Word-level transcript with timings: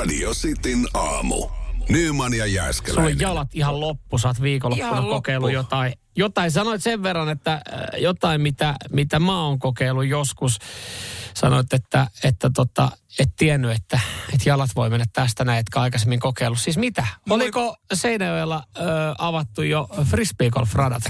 Radio 0.00 0.34
Cityn 0.34 0.86
aamu. 0.94 1.48
Nyman 1.88 2.32
ja 2.34 2.44
Sulla 2.44 2.54
Jääskeläinen. 2.56 3.12
on 3.14 3.20
jalat 3.20 3.48
ihan 3.54 3.80
loppu, 3.80 4.18
sä 4.18 4.28
oot 4.28 4.42
viikonloppuna 4.42 4.90
Ihan 4.90 5.04
kokeillut 5.08 5.46
loppu. 5.46 5.54
jotain. 5.54 5.92
Jotain, 6.16 6.50
sanoit 6.50 6.82
sen 6.82 7.02
verran, 7.02 7.28
että 7.28 7.52
äh, 7.52 7.60
jotain, 7.98 8.40
mitä, 8.40 8.74
mitä 8.90 9.18
mä 9.18 9.42
oon 9.42 9.58
kokeillut 9.58 10.06
joskus. 10.06 10.58
Sanoit, 11.34 11.72
että, 11.72 12.06
että 12.24 12.50
tota, 12.54 12.90
et 13.18 13.28
tiennyt, 13.36 13.70
että, 13.70 14.00
että 14.34 14.48
jalat 14.48 14.70
voi 14.76 14.90
mennä 14.90 15.06
tästä 15.12 15.44
näin, 15.44 15.58
etkä 15.58 15.80
aikaisemmin 15.80 16.20
kokeillut. 16.20 16.60
Siis 16.60 16.76
mitä? 16.78 17.06
Oliko 17.30 17.76
Seinäjoella 17.94 18.62
ö, 18.78 18.82
avattu 19.18 19.62
jo 19.62 19.88
frisbeegolf-radat? 20.10 21.02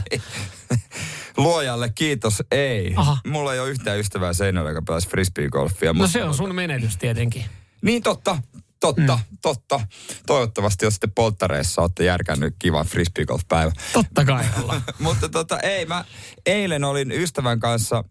Luojalle 1.37 1.89
kiitos, 1.95 2.43
ei. 2.51 2.95
Aha. 2.97 3.17
Mulla 3.27 3.55
ei 3.55 3.61
ole 3.61 3.71
yhtään 3.71 3.99
ystävää 3.99 4.33
seinällä, 4.33 4.71
joka 4.71 4.83
pelasi 4.83 5.09
frisbeegolfia. 5.09 5.91
No 5.93 5.95
mutta 5.95 6.13
se 6.13 6.25
on 6.25 6.35
sun 6.35 6.55
menetys 6.55 6.97
tietenkin. 6.97 7.45
Niin 7.83 8.03
totta, 8.03 8.39
totta, 8.81 9.17
mm. 9.17 9.39
totta. 9.43 9.81
Toivottavasti 10.27 10.85
jos 10.85 10.95
sitten 10.95 11.13
polttareissa 11.13 11.83
olette 11.83 12.05
järkännyt 12.05 12.55
kivan 12.59 12.87
frisbeegolf-päivä. 12.87 13.73
Totta 13.93 14.25
kai. 14.25 14.45
Mutta 14.99 15.29
tota, 15.29 15.61
ei, 15.61 15.87
mä 15.87 16.05
eilen 16.47 16.85
olin 16.85 17.13
ystävän 17.13 17.61
kanssa 17.61 18.05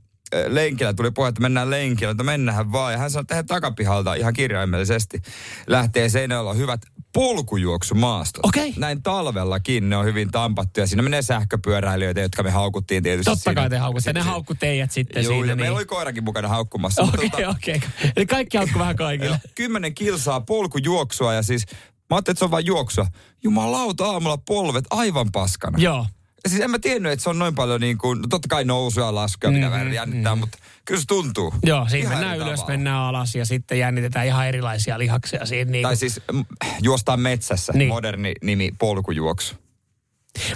lenkillä, 0.48 0.94
tuli 0.94 1.12
puhe, 1.12 1.30
että 1.30 1.42
mennään 1.42 1.70
lenkillä, 1.70 2.12
että 2.12 2.24
mennään 2.24 2.72
vaan. 2.72 2.94
Ja 2.94 3.00
hän 3.00 3.12
sanoi, 3.12 3.22
että 3.22 3.36
he 3.36 3.44
takapihalta 3.44 4.14
ihan 4.14 4.34
kirjaimellisesti 4.34 5.22
lähtee 5.68 6.10
Seinäjoella 6.10 6.54
hyvät 6.54 6.82
polkujuoksumaastot. 7.14 8.46
Okei. 8.46 8.74
Näin 8.78 9.04
talvellakin 9.04 9.90
ne 9.90 9.98
on 9.98 10.06
hyvin 10.06 10.32
tampattuja. 10.32 10.88
Siinä 10.88 11.02
menee 11.02 11.22
sähköpyöräilijöitä, 11.22 12.22
jotka 12.22 12.44
me 12.44 12.52
haukuttiin 12.52 13.04
tietysti. 13.04 13.32
Totta 13.32 13.44
siinä. 13.44 13.62
kai 13.62 13.70
te 13.70 13.78
haukutte. 13.78 14.14
Ne 14.14 14.22
haukku 14.22 14.56
teidät 14.56 14.92
sitten 14.92 15.24
Joo, 15.24 15.32
siinä. 15.34 15.48
ja 15.48 15.56
niin. 15.56 15.64
meillä 15.64 15.78
oli 15.78 15.86
koirakin 15.86 16.24
mukana 16.24 16.48
haukkumassa. 16.48 17.02
Okei, 17.02 17.30
tota, 17.30 17.50
okei. 17.50 17.82
Eli 18.16 18.26
kaikki 18.26 18.58
haukku 18.58 18.80
vähän 18.80 18.96
kaikille. 18.96 19.40
kymmenen 19.56 19.96
kilsaa 19.96 20.42
polkujuoksua 20.42 21.34
ja 21.34 21.44
siis 21.44 21.66
mä 22.10 22.16
ajattelin, 22.16 22.34
että 22.34 22.40
se 22.40 22.46
on 22.46 22.52
vain 22.52 22.66
juoksua. 22.66 23.08
Jumalauta 23.44 24.06
aamulla 24.06 24.38
polvet 24.38 24.86
aivan 24.90 25.32
paskana. 25.32 25.78
Joo. 25.78 26.06
Ja 26.44 26.50
siis 26.50 26.62
en 26.62 26.72
mä 26.72 26.80
tiennyt, 26.80 27.12
että 27.12 27.24
se 27.24 27.30
on 27.30 27.40
noin 27.40 27.56
paljon 27.56 27.82
niin 27.82 27.98
kuin, 27.98 28.22
no 28.22 28.28
totta 28.30 28.48
kai 28.48 28.66
nousuja 28.66 29.06
ja 29.06 29.16
laskuja, 29.16 29.52
mitä 29.52 29.66
Mm, 29.66 29.72
vähän 29.72 29.94
jännittää, 29.94 30.36
mutta 30.36 30.58
kyllä 30.90 31.02
se 31.02 31.08
tuntuu. 31.08 31.54
Joo, 31.64 31.90
siinä 31.90 32.08
Ihan 32.10 32.20
mennään 32.20 32.38
ylös, 32.38 32.60
tavalla. 32.60 32.68
mennään 32.78 32.98
alas 33.02 33.36
ja 33.36 33.46
sitten 33.46 33.80
jännitetään 33.80 34.26
ihan 34.26 34.48
erilaisia 34.48 35.00
lihaksia 35.00 35.46
siinä. 35.46 35.72
Niin 35.72 35.84
Tai 35.84 35.96
siis 35.96 36.22
mm, 36.34 36.46
juostaan 36.82 37.20
metsässä, 37.20 37.74
Niin. 37.76 37.90
moderni 37.90 38.34
nimi 38.44 38.72
polkujuoksu. 38.80 39.56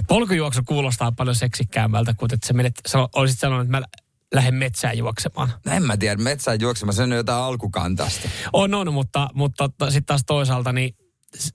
Polkujuoksu 0.08 0.60
kuulostaa 0.66 1.12
paljon 1.12 1.36
seksikkäämmältä, 1.36 2.14
kuin 2.14 2.34
että 2.34 2.46
sä, 2.46 2.52
menet, 2.52 2.74
sä 2.86 2.98
olisit 3.14 3.38
sanonut, 3.38 3.66
että 3.66 3.80
mä 3.80 3.86
lähden 4.34 4.54
metsään 4.54 4.98
juoksemaan. 4.98 5.52
No 5.66 5.72
en 5.72 5.82
mä 5.82 5.96
tiedä, 5.96 6.22
metsään 6.22 6.60
juoksemaan, 6.60 6.94
se 6.94 7.02
on 7.02 7.12
jotain 7.12 7.42
alkukantasta. 7.44 8.28
On, 8.52 8.74
on, 8.74 8.92
mutta, 8.92 9.28
mutta 9.34 9.68
sitten 9.80 10.04
taas 10.04 10.22
toisaalta 10.26 10.72
niin 10.72 10.96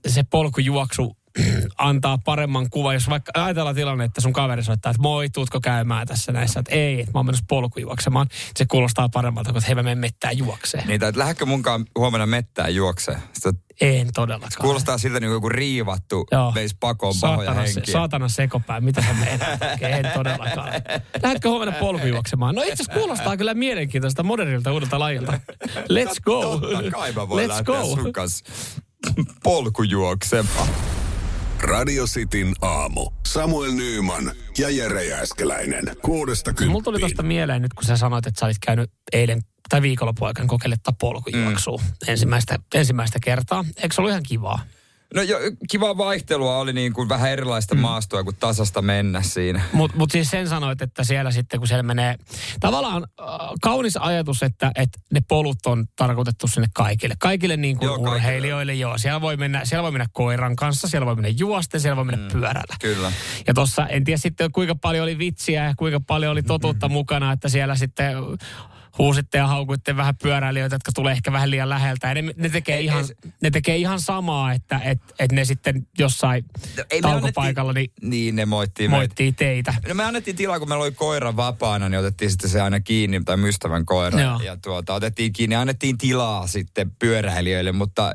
se 0.08 0.22
polkujuoksu 0.22 1.16
antaa 1.78 2.18
paremman 2.24 2.70
kuvan. 2.70 2.94
Jos 2.94 3.08
vaikka 3.08 3.32
ajatellaan 3.34 3.74
tilanne, 3.74 4.04
että 4.04 4.20
sun 4.20 4.32
kaveri 4.32 4.64
soittaa, 4.64 4.90
että 4.90 5.02
moi, 5.02 5.30
tuutko 5.30 5.60
käymään 5.60 6.06
tässä 6.06 6.32
näissä, 6.32 6.60
että 6.60 6.74
ei, 6.74 7.00
että 7.00 7.12
mä 7.14 7.18
oon 7.18 7.26
menossa 7.26 7.44
polkujuoksemaan. 7.48 8.26
Se 8.56 8.64
kuulostaa 8.66 9.08
paremmalta 9.08 9.50
kuin, 9.50 9.58
että 9.58 9.66
hei 9.66 9.74
mä 9.74 9.82
menen 9.82 9.98
mettään 9.98 10.38
juokseen. 10.38 10.86
Niin, 10.86 11.04
että 11.04 11.18
lähdekö 11.20 11.46
munkaan 11.46 11.84
huomenna 11.98 12.26
mettään 12.26 12.74
juoksee? 12.74 13.16
Sitten 13.32 13.54
En 13.80 14.08
todellakaan. 14.14 14.60
kuulostaa 14.60 14.98
siltä 14.98 15.20
niin 15.20 15.28
kuin 15.28 15.36
joku 15.36 15.48
riivattu, 15.48 16.26
Joo. 16.32 16.52
veisi 16.54 16.76
pakoon 16.80 17.14
pahoja 17.20 17.46
Saatana, 17.46 17.66
se, 17.66 17.74
henkiä. 17.74 17.92
saatana 17.92 18.28
sekopää, 18.28 18.80
mitä 18.80 19.02
sä 19.02 19.12
meinaat? 19.12 19.58
Okei, 19.74 19.92
En 19.92 20.10
todellakaan. 20.14 20.72
Lähdetkö 21.22 21.48
huomenna 21.48 21.74
polkujuoksemaan? 21.80 22.54
No 22.54 22.62
itse 22.62 22.72
asiassa 22.72 22.92
kuulostaa 22.92 23.36
kyllä 23.36 23.54
mielenkiintoista 23.54 24.22
modernilta 24.22 24.72
uudelta 24.72 24.98
lajilta. 24.98 25.40
Let's 25.66 26.20
go. 26.24 26.58
Totta 26.58 26.90
kai 26.90 27.12
mä 27.12 27.28
voin 27.28 27.44
Let's 27.44 27.48
lähteä 27.48 27.64
go. 27.64 27.84
sun 27.84 28.12
kanssa 28.12 28.44
polkujuoksemaan. 29.42 30.68
Radio 31.62 32.06
Cityn 32.06 32.54
aamu. 32.62 33.10
Samuel 33.26 33.72
Nyman 33.72 34.32
ja 34.58 34.70
Jere 34.70 35.04
Jääskeläinen. 35.04 35.96
Kuudesta 36.02 36.50
kymppiin. 36.50 36.70
Mulla 36.70 36.84
tuli 36.84 36.98
tuosta 36.98 37.22
mieleen 37.22 37.62
nyt, 37.62 37.74
kun 37.74 37.84
sä 37.84 37.96
sanoit, 37.96 38.26
että 38.26 38.40
sä 38.40 38.46
olit 38.46 38.56
käynyt 38.66 38.90
eilen 39.12 39.40
tai 39.68 39.82
viikonlopun 39.82 40.28
aikana 40.28 40.48
kokeilettaa 40.48 40.94
polkujuoksua 41.00 41.76
mm. 41.76 41.88
ensimmäistä, 42.08 42.58
ensimmäistä 42.74 43.18
kertaa. 43.24 43.64
Eikö 43.82 43.94
se 43.94 44.00
ollut 44.00 44.10
ihan 44.10 44.22
kivaa? 44.28 44.60
No 45.14 45.22
jo, 45.22 45.38
kivaa 45.70 45.96
vaihtelua 45.96 46.58
oli 46.58 46.72
niin 46.72 46.92
kuin 46.92 47.08
vähän 47.08 47.30
erilaista 47.30 47.74
mm. 47.74 47.80
maastoa 47.80 48.24
kuin 48.24 48.36
tasasta 48.36 48.82
mennä 48.82 49.22
siinä. 49.22 49.62
Mutta 49.72 49.96
mut 49.96 50.10
siis 50.10 50.30
sen 50.30 50.48
sanoit, 50.48 50.82
että 50.82 51.04
siellä 51.04 51.30
sitten 51.30 51.60
kun 51.60 51.68
siellä 51.68 51.82
menee, 51.82 52.16
tavallaan 52.60 53.06
äh, 53.20 53.26
kaunis 53.62 53.96
ajatus, 53.96 54.42
että, 54.42 54.72
että 54.74 54.98
ne 55.12 55.20
polut 55.28 55.66
on 55.66 55.86
tarkoitettu 55.96 56.46
sinne 56.46 56.68
kaikille. 56.74 57.14
Kaikille 57.18 57.56
niin 57.56 57.76
kuin 57.78 57.86
Joo, 57.86 57.94
kaikille. 57.94 58.16
urheilijoille, 58.16 58.74
joo. 58.74 58.98
Siellä 58.98 59.20
voi, 59.20 59.36
mennä, 59.36 59.64
siellä 59.64 59.82
voi 59.82 59.90
mennä 59.92 60.06
koiran 60.12 60.56
kanssa, 60.56 60.88
siellä 60.88 61.06
voi 61.06 61.14
mennä 61.14 61.28
juosten, 61.28 61.80
siellä 61.80 61.96
voi 61.96 62.04
mennä 62.04 62.26
mm, 62.26 62.32
pyörällä. 62.32 62.76
Kyllä. 62.80 63.12
Ja 63.46 63.54
tuossa 63.54 63.86
en 63.86 64.04
tiedä 64.04 64.18
sitten 64.18 64.52
kuinka 64.52 64.74
paljon 64.74 65.02
oli 65.02 65.18
vitsiä 65.18 65.64
ja 65.64 65.74
kuinka 65.76 66.00
paljon 66.06 66.32
oli 66.32 66.42
totuutta 66.42 66.86
Mm-hmm. 66.86 66.94
mukana, 66.94 67.32
että 67.32 67.48
siellä 67.48 67.76
sitten 67.76 68.16
huusitte 68.98 69.38
ja 69.38 69.46
haukuitte 69.46 69.96
vähän 69.96 70.16
pyöräilijöitä, 70.16 70.74
jotka 70.74 70.92
tulee 70.94 71.12
ehkä 71.12 71.32
vähän 71.32 71.50
liian 71.50 71.68
läheltä. 71.68 72.08
Ja 72.08 72.14
ne, 72.14 72.22
ne, 72.36 72.48
tekee, 72.48 72.76
Ei- 72.76 72.84
ihan, 72.84 73.04
ei 73.24 73.30
ne 73.42 73.50
tekee 73.50 73.76
ihan 73.76 74.00
samaa, 74.00 74.52
että 74.52 74.80
et, 74.84 74.98
et 75.18 75.32
ne 75.32 75.44
sitten 75.44 75.86
jossain 75.98 76.44
No, 76.76 76.84
Ei 76.90 77.00
taukopaikalla 77.00 77.72
niin 77.72 77.92
Niin, 78.02 78.36
ne 78.36 78.46
moittiin 78.46 78.90
meitä. 78.90 78.98
moittii 79.00 79.32
teitä. 79.32 79.74
No 79.88 79.94
me 79.94 80.04
annettiin 80.04 80.36
tilaa, 80.36 80.58
kun 80.58 80.68
meillä 80.68 80.82
oli 80.84 80.92
koira 80.92 81.36
vapaana, 81.36 81.88
niin 81.88 81.98
otettiin 81.98 82.30
sitten 82.30 82.50
se 82.50 82.60
aina 82.60 82.80
kiinni, 82.80 83.20
tai 83.24 83.36
mystävän 83.36 83.86
koira. 83.86 84.20
Joo. 84.20 84.40
Ja 84.40 84.56
tuota, 84.56 84.94
otettiin 84.94 85.32
kiinni 85.32 85.54
ja 85.54 85.60
annettiin 85.60 85.98
tilaa 85.98 86.46
sitten 86.46 86.90
pyöräilijöille, 86.98 87.72
mutta 87.72 88.10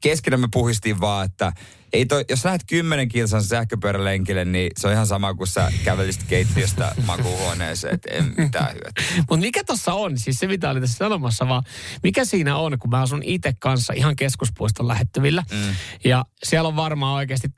keskenä 0.00 0.36
me 0.36 0.48
puhistiin 0.52 1.00
vaan, 1.00 1.24
että 1.26 1.52
ei 1.92 2.06
toi, 2.06 2.24
jos 2.28 2.44
lähdet 2.44 2.62
10 2.66 3.08
kilsan 3.08 3.42
sähköpyörälenkille, 3.42 4.44
niin 4.44 4.70
se 4.76 4.86
on 4.86 4.92
ihan 4.92 5.06
sama 5.06 5.34
kuin 5.34 5.46
sä 5.46 5.72
kävelisit 5.84 6.22
keittiöstä 6.22 6.94
makuuhuoneeseen, 7.06 7.94
että 7.94 8.14
ei 8.14 8.22
mitään 8.22 8.74
hyötyä. 8.74 9.14
Mutta 9.16 9.46
mikä 9.46 9.64
tuossa 9.64 9.92
on, 9.92 10.18
siis 10.18 10.38
se 10.38 10.46
mitä 10.46 10.70
oli 10.70 10.80
tässä 10.80 10.96
sanomassa, 10.96 11.48
vaan 11.48 11.62
mikä 12.02 12.24
siinä 12.24 12.56
on, 12.56 12.78
kun 12.78 12.90
mä 12.90 13.00
asun 13.00 13.22
itse 13.22 13.52
kanssa 13.60 13.92
ihan 13.92 14.16
keskuspuiston 14.16 14.88
lähettyvillä. 14.88 15.42
Mm. 15.52 15.74
Ja 16.04 16.24
siellä 16.42 16.68
on 16.68 16.76
varmaan 16.76 17.14
oikeasti 17.14 17.48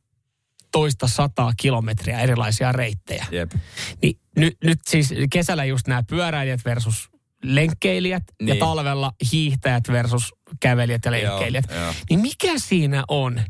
toista 0.73 1.09
sataa 1.09 1.53
kilometriä 1.57 2.21
erilaisia 2.21 2.73
reittejä. 2.73 3.27
Jep. 3.31 3.53
Niin 4.03 4.19
nyt, 4.37 4.57
nyt 4.65 4.79
siis 4.89 5.15
kesällä 5.33 5.65
just 5.65 5.87
nämä 5.87 6.03
pyöräilijät 6.03 6.65
versus 6.65 7.11
lenkkeilijät 7.45 8.23
niin. 8.41 8.49
ja 8.49 8.57
talvella 8.57 9.13
hiihtäjät 9.33 9.89
versus 9.89 10.35
kävelijät 10.61 11.05
ja 11.05 11.11
lenkkeilijät. 11.11 11.65
Joo, 11.71 11.81
joo. 11.81 11.95
Niin 12.11 12.21
mikä 12.21 12.53
siinä 12.57 13.05
on, 13.09 13.43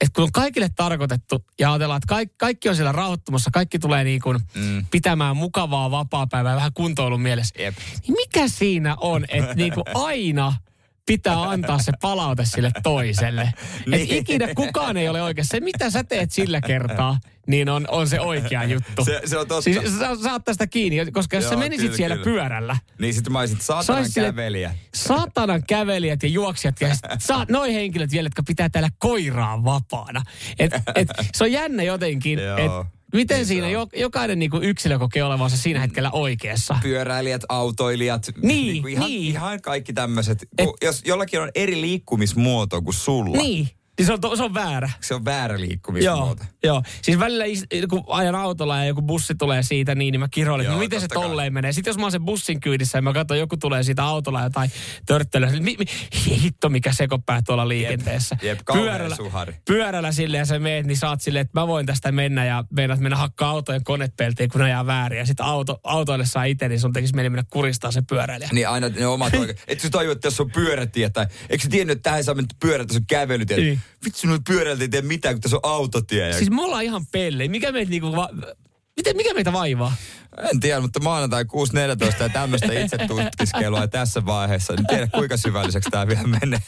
että 0.00 0.04
et 0.04 0.14
kun 0.14 0.24
on 0.24 0.32
kaikille 0.32 0.68
tarkoitettu 0.76 1.44
ja 1.58 1.72
ajatellaan, 1.72 1.96
että 1.96 2.14
kaikki, 2.14 2.34
kaikki 2.38 2.68
on 2.68 2.76
siellä 2.76 2.92
rauhoittumassa, 2.92 3.50
kaikki 3.50 3.78
tulee 3.78 4.04
niin 4.04 4.20
kuin 4.20 4.38
mm. 4.54 4.86
pitämään 4.90 5.36
mukavaa 5.36 5.90
vapaa-päivää 5.90 6.56
vähän 6.56 6.72
kuntoilun 6.74 7.20
mielessä. 7.20 7.62
Jep. 7.62 7.74
Niin 8.02 8.14
mikä 8.14 8.48
siinä 8.48 8.96
on, 9.00 9.24
että 9.28 9.54
niin 9.54 9.72
kuin 9.72 9.84
aina 9.94 10.52
pitää 11.06 11.42
antaa 11.42 11.78
se 11.78 11.92
palaute 12.02 12.44
sille 12.44 12.70
toiselle. 12.82 13.52
Niin. 13.86 14.10
Ikinä 14.14 14.48
kukaan 14.54 14.96
ei 14.96 15.08
ole 15.08 15.22
oikeassa. 15.22 15.56
Se, 15.56 15.60
mitä 15.60 15.90
sä 15.90 16.04
teet 16.04 16.30
sillä 16.32 16.60
kertaa, 16.60 17.18
niin 17.46 17.68
on, 17.68 17.84
on 17.90 18.08
se 18.08 18.20
oikea 18.20 18.64
juttu. 18.64 19.04
Se- 19.04 19.20
se 19.24 19.38
on 19.38 19.48
totta. 19.48 19.62
Siis 19.62 19.98
sä 19.98 20.16
saat 20.22 20.44
tästä 20.44 20.66
kiinni, 20.66 21.10
koska 21.12 21.36
jos 21.36 21.44
sä 21.44 21.50
Joo, 21.50 21.58
menisit 21.60 21.84
kyllä, 21.86 21.96
siellä 21.96 22.16
kyllä. 22.16 22.24
pyörällä, 22.24 22.76
Niin 22.98 23.14
sitten 23.14 23.32
mä 23.32 23.38
olisin 23.40 23.60
saatanan 23.60 24.08
sille- 24.10 24.28
kävelijä. 24.28 24.74
saatanan 24.94 25.62
kävelijät 25.68 26.22
ja 26.22 26.28
juoksijat 26.28 26.80
ja 26.80 26.88
saat 27.18 27.48
noin 27.58 27.72
henkilöt 27.74 28.10
vielä, 28.12 28.26
jotka 28.26 28.42
pitää 28.42 28.68
täällä 28.68 28.90
koiraa 28.98 29.64
vapaana. 29.64 30.22
Et, 30.58 30.72
et, 30.94 31.08
se 31.34 31.44
on 31.44 31.52
jännä 31.52 31.82
jotenkin, 31.82 32.38
että 32.38 32.84
miten 33.14 33.36
niin 33.36 33.46
siinä 33.46 33.66
on. 33.66 33.72
jo, 33.72 33.86
jokainen 33.96 34.38
niinku 34.38 34.56
yksilö 34.62 34.98
kokee 34.98 35.24
olevansa 35.24 35.56
siinä 35.56 35.80
hetkellä 35.80 36.10
oikeassa. 36.10 36.76
pyöräilijät, 36.82 37.42
autoilijat, 37.48 38.30
Niin, 38.42 38.82
kuin 38.82 38.92
ihan, 38.92 39.06
niin. 39.08 39.22
ihan 39.22 39.62
kaikki 39.62 39.92
tämmöiset. 39.92 40.48
Jos 40.82 41.02
jollakin 41.06 41.40
on 41.40 41.50
eri 41.54 41.80
liikkumismuoto 41.80 42.82
kuin 42.82 42.94
sulla, 42.94 43.36
Niin, 43.36 43.68
niin 43.98 44.06
se 44.06 44.12
on, 44.12 44.36
se 44.36 44.42
on 44.42 44.54
väärä. 44.54 44.90
se 45.00 45.14
on 45.14 45.24
väärä 45.24 45.54
Joo, 45.54 45.60
liikkumismuoto. 45.60 46.44
joo. 46.64 46.82
Siis 47.02 47.18
välillä 47.18 47.44
kun 47.90 48.04
ajan 48.08 48.34
autolla 48.34 48.78
ja 48.78 48.84
joku 48.84 49.02
bussi 49.02 49.34
tulee 49.34 49.62
siitä, 49.62 49.94
niin, 49.94 50.12
niin 50.12 50.20
mä 50.20 50.28
kiroilen, 50.28 50.64
että 50.64 50.72
Joo, 50.72 50.76
no 50.78 50.80
miten 50.84 51.00
se 51.00 51.08
totta 51.08 51.20
kai. 51.20 51.28
tolleen 51.28 51.52
menee. 51.52 51.72
Sitten 51.72 51.90
jos 51.90 51.96
mä 51.98 52.02
oon 52.04 52.12
sen 52.12 52.24
bussin 52.24 52.60
kyydissä 52.60 52.98
ja 52.98 53.02
mä 53.02 53.12
katson, 53.12 53.38
joku 53.38 53.56
tulee 53.56 53.82
siitä 53.82 54.04
autolla 54.04 54.42
jotain 54.42 54.70
törttelyä, 55.06 55.50
niin 55.50 55.62
mi, 55.64 55.76
mi, 55.78 55.84
hitto 56.42 56.68
mikä 56.68 56.92
sekopää 56.92 57.42
tuolla 57.42 57.68
liikenteessä. 57.68 58.36
jep, 58.42 58.58
kauhea 58.64 59.16
suhari. 59.16 59.54
pyörällä 59.66 60.12
silleen 60.12 60.38
ja 60.38 60.44
sä 60.44 60.58
meet, 60.58 60.86
niin 60.86 60.96
saat 60.96 61.20
silleen, 61.20 61.40
että 61.46 61.60
mä 61.60 61.66
voin 61.66 61.86
tästä 61.86 62.12
mennä 62.12 62.44
ja 62.44 62.64
meinaat 62.76 63.00
mennä 63.00 63.16
hakkaa 63.16 63.50
autojen 63.50 63.84
konepeltiin, 63.84 64.50
kun 64.50 64.62
ajaa 64.62 64.86
väärin. 64.86 65.18
Ja 65.18 65.26
sitten 65.26 65.46
auto, 65.46 65.80
autoille 65.82 66.26
saa 66.26 66.44
itse, 66.44 66.68
niin 66.68 66.80
sun 66.80 66.92
tekisi 66.92 67.14
mieli 67.14 67.30
mennä 67.30 67.44
kuristaa 67.50 67.90
se 67.92 68.02
pyöräilijä. 68.08 68.48
Niin 68.52 68.68
aina 68.68 68.88
ne 68.88 69.06
omat 69.06 69.34
oikein. 69.34 69.58
Et 69.68 69.80
sä 69.80 69.90
tajua, 69.90 70.12
että 70.12 70.26
jos 70.26 70.40
on 70.40 70.50
pyörätie 70.50 71.10
tai... 71.10 71.26
Eikö 71.50 71.64
sä 71.64 71.70
tiennyt, 71.70 71.96
että 71.98 72.10
tähän 72.10 72.24
saa 72.24 72.34
mennä 72.34 72.48
pyörät, 72.60 72.88
jos 72.88 72.96
on 72.96 73.06
kävelytie? 73.06 73.56
Niin. 73.56 73.80
Vitsi, 74.04 74.26
noin 74.26 74.44
pyörältä 74.44 74.82
ei 74.82 74.88
tee 74.88 75.02
mitään, 75.02 75.34
kun 75.34 75.40
tässä 75.40 75.56
on 75.56 75.60
autotie. 75.72 76.28
Ja... 76.28 76.38
Siis 76.38 76.50
me 76.50 76.62
ollaan 76.62 76.84
ihan 76.84 77.06
pelle. 77.06 77.48
Mikä 77.48 77.72
meitä 77.72 77.90
niinku 77.90 78.16
va- 78.16 78.30
Miten, 78.96 79.16
mikä 79.16 79.34
meitä 79.34 79.52
vaivaa? 79.52 79.96
En 80.52 80.60
tiedä, 80.60 80.80
mutta 80.80 81.00
maanantai 81.00 81.44
6.14 81.44 82.22
ja 82.22 82.28
tämmöistä 82.28 82.72
itse 82.72 82.98
tutkiskelua 82.98 83.86
tässä 83.86 84.26
vaiheessa. 84.26 84.74
En 84.78 84.86
tiedä, 84.86 85.06
kuinka 85.06 85.36
syvälliseksi 85.36 85.90
tämä 85.90 86.06
vielä 86.06 86.22
menee. 86.22 86.60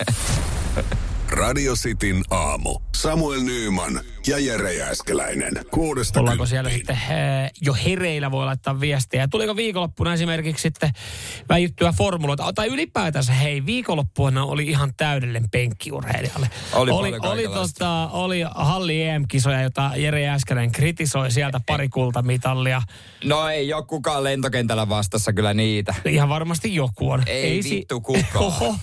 Radio 1.28 1.74
Cityn 1.74 2.22
aamu. 2.30 2.78
Samuel 2.96 3.40
Nyyman 3.40 4.00
ja 4.26 4.38
Jere 4.38 4.74
Jääskeläinen. 4.74 5.52
Kuudesta 5.70 6.20
Ollaanko 6.20 6.46
siellä 6.46 6.70
kymppiin. 6.70 6.96
sitten 6.96 7.16
he, 7.16 7.50
jo 7.60 7.74
hereillä 7.84 8.30
voi 8.30 8.44
laittaa 8.44 8.80
viestiä. 8.80 9.20
Ja 9.20 9.28
tuliko 9.28 9.56
viikonloppuna 9.56 10.12
esimerkiksi 10.14 10.62
sitten 10.62 10.90
väijyttyä 11.48 11.92
formuloita? 11.92 12.52
Tai 12.52 12.66
ylipäätänsä 12.68 13.32
hei, 13.32 13.66
viikonloppuna 13.66 14.44
oli 14.44 14.66
ihan 14.66 14.92
täydellinen 14.96 15.50
penkkiurheilijalle. 15.50 16.50
Oli 16.72 16.90
oli, 16.90 17.12
oli, 17.22 17.48
tota, 17.48 18.08
oli 18.12 18.40
halli 18.54 19.02
EM-kisoja, 19.02 19.62
jota 19.62 19.90
Jere 19.96 20.22
Jääskeläinen 20.22 20.72
kritisoi 20.72 21.30
sieltä 21.30 21.60
pari 21.66 21.88
kultamitalia. 21.88 22.82
No 23.24 23.48
ei 23.48 23.72
ole 23.72 23.84
kukaan 23.86 24.24
lentokentällä 24.24 24.88
vastassa 24.88 25.32
kyllä 25.32 25.54
niitä. 25.54 25.94
Ihan 26.04 26.28
varmasti 26.28 26.74
joku 26.74 27.10
on. 27.10 27.22
Ei, 27.26 27.62
si- 27.62 27.70
vittu 27.76 28.00
kukaan. 28.00 28.44
Oho. 28.44 28.74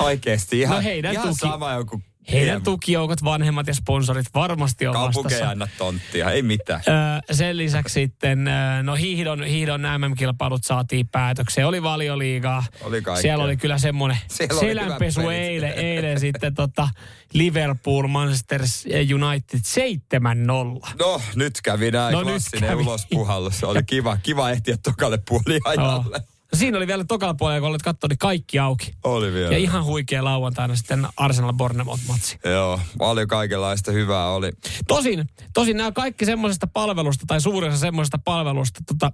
Oikeesti 0.00 0.60
ihan, 0.60 0.76
No 0.76 0.82
heidän 0.82 1.12
ihan 1.12 1.28
tuki- 1.28 1.38
sama 1.40 1.72
joku 1.72 2.00
Heidän 2.32 2.62
tukijoukot, 2.62 3.24
vanhemmat 3.24 3.66
ja 3.66 3.74
sponsorit 3.74 4.26
varmasti 4.34 4.86
on 4.86 4.92
Kaupunki 4.94 5.18
ei 5.18 5.40
vastassa. 5.40 5.50
anna 5.50 5.68
tonttia, 5.78 6.30
ei 6.30 6.42
mitään. 6.42 6.80
Öö, 6.88 7.34
sen 7.36 7.56
lisäksi 7.56 7.92
sitten, 7.94 8.50
no 8.82 8.94
hiihdon, 8.94 9.44
hiihdon 9.44 9.80
MM-kilpailut 9.82 10.64
saatiin 10.64 11.08
päätökseen. 11.08 11.66
Oli 11.66 11.82
valioliigaa. 11.82 12.64
Oli 12.82 13.02
kaikkea. 13.02 13.22
Siellä 13.22 13.44
oli 13.44 13.56
kyllä 13.56 13.78
semmoinen 13.78 14.18
Siellä 14.28 14.60
selänpesu 14.60 15.20
eilen, 15.28 15.72
eilen 15.72 16.20
sitten 16.20 16.54
tota 16.54 16.88
Liverpool, 17.32 18.06
Manchester 18.06 18.62
United 19.14 19.60
7-0. 20.84 20.90
No, 20.98 21.20
nyt 21.34 21.60
kävi 21.62 21.90
näin 21.90 22.12
No 22.12 22.22
klassinen 22.22 22.70
kävi. 22.70 22.82
ulospuhallus. 22.82 23.64
Oli 23.64 23.82
kiva, 23.82 24.16
kiva 24.22 24.50
ehtiä 24.50 24.76
tokalle 24.82 25.18
puoliajalle. 25.28 25.82
No, 26.18 26.20
siinä 26.54 26.76
oli 26.76 26.86
vielä 26.86 27.04
tokalla 27.04 27.34
puolella, 27.34 27.60
kun 27.60 27.68
olet 27.68 27.82
katsonut, 27.82 28.10
niin 28.10 28.18
kaikki 28.18 28.58
auki. 28.58 28.94
Oli 29.04 29.32
vielä. 29.32 29.52
Ja 29.52 29.58
ihan 29.58 29.84
huikea 29.84 30.24
lauantaina 30.24 30.76
sitten 30.76 31.06
Arsenal 31.16 31.52
Bournemouth-matsi. 31.52 32.38
Joo, 32.44 32.80
paljon 32.98 33.28
kaikenlaista 33.28 33.92
hyvää 33.92 34.30
oli. 34.30 34.50
Tosin, 34.88 35.26
tosin 35.54 35.76
nämä 35.76 35.92
kaikki 35.92 36.24
semmoisesta 36.24 36.66
palvelusta 36.66 37.24
tai 37.26 37.40
suurin 37.40 37.70
osa 37.70 37.78
semmoisesta 37.78 38.18
palvelusta, 38.24 38.80
tota, 38.86 39.12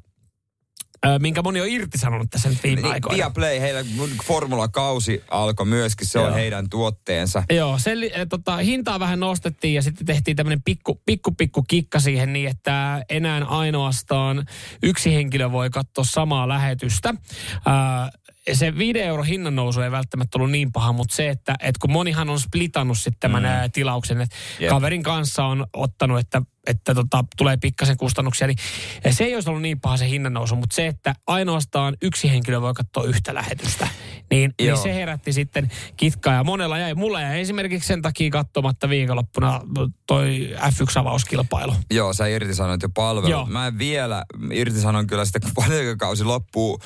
minkä 1.19 1.43
moni 1.43 1.60
on 1.60 1.69
irtisanonut 1.69 2.31
tässä 2.31 2.49
nyt 2.49 2.62
viime 2.62 2.81
Niin, 2.82 2.93
aikoina. 2.93 3.16
Viaplay, 3.16 3.60
heidän 3.60 3.87
Formula-kausi 4.25 5.25
alkoi 5.31 5.66
myöskin, 5.66 6.06
se 6.06 6.19
on 6.19 6.25
Joo. 6.26 6.34
heidän 6.34 6.70
tuotteensa. 6.70 7.43
Joo, 7.50 7.78
li- 7.94 8.12
eh, 8.14 8.26
tota, 8.28 8.56
hintaa 8.56 9.00
vähän 9.00 9.20
nostettiin 9.20 9.75
ja 9.75 9.82
sitten 9.82 10.06
tehtiin 10.06 10.37
tämmöinen 10.37 10.62
pikku, 10.62 11.00
pikku, 11.06 11.31
pikku 11.31 11.62
kikka 11.69 12.00
siihen 12.00 12.32
niin, 12.32 12.49
että 12.49 13.02
enää 13.08 13.44
ainoastaan 13.44 14.46
yksi 14.82 15.14
henkilö 15.14 15.52
voi 15.52 15.70
katsoa 15.70 16.04
samaa 16.04 16.49
lähetystä. 16.49 17.14
Ää, 17.66 18.10
se 18.52 18.78
5 18.78 19.00
euro 19.00 19.22
hinnan 19.22 19.56
nousu 19.56 19.80
ei 19.80 19.90
välttämättä 19.90 20.38
ollut 20.38 20.50
niin 20.50 20.72
paha, 20.72 20.92
mutta 20.92 21.16
se, 21.16 21.28
että, 21.28 21.54
että 21.60 21.78
kun 21.80 21.92
monihan 21.92 22.30
on 22.30 22.40
splitannut 22.40 22.98
sitten 22.98 23.20
tämän 23.20 23.42
mm. 23.42 23.70
tilauksen, 23.72 24.20
että 24.20 24.36
Jep. 24.60 24.70
kaverin 24.70 25.02
kanssa 25.02 25.44
on 25.44 25.66
ottanut, 25.72 26.18
että, 26.18 26.42
että 26.66 26.94
tota, 26.94 27.24
tulee 27.36 27.56
pikkasen 27.56 27.96
kustannuksia, 27.96 28.46
niin 28.46 28.58
se 29.10 29.24
ei 29.24 29.34
olisi 29.34 29.50
ollut 29.50 29.62
niin 29.62 29.80
paha 29.80 29.96
se 29.96 30.08
hinnan 30.08 30.32
nousu, 30.32 30.56
mutta 30.56 30.74
se, 30.74 30.86
että 30.86 31.14
ainoastaan 31.26 31.96
yksi 32.02 32.30
henkilö 32.30 32.60
voi 32.60 32.74
katsoa 32.74 33.04
yhtä 33.04 33.34
lähetystä, 33.34 33.88
niin, 34.30 34.54
niin 34.60 34.76
se 34.76 34.94
herätti 34.94 35.32
sitten 35.32 35.70
kitkaa 35.96 36.34
ja 36.34 36.44
monella 36.44 36.78
jäi. 36.78 36.94
Mulla 36.94 37.20
jäi 37.20 37.40
esimerkiksi 37.40 37.86
sen 37.86 38.02
takia 38.02 38.30
katsomatta 38.30 38.88
viikonloppuna 38.88 39.60
toi 40.06 40.54
F1-avauskilpailu. 40.56 41.74
Joo, 41.90 42.12
sä 42.12 42.26
irtisanoit 42.26 42.82
jo 42.82 42.88
palvelun. 42.94 43.30
Joo. 43.30 43.46
Mä 43.46 43.66
en 43.66 43.78
vielä 43.78 44.24
irtisanon 44.52 45.06
kyllä 45.06 45.24
sitten, 45.24 45.42
kun 45.54 45.64
valiokausi 45.64 46.24
loppuu. 46.24 46.80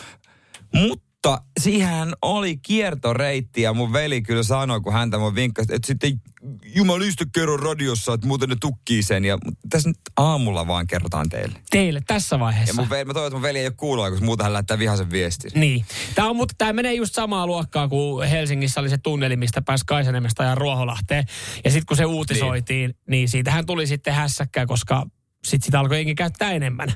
Mutta 0.72 1.05
siihen 1.60 2.12
oli 2.22 2.56
kiertoreitti 2.56 3.62
ja 3.62 3.74
mun 3.74 3.92
veli 3.92 4.22
kyllä 4.22 4.42
sanoi, 4.42 4.80
kun 4.80 4.92
häntä 4.92 5.18
mun 5.18 5.34
vinkkasi, 5.34 5.74
että 5.74 5.86
sitten 5.86 6.20
jumalista 6.64 7.24
kerro 7.34 7.56
radiossa, 7.56 8.14
että 8.14 8.26
muuten 8.26 8.48
ne 8.48 8.56
tukkii 8.60 9.02
sen. 9.02 9.24
Ja 9.24 9.38
mutta 9.44 9.60
tässä 9.70 9.88
nyt 9.88 9.98
aamulla 10.16 10.66
vaan 10.66 10.86
kerrotaan 10.86 11.28
teille. 11.28 11.58
Teille 11.70 12.00
tässä 12.06 12.36
Ja 12.36 12.40
vaiheessa. 12.40 12.82
mun 12.82 12.90
veli, 12.90 13.04
mä 13.04 13.12
toivon, 13.12 13.26
että 13.26 13.36
mun 13.36 13.42
veli 13.42 13.58
ei 13.58 13.66
ole 13.66 13.74
kuulolla, 13.76 14.10
koska 14.10 14.24
muuten 14.24 14.44
hän 14.44 14.52
lähettää 14.52 14.78
vihaisen 14.78 15.10
viestin. 15.10 15.50
Niin. 15.54 15.86
Tämä, 16.14 16.28
on, 16.28 16.36
mutta 16.36 16.54
tämä 16.58 16.72
menee 16.72 16.94
just 16.94 17.14
samaa 17.14 17.46
luokkaa 17.46 17.88
kuin 17.88 18.28
Helsingissä 18.28 18.80
oli 18.80 18.88
se 18.90 18.98
tunneli, 18.98 19.36
mistä 19.36 19.62
pääsi 19.62 19.84
Kaisaniemestä 19.86 20.44
ja 20.44 20.54
Ruoholahteen. 20.54 21.24
Ja 21.64 21.70
sitten 21.70 21.86
kun 21.86 21.96
se 21.96 22.04
uutisoitiin, 22.04 22.88
niin. 22.90 22.96
niin 23.10 23.28
siitähän 23.28 23.66
tuli 23.66 23.86
sitten 23.86 24.14
hässäkkää, 24.14 24.66
koska 24.66 25.06
sitten 25.46 25.64
sitä 25.66 25.80
alkoi 25.80 25.96
jengi 25.96 26.14
käyttää 26.14 26.52
enemmän. 26.52 26.92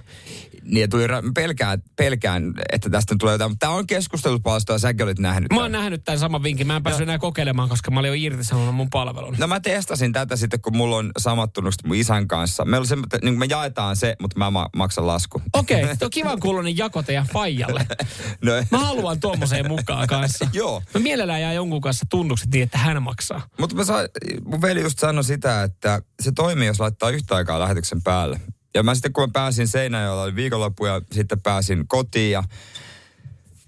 Niin 0.63 0.91
tuli, 0.91 1.07
ra- 1.07 1.33
pelkään, 1.35 1.83
pelkään, 1.97 2.55
että 2.73 2.91
tästä 2.91 3.17
tulee 3.19 3.35
jotain. 3.35 3.51
Mutta 3.51 3.67
tämä 3.67 3.73
on 3.77 3.87
keskustelupalstoa 3.87 4.79
säkin 4.79 5.03
olit 5.05 5.19
nähnyt. 5.19 5.53
Mä 5.53 5.61
oon 5.61 5.73
nähnyt 5.73 6.05
tämän 6.05 6.19
saman 6.19 6.43
vinkin. 6.43 6.67
Mä 6.67 6.77
en 6.77 6.83
päässyt 6.83 7.03
enää 7.03 7.19
kokeilemaan, 7.19 7.69
koska 7.69 7.91
mä 7.91 8.01
olin 8.01 8.09
jo 8.09 8.15
irtisanonut 8.17 8.75
mun 8.75 8.91
palvelun. 8.91 9.37
No 9.39 9.47
mä 9.47 9.61
testasin 9.61 10.13
tätä 10.13 10.37
sitten, 10.37 10.61
kun 10.61 10.77
mulla 10.77 10.97
on 10.97 11.11
samat 11.19 11.53
tunnukset 11.53 11.85
mun 11.87 11.97
isän 11.97 12.29
kanssa. 12.29 12.65
Meillä 12.65 12.83
on 12.83 12.87
se, 12.87 12.97
niin 13.23 13.39
me 13.39 13.47
jaetaan 13.51 13.97
se, 13.97 14.17
mutta 14.21 14.39
mä 14.39 14.51
ma- 14.51 14.69
maksan 14.77 15.07
lasku. 15.07 15.43
Okei, 15.53 15.83
okay, 15.85 15.97
tuo 15.97 16.07
on 16.07 16.11
kivan 16.11 16.41
kuulonen 16.41 16.77
jako 16.77 17.03
teidän 17.03 17.27
faijalle. 17.33 17.87
No, 18.45 18.53
Mä 18.71 18.79
haluan 18.79 19.21
tuommoiseen 19.21 19.69
mukaan 19.69 20.07
kanssa. 20.07 20.49
Joo. 20.53 20.83
Mä 20.95 21.01
mielellään 21.01 21.41
jää 21.41 21.53
jonkun 21.53 21.81
kanssa 21.81 22.07
tunnukset 22.11 22.49
niin, 22.53 22.63
että 22.63 22.79
hän 22.79 23.03
maksaa. 23.03 23.43
mutta 23.61 23.77
mä 23.77 23.85
saan, 23.85 24.09
mun 24.45 24.63
veli 24.63 24.81
just 24.81 24.99
sanoi 24.99 25.25
sitä, 25.25 25.63
että 25.63 26.03
se 26.23 26.33
toimii, 26.33 26.67
jos 26.67 26.81
laittaa 26.81 27.11
yhtä 27.11 27.37
aikaa 27.37 27.61
lähetyksen 27.61 28.03
päälle. 28.03 28.40
Ja 28.75 28.83
mä 28.83 28.95
sitten 28.95 29.13
kun 29.13 29.23
mä 29.23 29.29
pääsin 29.33 29.69
Seinäjoella, 29.69 30.23
oli 30.23 30.35
viikonloppu 30.35 30.87
ja 30.87 31.01
sitten 31.13 31.41
pääsin 31.41 31.89
kotiin 31.89 32.33
ja 32.33 32.43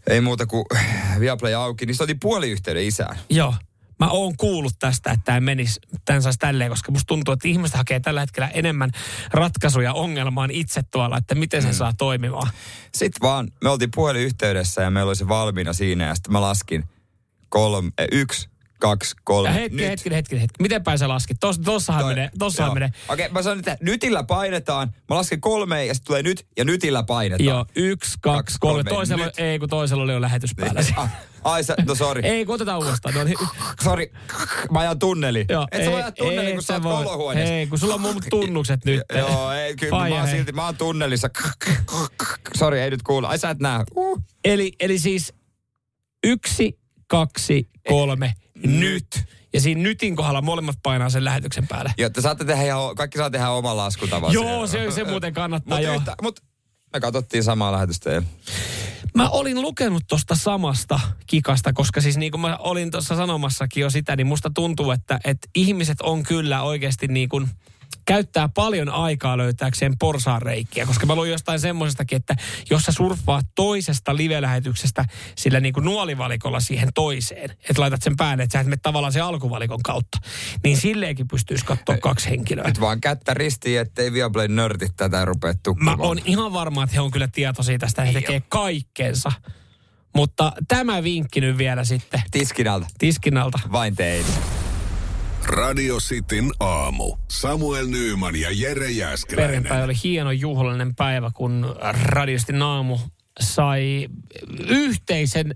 ei 0.07 0.21
muuta 0.21 0.47
kuin 0.47 0.65
Viaplay 1.21 1.55
auki, 1.55 1.87
niin 1.87 1.95
se 1.95 2.03
oli 2.03 2.15
puoliyhteyden 2.15 2.85
isään. 2.85 3.19
Joo. 3.31 3.55
Mä 3.99 4.11
oon 4.11 4.37
kuullut 4.37 4.73
tästä, 4.79 5.11
että 5.11 5.25
tämä 5.25 5.41
menisi, 5.41 5.81
tämän 6.05 6.23
saisi 6.23 6.39
tälleen, 6.39 6.71
koska 6.71 6.93
musta 6.93 7.07
tuntuu, 7.07 7.33
että 7.33 7.49
ihmiset 7.49 7.77
hakee 7.77 8.01
tällä 8.01 8.21
hetkellä 8.21 8.49
enemmän 8.49 8.91
ratkaisuja 9.31 9.93
ongelmaan 9.93 10.51
itse 10.51 10.83
tuolla, 10.91 11.17
että 11.17 11.35
miten 11.35 11.63
se 11.63 11.69
mm. 11.69 11.75
saa 11.75 11.93
toimimaan. 11.99 12.51
Sitten 12.95 13.21
vaan, 13.23 13.49
me 13.63 13.71
oltiin 13.71 13.91
puhelinyhteydessä 13.95 14.83
ja 14.83 14.91
meillä 14.91 15.09
oli 15.09 15.17
se 15.17 15.29
valmiina 15.29 15.73
siinä 15.73 16.07
ja 16.07 16.15
sitten 16.15 16.33
mä 16.33 16.41
laskin 16.41 16.85
kolme, 17.49 17.91
eh, 17.99 18.07
yksi, 18.13 18.49
kaksi, 18.83 19.17
kolme. 19.25 19.49
Ja 19.49 19.55
hetki, 19.55 19.77
nyt. 19.77 19.89
hetki, 19.89 20.11
hetki, 20.11 20.41
hetki. 20.41 20.63
Miten 20.63 20.85
päin 20.85 20.99
sä 20.99 21.09
laskit? 21.09 21.37
Tos, 21.41 21.59
tossahan 21.59 22.03
Toi- 22.03 22.15
menee, 22.15 22.31
tossahan 22.39 22.69
joo. 22.69 22.75
menee. 22.75 22.91
Okei, 23.09 23.29
mä 23.29 23.43
sanon, 23.43 23.59
että 23.59 23.77
nytillä 23.81 24.23
painetaan. 24.25 24.89
Mä 25.09 25.17
lasken 25.17 25.41
kolme 25.41 25.87
ja 25.87 25.95
sitten 25.95 26.07
tulee 26.07 26.23
nyt 26.23 26.47
ja 26.57 26.65
nytillä 26.65 27.03
painetaan. 27.03 27.47
Joo, 27.47 27.67
yksi, 27.77 28.11
kaksi, 28.21 28.37
Kaksi, 28.37 28.57
kolme. 28.61 28.85
kolme, 28.85 28.91
Toisella, 28.97 29.25
nyt. 29.25 29.39
ei, 29.39 29.59
kun 29.59 29.69
toisella 29.69 30.03
oli 30.03 30.13
jo 30.13 30.21
lähetys 30.21 30.51
päällä. 30.57 30.81
Ah, 31.45 31.53
Ai 31.53 31.65
sä, 31.65 31.75
no 31.87 31.95
sori. 31.95 32.23
ei, 32.29 32.45
kun 32.45 32.55
otetaan 32.55 32.79
uudestaan. 32.79 33.15
No, 33.15 33.25
niin- 33.25 33.37
Sori, 33.85 34.13
mä 34.71 34.79
ajan 34.79 34.99
tunneli. 34.99 35.45
Joo, 35.49 35.67
Et 35.73 35.85
sä 35.85 35.91
voi 35.91 35.97
ajaa 36.01 36.13
tunneli, 36.13 36.51
kun 36.51 36.59
et 36.59 36.67
sä 36.67 36.75
oot 36.75 36.85
olohuoneessa. 37.07 37.55
Ei, 37.55 37.67
kun 37.67 37.79
sulla 37.79 37.95
on 37.95 38.01
mun 38.01 38.15
tunnukset 38.31 38.85
nyt. 38.85 39.01
Joo, 39.19 39.53
ei, 39.53 39.77
kyllä 39.77 40.09
mä 40.09 40.17
oon 40.19 40.29
silti, 40.29 40.53
mä 40.53 40.65
oon 40.65 40.77
tunnelissa. 40.77 41.31
Sori, 42.59 42.81
ei 42.81 42.91
nyt 42.91 43.03
kuulu. 43.03 43.27
Ai 43.27 43.39
sä 43.39 43.51
et 43.51 43.59
näe. 43.59 43.85
Uh. 43.97 44.23
Eli, 44.45 44.73
eli 44.81 44.99
siis 44.99 45.35
yksi, 46.25 46.79
kaksi, 47.07 47.69
kolme, 47.89 48.35
nyt. 48.67 49.07
Ja 49.53 49.61
siinä 49.61 49.83
nytin 49.83 50.17
kohdalla 50.17 50.43
molemmat 50.43 50.77
painaa 50.83 51.11
sen 51.11 51.25
lähetyksen 51.25 51.67
päälle. 51.69 51.95
Jotta 51.99 52.21
saatte 52.21 52.45
tehdä 52.45 52.63
ihan, 52.63 52.97
kaikki 52.97 53.19
saa 53.19 53.31
tehdä 53.31 53.51
oman 53.51 53.77
laskutavan. 53.77 54.33
Joo, 54.33 54.67
se, 54.67 54.91
se 54.91 55.05
muuten 55.05 55.35
kannattaa 55.35 55.77
Mutta 55.77 55.89
joo. 55.89 55.97
yhtä, 55.97 56.15
mut 56.23 56.41
me 56.93 57.01
katsottiin 57.01 57.45
samaa 57.45 57.73
lähetystä 57.73 58.11
eilen. 58.11 58.29
Mä 59.15 59.29
olin 59.29 59.63
lukenut 59.63 60.03
tosta 60.09 60.35
samasta 60.35 61.01
kikasta, 61.27 61.73
koska 61.73 62.01
siis 62.01 62.17
niin 62.17 62.33
kuin 62.33 62.41
mä 62.41 62.57
olin 62.57 62.91
tuossa 62.91 63.17
sanomassakin 63.17 63.81
jo 63.81 63.91
sitä, 63.91 64.17
niin 64.17 64.27
musta 64.27 64.51
tuntuu, 64.55 64.91
että, 64.91 65.21
että 65.25 65.49
ihmiset 65.55 66.01
on 66.01 66.23
kyllä 66.23 66.63
oikeasti 66.63 67.09
niin 67.09 67.29
kuin 67.29 67.49
käyttää 68.07 68.49
paljon 68.49 68.89
aikaa 68.89 69.37
löytääkseen 69.37 69.99
porsaanreikiä, 69.99 70.87
koska 70.87 71.07
mä 71.07 71.15
luin 71.15 71.31
jostain 71.31 71.61
semmoisestakin, 71.61 72.17
että 72.17 72.37
jos 72.71 72.83
sä 72.83 72.93
surffaat 72.93 73.47
toisesta 73.55 74.17
live-lähetyksestä 74.17 75.05
sillä 75.37 75.61
niin 75.61 75.73
kuin 75.75 75.85
nuolivalikolla 75.85 76.61
siihen 76.61 76.89
toiseen, 76.95 77.51
että 77.51 77.81
laitat 77.83 78.03
sen 78.03 78.17
päälle, 78.17 78.43
että 78.43 78.53
sä 78.53 78.61
et 78.61 78.67
mene 78.67 78.79
tavallaan 78.83 79.13
sen 79.13 79.25
alkuvalikon 79.25 79.83
kautta, 79.83 80.19
niin 80.65 80.77
silleenkin 80.77 81.29
pystyisi 81.29 81.65
katsoa 81.65 81.97
kaksi 81.97 82.31
henkilöä. 82.31 82.65
Nyt 82.67 82.81
vaan 82.81 83.01
kättä 83.01 83.35
ristiin, 83.35 83.81
ettei 83.81 84.13
Viaplay 84.13 84.49
nörtit 84.49 84.97
tätä 84.97 85.25
rupea 85.25 85.53
Mä 85.53 85.59
tukkimaan. 85.63 86.01
oon 86.01 86.19
ihan 86.25 86.53
varma, 86.53 86.83
että 86.85 86.95
he 86.95 87.01
on 87.01 87.11
kyllä 87.11 87.29
tietoisia 87.29 87.79
tästä, 87.79 88.05
he 88.05 88.13
tekee 88.13 88.43
kaikkensa. 88.49 89.33
Mutta 90.17 90.53
tämä 90.69 91.03
vinkki 91.03 91.41
nyt 91.41 91.59
vielä 91.59 91.85
sitten 91.85 92.23
Tiskinalta. 92.31 92.87
tiskinalta. 92.99 93.59
Vain 93.73 93.97
teille. 93.97 94.62
Radio 95.45 95.97
Cityn 95.97 96.51
aamu. 96.61 97.17
Samuel 97.29 97.87
Nyyman 97.87 98.37
ja 98.37 98.49
Jere 98.53 98.91
Jääskeläinen. 98.91 99.63
Perjantai 99.63 99.85
oli 99.85 99.95
hieno 100.05 100.31
juhlallinen 100.31 100.95
päivä, 100.95 101.31
kun 101.35 101.77
radiosti 102.03 102.53
naamu 102.53 102.99
sai 103.41 104.09
yhteisen 104.69 105.55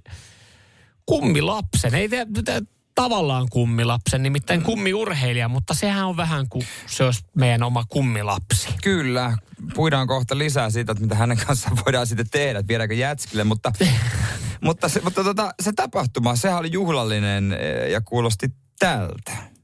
kummilapsen. 1.06 1.94
Ei 1.94 2.08
te, 2.08 2.26
te, 2.44 2.62
tavallaan 2.94 3.46
kummilapsen, 3.50 4.22
nimittäin 4.22 4.62
kummiurheilija, 4.62 5.48
mutta 5.48 5.74
sehän 5.74 6.06
on 6.06 6.16
vähän 6.16 6.48
kuin 6.48 6.66
se 6.86 7.04
olisi 7.04 7.24
meidän 7.34 7.62
oma 7.62 7.84
kummilapsi. 7.88 8.68
Kyllä, 8.82 9.36
puidaan 9.74 10.06
kohta 10.06 10.38
lisää 10.38 10.70
siitä, 10.70 10.92
että 10.92 11.04
mitä 11.04 11.14
hänen 11.14 11.38
kanssaan 11.46 11.76
voidaan 11.86 12.06
sitten 12.06 12.30
tehdä, 12.30 12.58
että 12.58 12.68
viedäänkö 12.68 12.94
jätskille, 12.94 13.44
mutta, 13.44 13.72
mutta, 14.64 14.88
se, 14.88 15.00
mutta 15.00 15.24
tota, 15.24 15.54
se 15.62 15.72
tapahtuma, 15.72 16.36
sehän 16.36 16.58
oli 16.58 16.72
juhlallinen 16.72 17.52
eh, 17.52 17.90
ja 17.90 18.00
kuulosti 18.00 18.48
tältä. 18.78 19.55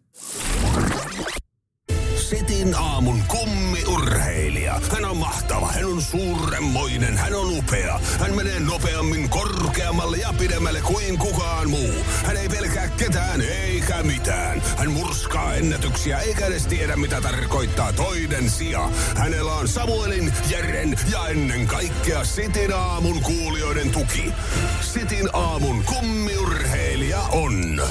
Sitin 2.17 2.75
aamun 2.75 3.23
kummiurheilija. 3.29 4.81
Hän 4.93 5.05
on 5.05 5.17
mahtava, 5.17 5.73
hän 5.73 5.85
on 5.85 6.03
suuremmoinen, 6.03 7.19
hän 7.19 7.35
on 7.35 7.59
upea. 7.59 8.01
Hän 8.21 8.37
menee 8.37 8.61
nopeammin, 8.61 9.29
korkeammalle 9.29 10.17
ja 10.17 10.35
pidemmälle 10.39 10.81
kuin 10.81 11.19
kukaan 11.19 11.71
muu. 11.71 11.95
Hän 12.25 12.37
ei 12.37 12.49
pelkää 12.49 12.89
ketään 12.89 13.41
eikä 13.41 14.03
mitään. 14.03 14.63
Hän 14.77 14.91
murskaa 14.91 15.55
ennätyksiä 15.55 16.19
eikä 16.19 16.47
edes 16.47 16.67
tiedä 16.67 16.97
mitä 16.97 17.21
tarkoittaa 17.21 17.93
toinen 17.93 18.51
sija. 18.51 18.91
Hänellä 19.17 19.55
on 19.55 19.69
Samuelin, 19.69 20.33
Jeren 20.51 20.99
ja 21.13 21.29
ennen 21.29 21.67
kaikkea 21.67 22.25
Sitin 22.25 22.73
aamun 22.73 23.23
kuulijoiden 23.23 23.91
tuki. 23.91 24.33
Sitin 24.81 25.29
aamun 25.33 25.85
kummiurheilija 25.85 27.21
on... 27.21 27.83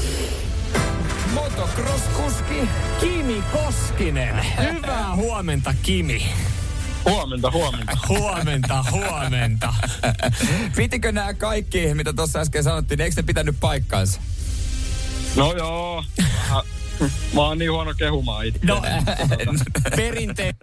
Motocross-kuski 1.62 2.68
Kimi 3.00 3.44
Koskinen. 3.52 4.46
Hyvää 4.58 5.16
huomenta, 5.16 5.74
Kimi. 5.82 6.34
Huomenta, 7.06 7.52
huomenta. 7.52 7.98
Huomenta, 8.10 8.86
huomenta. 8.92 9.74
Pitikö 10.76 11.12
nämä 11.12 11.34
kaikki, 11.34 11.94
mitä 11.94 12.14
tuossa 12.14 12.40
äsken 12.40 12.64
sanottiin, 12.64 13.02
eikö 13.02 13.16
ne 13.16 13.24
pitänyt 13.24 13.56
paikkansa? 13.60 14.22
No 15.36 15.54
joo. 15.58 16.04
Mä, 16.50 16.62
mä 17.34 17.42
oon 17.42 17.58
niin 17.58 17.72
huono 17.72 17.94
kehumaan 17.94 18.46
itse. 18.46 18.60
No, 18.66 18.82
perinte... 19.96 20.56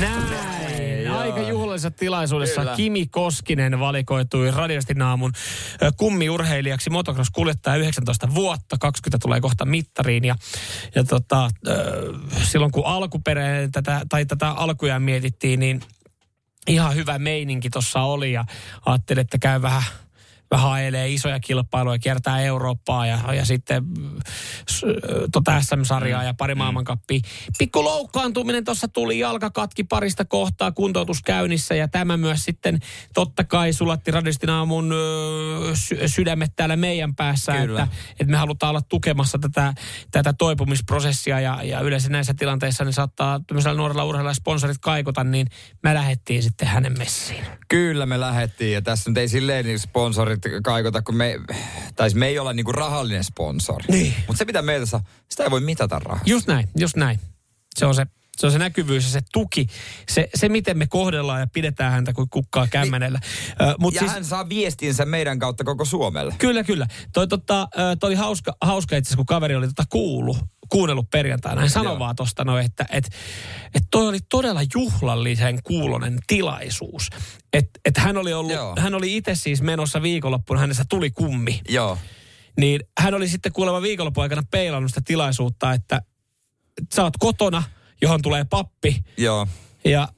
Näin. 0.00 0.47
Juhlallisessa 1.78 1.98
tilaisuudessa 1.98 2.60
Kyllä. 2.60 2.76
Kimi 2.76 3.06
Koskinen 3.06 3.80
valikoitui 3.80 4.50
Radiostin 4.50 5.02
aamun 5.02 5.32
kummiurheilijaksi. 5.96 6.90
Motocross-kuljettaja 6.90 7.76
19 7.76 8.34
vuotta, 8.34 8.76
20 8.80 9.18
tulee 9.22 9.40
kohta 9.40 9.64
mittariin. 9.64 10.24
Ja, 10.24 10.36
ja 10.94 11.04
tota, 11.04 11.50
silloin 12.42 12.72
kun 12.72 12.86
alkuperään 12.86 13.72
tätä, 13.72 14.00
tai 14.08 14.26
tätä 14.26 14.50
alkujaan 14.50 15.02
mietittiin, 15.02 15.60
niin 15.60 15.80
ihan 16.68 16.94
hyvä 16.94 17.18
meininki 17.18 17.70
tuossa 17.70 18.00
oli. 18.00 18.32
Ja 18.32 18.44
ajattelin, 18.86 19.20
että 19.20 19.38
käy 19.38 19.62
vähän 19.62 19.82
vähän 20.50 20.70
ajelee 20.70 21.08
isoja 21.08 21.40
kilpailuja, 21.40 21.98
kiertää 21.98 22.40
Eurooppaa 22.40 23.06
ja, 23.06 23.34
ja 23.34 23.44
sitten 23.44 23.84
mm, 23.84 24.20
tota 25.32 25.60
SM-sarjaa 25.60 26.24
ja 26.24 26.34
pari 26.34 26.54
maailmankappia. 26.54 27.20
Pikku 27.58 27.84
loukkaantuminen 27.84 28.64
tuossa 28.64 28.88
tuli, 28.88 29.18
jalka 29.18 29.50
katki 29.50 29.84
parista 29.84 30.24
kohtaa, 30.24 30.72
kuntoutus 30.72 31.22
käynnissä 31.22 31.74
ja 31.74 31.88
tämä 31.88 32.16
myös 32.16 32.44
sitten 32.44 32.78
totta 33.14 33.44
kai 33.44 33.72
sulatti 33.72 34.10
Radistin 34.10 34.50
aamun 34.50 34.94
sy- 35.74 36.08
sydämet 36.08 36.52
täällä 36.56 36.76
meidän 36.76 37.14
päässä, 37.14 37.52
Kyllä. 37.52 37.82
että, 37.82 37.96
että 38.10 38.30
me 38.30 38.36
halutaan 38.36 38.70
olla 38.70 38.82
tukemassa 38.88 39.38
tätä, 39.38 39.74
tätä 40.10 40.32
toipumisprosessia 40.32 41.40
ja, 41.40 41.62
ja 41.62 41.80
yleensä 41.80 42.08
näissä 42.08 42.34
tilanteissa 42.34 42.84
niin 42.84 42.92
saattaa 42.92 43.40
tämmöisellä 43.46 43.76
nuorella 43.76 44.04
urheilijalla 44.04 44.34
sponsorit 44.34 44.78
kaikota, 44.80 45.24
niin 45.24 45.46
me 45.82 45.94
lähdettiin 45.94 46.42
sitten 46.42 46.68
hänen 46.68 46.98
messiin. 46.98 47.44
Kyllä 47.68 48.06
me 48.06 48.20
lähettiin 48.20 48.72
ja 48.72 48.82
tässä 48.82 49.10
nyt 49.10 49.18
ei 49.18 49.28
silleen 49.28 49.64
niin 49.64 49.78
sponsorit 49.78 50.37
kaikota, 50.62 51.02
kun 51.02 51.16
me, 51.16 51.34
tai 51.96 52.10
me 52.14 52.26
ei 52.26 52.38
olla 52.38 52.52
niinku 52.52 52.72
rahallinen 52.72 53.24
sponsori. 53.24 53.84
Niin. 53.88 54.14
Mutta 54.26 54.38
se 54.38 54.44
mitä 54.44 54.62
meiltä 54.62 54.86
saa, 54.86 55.00
sitä 55.28 55.44
ei 55.44 55.50
voi 55.50 55.60
mitata 55.60 55.98
rahaa. 55.98 56.22
Just 56.26 56.46
näin, 56.46 56.68
just 56.78 56.96
näin. 56.96 57.20
Se 57.76 57.86
on 57.86 57.94
se, 57.94 58.06
se, 58.36 58.46
on 58.46 58.52
se 58.52 58.58
näkyvyys 58.58 59.04
ja 59.04 59.10
se 59.10 59.20
tuki, 59.32 59.66
se, 60.08 60.28
se 60.34 60.48
miten 60.48 60.78
me 60.78 60.86
kohdellaan 60.86 61.40
ja 61.40 61.46
pidetään 61.46 61.92
häntä 61.92 62.12
kuin 62.12 62.30
kukkaa 62.30 62.66
kämmenellä. 62.66 63.20
Niin. 63.22 63.74
Mut 63.78 63.94
ja 63.94 64.00
siis, 64.00 64.12
hän 64.12 64.24
saa 64.24 64.48
viestinsä 64.48 65.04
meidän 65.04 65.38
kautta 65.38 65.64
koko 65.64 65.84
Suomelle. 65.84 66.34
Kyllä, 66.38 66.64
kyllä. 66.64 66.86
Toi, 67.12 67.28
tota, 67.28 67.68
ö, 67.78 67.96
toi 68.00 68.08
oli 68.08 68.14
hauska, 68.14 68.56
hauska 68.60 68.96
itse 68.96 69.08
asiassa, 69.08 69.16
kun 69.16 69.26
kaveri 69.26 69.54
oli 69.54 69.66
tota 69.66 69.84
kuullut, 69.88 70.36
kuunnellut 70.68 71.10
perjantaina. 71.10 71.60
Hän 71.60 71.70
sanoi 71.70 71.92
Joo. 71.92 71.98
vaan 71.98 72.16
tosta 72.16 72.44
noin, 72.44 72.64
että 72.64 72.86
et, 72.90 73.04
et 73.74 73.82
toi 73.90 74.08
oli 74.08 74.18
todella 74.28 74.60
juhlallisen 74.74 75.58
kuulonen 75.62 76.18
tilaisuus. 76.26 77.10
Että 77.52 77.80
et 77.84 77.96
hän 77.98 78.16
oli 78.16 78.32
ollut, 78.32 78.52
Joo. 78.52 78.74
hän 78.78 78.94
oli 78.94 79.16
itse 79.16 79.34
siis 79.34 79.62
menossa 79.62 80.02
viikonloppuna, 80.02 80.60
hänessä 80.60 80.84
tuli 80.88 81.10
kummi. 81.10 81.60
Joo. 81.68 81.98
Niin 82.56 82.80
hän 82.98 83.14
oli 83.14 83.28
sitten 83.28 83.52
kuulemma 83.52 83.82
viikonlopun 83.82 84.22
aikana 84.22 84.42
peilannut 84.50 84.90
sitä 84.90 85.00
tilaisuutta, 85.04 85.72
että 85.72 86.02
sä 86.94 87.02
oot 87.02 87.16
kotona, 87.18 87.62
johon 88.02 88.22
tulee 88.22 88.44
pappi, 88.44 89.04
Joo. 89.16 89.46
ja 89.84 90.08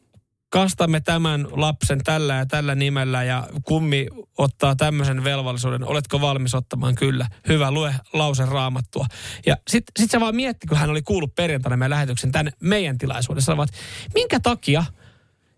kastamme 0.51 1.01
tämän 1.01 1.47
lapsen 1.51 2.05
tällä 2.05 2.35
ja 2.35 2.47
tällä 2.47 2.75
nimellä 2.75 3.25
ja 3.25 3.49
kummi 3.63 4.07
ottaa 4.39 4.77
tämmöisen 4.77 5.25
velvollisuuden. 5.25 5.85
Oletko 5.85 6.21
valmis 6.21 6.55
ottamaan? 6.55 6.95
Kyllä. 6.95 7.27
Hyvä, 7.49 7.71
lue 7.71 7.95
lause 8.13 8.47
raamattua. 8.47 9.07
Ja 9.47 9.57
sitten 9.69 9.93
sit 9.99 10.11
se 10.11 10.21
vaan 10.21 10.37
mietti, 10.37 10.67
kun 10.67 10.79
hän 10.79 10.91
oli 10.91 11.03
kuullut 11.03 11.35
perjantaina 11.35 11.77
meidän 11.77 11.91
lähetyksen 11.91 12.33
tänne 12.33 12.53
meidän 12.61 12.99
tilaisuudessa. 12.99 13.53
Että 13.53 13.77
minkä 14.15 14.41
takia 14.41 14.85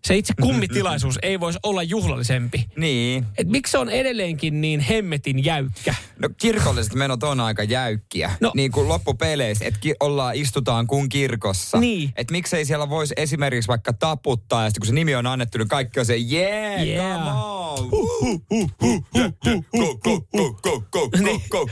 se 0.07 0.17
itse 0.17 0.33
kummitilaisuus 0.41 1.19
ei 1.21 1.39
voisi 1.39 1.59
olla 1.63 1.83
juhlallisempi? 1.83 2.65
Niin. 2.77 3.25
Et 3.37 3.47
miksi 3.47 3.71
se 3.71 3.77
on 3.77 3.89
edelleenkin 3.89 4.61
niin 4.61 4.79
hemmetin 4.79 5.45
jäykkä? 5.45 5.95
No 6.19 6.29
kirkolliset 6.37 6.93
menot 6.93 7.23
on 7.23 7.39
aika 7.39 7.63
jäykkiä. 7.63 8.31
No. 8.41 8.51
Niin 8.55 8.71
kuin 8.71 8.87
loppupeleissä, 8.87 9.65
että 9.65 9.79
ki- 9.79 9.95
ollaan, 9.99 10.35
istutaan 10.35 10.87
kuin 10.87 11.09
kirkossa. 11.09 11.79
Niin. 11.79 12.13
Että 12.15 12.31
miksei 12.31 12.65
siellä 12.65 12.89
voisi 12.89 13.13
esimerkiksi 13.17 13.67
vaikka 13.67 13.93
taputtaa, 13.93 14.63
ja 14.63 14.69
sitten 14.69 14.81
kun 14.81 14.87
se 14.87 14.93
nimi 14.93 15.15
on 15.15 15.27
annettu, 15.27 15.57
niin 15.57 15.67
kaikki 15.67 15.99
on 15.99 16.05
se, 16.05 16.15
yeah, 16.15 16.87
Yeah. 16.87 17.19
come 17.19 17.31
on. 17.31 18.43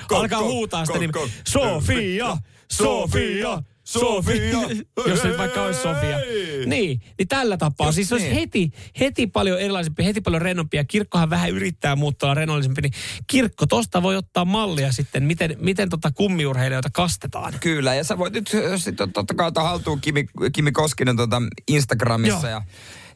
Alkaa 0.09 0.43
huutaa 0.43 0.85
sitä 0.85 0.99
nimeä. 0.99 1.27
Sofia, 1.47 2.37
Sofia, 2.71 3.63
Sofia. 3.99 4.61
Jos 5.07 5.21
se 5.21 5.27
nyt 5.27 5.37
vaikka 5.37 5.63
olisi 5.63 5.81
Sofia. 5.81 6.17
Niin, 6.65 7.01
niin 7.17 7.27
tällä 7.27 7.57
tapaa. 7.57 7.87
Just 7.87 7.95
siis 7.95 8.09
se 8.09 8.15
olisi 8.15 8.27
niin. 8.27 8.39
heti, 8.39 8.71
heti 8.99 9.27
paljon 9.27 9.59
erilaisempi, 9.59 10.05
heti 10.05 10.21
paljon 10.21 10.41
rennompi. 10.41 10.77
Ja 10.77 10.83
kirkkohan 10.83 11.29
vähän 11.29 11.49
yrittää 11.49 11.95
muuttua 11.95 12.27
olla 12.27 12.33
rennollisempi. 12.33 12.81
Niin 12.81 12.93
kirkko 13.27 13.65
tosta 13.67 14.03
voi 14.03 14.15
ottaa 14.15 14.45
mallia 14.45 14.91
sitten, 14.91 15.23
miten, 15.23 15.55
miten 15.59 15.89
tota 15.89 16.11
kummiurheilijoita 16.11 16.89
kastetaan. 16.93 17.53
Kyllä, 17.59 17.95
ja 17.95 18.03
sä 18.03 18.17
voit 18.17 18.33
nyt 18.33 18.51
äh, 18.55 18.79
sit 18.81 18.95
totta 19.13 19.33
kai 19.33 19.47
ottaa 19.47 19.63
haltuun 19.63 20.01
Kimi, 20.01 20.25
Kimi 20.53 20.71
Koskinen 20.71 21.17
tota 21.17 21.41
Instagramissa 21.67 22.49
Joo. 22.49 22.59
ja, 22.59 22.61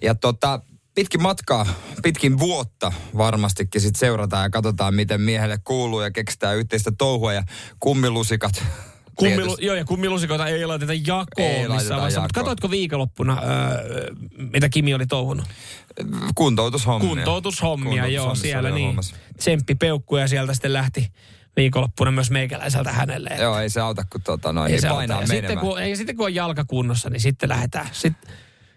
ja 0.01 0.15
tota, 0.15 0.59
pitkin 0.95 1.21
matkaa, 1.21 1.65
pitkin 2.03 2.39
vuotta 2.39 2.91
varmastikin 3.17 3.81
sit 3.81 3.95
seurataan 3.95 4.43
ja 4.43 4.49
katsotaan, 4.49 4.95
miten 4.95 5.21
miehelle 5.21 5.57
kuuluu 5.63 6.01
ja 6.01 6.11
keksitään 6.11 6.57
yhteistä 6.57 6.91
touhua 6.97 7.33
ja 7.33 7.43
kummilusikat. 7.79 8.63
Kummilu, 9.15 9.41
tietysti. 9.41 9.65
joo, 9.65 9.75
ja 9.75 9.85
kummilusikoita 9.85 10.47
ei 10.47 10.65
laiteta 10.65 10.93
jakoon 10.93 11.25
Ei 11.37 11.47
missään 11.47 11.69
laiteta 11.69 11.95
vaiheessa. 11.95 12.21
Mutta 12.21 12.39
katoitko 12.39 12.71
viikonloppuna, 12.71 13.41
öö, 13.41 14.11
mitä 14.51 14.69
Kimi 14.69 14.93
oli 14.93 15.05
touhunut? 15.05 15.45
Kuntoutushommia. 16.35 17.09
Kuntoutushommia, 17.09 18.07
joo, 18.07 18.35
siellä 18.35 18.69
niin. 18.69 18.87
hommassa. 18.87 19.15
Tsemppi 19.37 19.75
peukku 19.75 20.17
ja 20.17 20.27
sieltä 20.27 20.53
sitten 20.53 20.73
lähti 20.73 21.11
viikonloppuna 21.57 22.11
myös 22.11 22.31
meikäläiseltä 22.31 22.91
hänelle. 22.91 23.29
Joo, 23.39 23.59
ei 23.59 23.69
se 23.69 23.81
auta, 23.81 24.03
kun 24.11 24.21
tota 24.21 24.53
noin, 24.53 24.67
Ei 24.67 24.71
niin 24.71 24.81
se 24.81 24.89
painaa 24.89 25.17
auta. 25.17 25.33
ja 25.33 25.39
sitten 25.39 25.59
kun, 25.59 25.81
ei, 25.81 25.95
sitten 25.95 26.17
kun 26.17 26.25
on 26.25 26.35
jalka 26.35 26.65
kunnossa, 26.65 27.09
niin 27.09 27.21
sitten 27.21 27.49
lähdetään. 27.49 27.87
Sitten, 27.91 28.33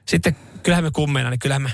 sitten 0.06 0.36
kyllähän 0.62 0.84
me 0.84 0.90
kummeina, 0.90 1.30
niin 1.30 1.38
kyllähän 1.38 1.62
me 1.62 1.70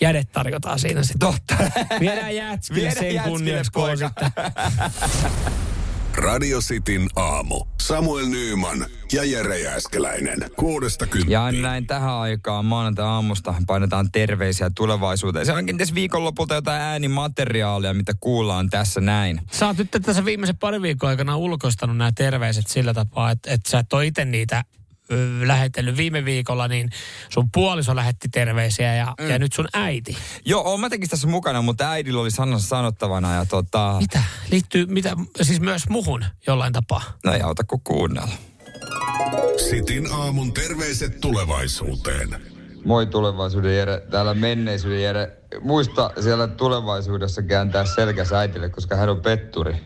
jädet 0.00 0.32
tarjotaan 0.32 0.78
siinä 0.78 1.02
sitten. 1.02 1.28
Totta. 1.28 1.56
Viedään 2.00 2.36
jätskille 2.36 2.92
Viedään 3.00 3.12
sen 3.12 3.22
kunniaksi. 3.30 3.70
Radio 6.16 6.60
Cityn 6.60 7.06
aamu. 7.16 7.64
Samuel 7.80 8.26
Nyyman 8.26 8.86
ja 9.12 9.24
Jere 9.24 9.58
Jääskeläinen. 9.58 10.38
Kuudesta 10.56 11.06
Ja 11.28 11.52
näin 11.52 11.86
tähän 11.86 12.12
aikaan 12.12 12.64
maanantai-aamusta 12.64 13.54
painetaan 13.66 14.12
terveisiä 14.12 14.70
tulevaisuuteen. 14.76 15.46
Se 15.46 15.52
onkin 15.52 15.78
tässä 15.78 15.94
viikonlopulta 15.94 16.54
jotain 16.54 16.82
äänimateriaalia, 16.82 17.94
mitä 17.94 18.12
kuullaan 18.20 18.70
tässä 18.70 19.00
näin. 19.00 19.40
Sä 19.52 19.66
oot 19.66 19.78
nyt 19.78 19.90
tässä 20.02 20.24
viimeisen 20.24 20.56
parin 20.56 20.82
viikon 20.82 21.08
aikana 21.08 21.36
ulkoistanut 21.36 21.96
nämä 21.96 22.12
terveiset 22.16 22.66
sillä 22.66 22.94
tapaa, 22.94 23.30
että, 23.30 23.50
että 23.50 23.70
sä 23.70 23.78
et 23.78 23.92
ole 23.92 24.06
itse 24.06 24.24
niitä 24.24 24.64
lähetellyt 25.42 25.96
viime 25.96 26.24
viikolla, 26.24 26.68
niin 26.68 26.90
sun 27.28 27.50
puoliso 27.50 27.96
lähetti 27.96 28.28
terveisiä 28.28 28.94
ja, 28.94 29.14
mm. 29.20 29.30
ja 29.30 29.38
nyt 29.38 29.52
sun 29.52 29.68
äiti. 29.72 30.16
Joo, 30.44 30.62
oon 30.62 30.80
mä 30.80 30.88
tekin 30.88 31.08
tässä 31.08 31.26
mukana, 31.26 31.62
mutta 31.62 31.90
äidillä 31.90 32.20
oli 32.20 32.30
sanansa 32.30 32.68
sanottavana 32.68 33.34
ja 33.34 33.46
tota... 33.46 33.96
Mitä? 34.00 34.22
Liittyy, 34.50 34.86
mitä, 34.86 35.16
siis 35.42 35.60
myös 35.60 35.88
muhun 35.88 36.24
jollain 36.46 36.72
tapaa. 36.72 37.02
No 37.24 37.32
ei 37.32 37.40
auta 37.40 37.64
kuin 37.64 37.80
kuunnella. 37.84 38.34
Sitin 39.68 40.12
aamun 40.12 40.52
terveiset 40.52 41.20
tulevaisuuteen. 41.20 42.56
Moi 42.84 43.06
tulevaisuuden 43.06 43.76
Jere, 43.76 44.02
täällä 44.10 44.34
menneisyyden 44.34 45.02
Jere. 45.02 45.36
Muista 45.60 46.10
siellä 46.20 46.48
tulevaisuudessa 46.48 47.42
kääntää 47.42 47.84
selkäs 47.84 48.32
äitille, 48.32 48.68
koska 48.68 48.96
hän 48.96 49.08
on 49.08 49.20
petturi. 49.20 49.76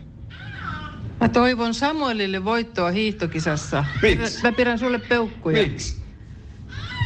Mä 1.20 1.28
toivon 1.28 1.74
Samuelille 1.74 2.44
voittoa 2.44 2.90
hiihtokisassa. 2.90 3.84
Miksi? 4.02 4.42
Mä, 4.42 4.48
mä 4.48 4.56
pidän 4.56 4.78
sulle 4.78 4.98
peukkuja. 4.98 5.68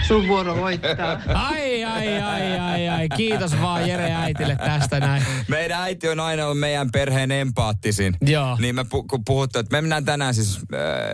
Sun 0.07 0.29
vuoro 0.29 0.57
voittaa. 0.57 1.21
Ai, 1.35 1.85
ai, 1.85 2.23
ai, 2.23 2.59
ai, 2.59 2.89
ai. 2.89 3.09
Kiitos 3.17 3.61
vaan 3.61 3.89
Jere 3.89 4.13
äitille 4.13 4.57
tästä 4.57 5.01
näin. 5.01 5.23
Meidän 5.49 5.81
äiti 5.81 6.09
on 6.09 6.21
aina 6.21 6.45
ollut 6.45 6.59
meidän 6.59 6.91
perheen 6.91 7.31
empaattisin. 7.33 8.17
Joo. 8.21 8.57
Niin 8.61 8.75
me 8.75 8.83
pu- 8.83 9.07
kun 9.11 9.25
puhuttu, 9.25 9.59
että 9.59 9.77
me 9.77 9.81
mennään 9.81 10.05
tänään 10.05 10.35
siis 10.35 10.57
äh, 10.57 10.61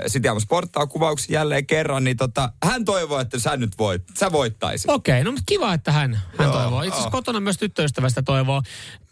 Sitiamo 0.07 0.41
Sporttaa 0.41 0.87
kuvauksia 0.87 1.41
jälleen 1.41 1.67
kerran, 1.67 2.05
niin 2.05 2.17
tota, 2.17 2.53
hän 2.65 2.85
toivoo, 2.85 3.21
että 3.21 3.39
sä 3.39 3.57
nyt 3.57 3.79
voit, 3.79 4.03
sä 4.19 4.33
voittaisit. 4.33 4.91
Okei, 4.91 5.25
no 5.25 5.31
mutta 5.31 5.45
kiva, 5.47 5.75
että 5.75 5.93
hän, 5.93 6.15
hän 6.39 6.49
Joo, 6.49 6.53
toivoo. 6.53 6.83
Itse 6.83 6.89
asiassa 6.89 7.07
joo. 7.07 7.11
kotona 7.11 7.41
myös 7.41 7.59
tyttöystävästä 7.59 8.23
toivoo. 8.23 8.63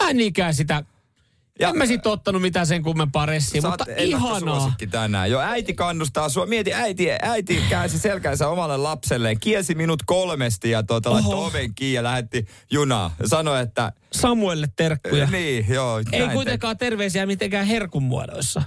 Mä 0.03 0.11
en 0.11 0.17
niinkään 0.17 0.55
sitä, 0.55 0.83
Ja- 1.59 1.69
en 1.69 1.79
mä 1.79 1.87
sit 1.87 2.07
ottanut 2.07 2.43
mitään 2.43 2.67
sen 2.67 2.83
kummempaa 2.83 3.27
ressiä, 3.27 3.63
mutta 3.63 3.85
ihanaa. 3.97 4.73
tänään. 4.91 5.31
Jo 5.31 5.41
äiti 5.41 5.75
kannustaa 5.75 6.29
sua. 6.29 6.47
Mieti, 6.47 6.75
äiti, 6.75 7.09
äiti 7.23 7.63
käänsi 7.71 7.99
selkänsä 7.99 8.49
omalle 8.49 8.77
lapselleen. 8.77 9.41
Kielsi 9.41 9.75
minut 9.75 10.03
kolmesti 10.07 10.71
ja 10.71 10.83
tuota, 10.83 11.11
laittoi 11.11 11.47
oven 11.47 11.75
kiinni 11.75 11.95
ja 11.95 12.03
lähetti 12.03 12.47
junaa. 12.71 13.15
Ja 13.21 13.29
sanoi, 13.29 13.61
että... 13.61 13.93
Samuelle 14.13 14.69
terkkuja. 14.77 15.27
Niin, 15.27 15.67
joo. 15.69 16.01
Ei 16.13 16.29
kuitenkaan 16.29 16.79
terveisiä 16.79 17.27
mitenkään 17.27 17.67
herkun 17.67 18.03
muodoissa. 18.03 18.63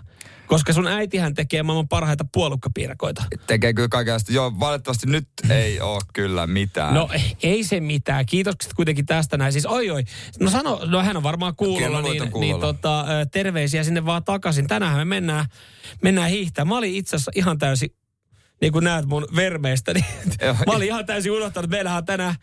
Koska 0.52 0.74
sun 0.74 0.88
äitihän 0.88 1.34
tekee 1.34 1.64
maailman 1.64 1.88
parhaita 1.88 2.26
puolukkapiirakoita. 2.34 3.24
te- 3.30 3.38
Tekee 3.48 3.74
kyllä 3.74 3.88
kaikenlaista. 3.90 4.32
Joo, 4.34 4.60
valitettavasti 4.60 5.08
nyt 5.08 5.28
ei 5.50 5.82
ole 5.82 6.02
kyllä 6.14 6.48
mitään. 6.48 6.94
No 6.94 7.10
ei 7.44 7.64
se 7.64 7.80
mitään. 7.80 8.26
Kiitokset 8.26 8.74
kuitenkin 8.74 9.06
tästä 9.06 9.38
näin. 9.38 9.54
Siis 9.54 9.66
oi 9.66 9.90
oi. 9.90 10.04
No 10.40 10.50
sano, 10.50 10.82
no 10.86 11.04
hän 11.04 11.18
on 11.18 11.24
varmaan 11.24 11.56
kuulolla, 11.56 12.02
niin, 12.02 12.22
on 12.22 12.28
niin 12.28 12.32
kuulolla. 12.32 12.60
tota, 12.66 13.06
terveisiä 13.32 13.84
sinne 13.84 14.06
vaan 14.06 14.24
takaisin. 14.24 14.68
Tänään 14.68 14.98
me 14.98 15.06
mennään, 15.06 15.46
mennään 16.02 16.30
hiihtää. 16.30 16.66
Mä 16.66 16.78
olin 16.78 16.96
itse 16.96 17.16
asiassa 17.16 17.32
ihan 17.36 17.58
täysin, 17.58 17.90
niin 18.62 18.72
kuin 18.74 18.84
näet 18.84 19.06
mun 19.06 19.28
vermeistä, 19.36 19.94
niin 19.94 20.06
mä 20.68 20.74
olin 20.74 20.88
ihan 20.88 21.06
täysin 21.06 21.32
unohtanut, 21.32 21.66
että 21.66 21.76
meillähän 21.78 21.98
on 21.98 22.06
tänään 22.06 22.36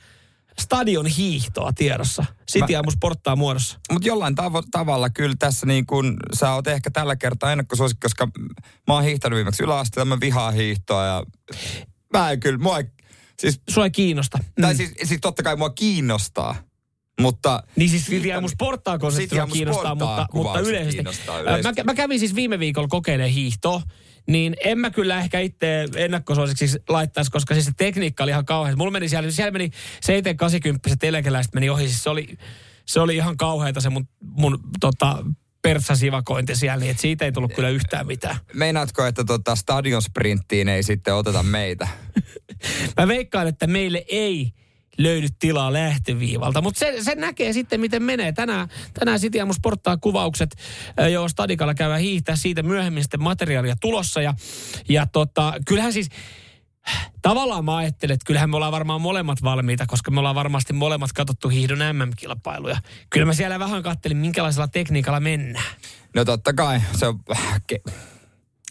stadion 0.61 1.07
hiihtoa 1.07 1.73
tiedossa. 1.73 2.25
City 2.53 2.75
Aamu 2.77 2.91
sporttaa 2.91 3.37
muodossa. 3.37 3.79
Mutta 3.93 4.09
jollain 4.09 4.35
tavo- 4.35 4.69
tavalla 4.71 5.11
kyllä 5.11 5.35
tässä 5.39 5.67
niin 5.67 5.87
kun, 5.87 6.17
sä 6.35 6.53
oot 6.53 6.67
ehkä 6.67 6.91
tällä 6.91 7.17
kertaa 7.17 7.53
ennakkosuosikki, 7.53 8.01
koska 8.05 8.29
mä 8.87 8.95
oon 8.95 9.05
hiihtänyt 9.05 9.37
viimeksi 9.37 9.63
yläasteella, 9.63 10.05
mä 10.05 10.21
vihaan 10.21 10.55
hiihtoa 10.55 11.05
ja 11.07 11.23
mä 12.13 12.31
en 12.31 12.41
kyllä, 12.41 12.59
mua 12.59 12.79
ei, 12.79 12.85
siis, 13.39 13.61
Sua 13.71 13.85
ei 13.85 13.91
kiinnosta. 13.91 14.39
tai 14.61 14.73
Mm. 14.73 14.77
siis, 14.77 14.93
siis 15.05 15.21
totta 15.21 15.43
kai 15.43 15.57
mua 15.57 15.71
kiinnostaa, 15.71 16.55
mutta... 17.21 17.63
Niin 17.77 17.91
siis 17.91 18.07
City 18.07 18.33
Aamu 18.33 18.49
sporttaa 18.49 18.99
konsepti 18.99 19.25
City 19.29 19.41
Aamu 19.41 19.53
kiinnostaa, 19.53 19.95
mutta, 19.95 20.27
mutta 20.33 20.61
yleisesti. 20.61 20.95
kiinnostaa 20.95 21.41
yleisesti. 21.41 21.83
Mä, 21.83 21.93
mä, 21.93 21.95
kävin 21.95 22.19
siis 22.19 22.35
viime 22.35 22.59
viikolla 22.59 22.89
kokeilemaan 22.89 23.33
hiihtoa, 23.33 23.83
niin 24.29 24.57
en 24.65 24.79
mä 24.79 24.91
kyllä 24.91 25.19
ehkä 25.19 25.41
itse 25.41 25.89
ennakkosuosiksi 25.97 26.79
laittaisi, 26.89 27.31
koska 27.31 27.55
siis 27.55 27.67
se 27.67 27.73
tekniikka 27.77 28.23
oli 28.23 28.31
ihan 28.31 28.45
kauhean. 28.45 28.79
Mulla 28.79 28.91
meni 28.91 29.09
siellä, 29.09 29.31
siellä 29.31 29.51
meni 29.51 29.71
780 30.03 31.07
eläkeläiset 31.07 31.55
meni 31.55 31.71
ohi, 31.71 31.89
siis 31.89 32.03
se 32.03 32.11
oli, 32.11 32.39
se 32.87 33.01
oli 33.01 33.17
ihan 33.17 33.37
kauheata 33.37 33.81
se 33.81 33.91
mun, 33.91 34.09
mun 34.21 34.61
tota, 34.81 35.25
pertsasivakointi 35.63 36.57
siellä, 36.57 36.81
niin 36.81 36.91
että 36.91 37.01
siitä 37.01 37.25
ei 37.25 37.33
tullut 37.33 37.55
kyllä 37.55 37.69
yhtään 37.69 38.07
mitään. 38.07 38.37
Meinaatko, 38.55 39.05
että 39.05 39.25
tota 39.25 39.57
stadion 39.57 40.03
sprinttiin 40.03 40.69
ei 40.69 40.83
sitten 40.83 41.15
oteta 41.15 41.43
meitä? 41.43 41.89
Mä 42.97 43.09
veikkaan, 43.09 43.49
että 43.49 43.67
meille 43.67 44.05
ei 44.09 44.53
löydy 44.99 45.27
tilaa 45.39 45.73
lähtöviivalta, 45.73 46.61
mutta 46.61 46.79
se, 46.79 46.97
se 47.01 47.15
näkee 47.15 47.53
sitten, 47.53 47.81
miten 47.81 48.03
menee. 48.03 48.33
Tänään, 48.33 48.69
tänään 48.99 49.21
City 49.21 49.41
Aamu 49.41 49.53
sporttaa 49.53 49.97
kuvaukset, 49.97 50.57
joo, 51.13 51.29
Stadikalla 51.29 51.75
käydään 51.75 52.01
hiihtää 52.01 52.37
siitä 52.37 52.63
myöhemmin 52.63 53.03
sitten 53.03 53.23
materiaalia 53.23 53.77
tulossa. 53.81 54.23
Ja, 54.23 54.35
ja 54.89 55.07
tota, 55.07 55.53
kyllähän 55.67 55.93
siis, 55.93 56.09
tavallaan 57.23 57.65
mä 57.65 57.77
ajattelen, 57.77 58.15
että 58.15 58.27
kyllähän 58.27 58.51
me 58.51 58.57
ollaan 58.57 58.73
varmaan 58.73 59.01
molemmat 59.01 59.43
valmiita, 59.43 59.87
koska 59.87 60.11
me 60.11 60.19
ollaan 60.19 60.35
varmasti 60.35 60.73
molemmat 60.73 61.13
katsottu 61.13 61.49
hiihdon 61.49 61.79
MM-kilpailuja. 61.79 62.77
Kyllä 63.11 63.27
mä 63.27 63.35
siellä 63.35 63.59
vähän 63.59 63.83
kattelin, 63.83 64.17
minkälaisella 64.17 64.69
tekniikalla 64.69 65.21
mennään. 65.21 65.75
No 66.15 66.25
totta 66.25 66.53
kai, 66.53 66.81
se 66.97 67.07
on 67.07 67.21
ke- 67.73 67.93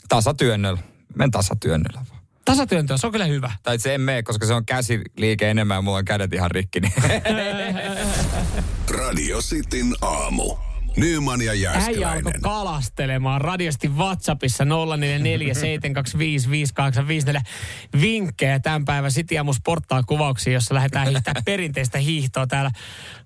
tasatyönnöllä. 0.09 0.79
Men 1.15 1.31
tasatyönnöllä 1.31 2.01
vaan. 2.09 2.16
Tasatyöntö, 2.47 2.97
se 2.97 3.07
on 3.07 3.11
kyllä 3.11 3.25
hyvä. 3.25 3.51
Tai 3.63 3.79
se 3.79 3.95
en 3.95 4.01
mene, 4.01 4.23
koska 4.23 4.45
se 4.45 4.53
on 4.53 4.65
käsiliike 4.65 5.49
enemmän 5.49 5.75
ja 5.75 5.81
mulla 5.81 5.97
on 5.97 6.05
kädet 6.05 6.33
ihan 6.33 6.51
rikki. 6.51 6.79
Niin. 6.79 6.93
Radio 9.03 9.41
Cityn 9.41 9.95
aamu. 10.01 10.55
Nyman 10.97 11.41
ja 11.41 11.51
Äijä 11.51 11.69
alkoi 11.71 11.83
Jääskeläinen. 11.83 12.41
kalastelemaan 12.41 13.41
radiosti 13.41 13.87
WhatsAppissa 13.87 14.63
0447255854 14.63 14.67
vinkkejä 18.01 18.59
tämän 18.59 18.85
päivän 18.85 19.11
City 19.11 19.37
Aamu 19.37 19.53
sporttaa 19.53 20.03
kuvauksia, 20.03 20.53
jossa 20.53 20.75
lähdetään 20.75 21.07
hiihtämään 21.07 21.43
perinteistä 21.51 21.97
hiihtoa 21.97 22.47
täällä. 22.47 22.71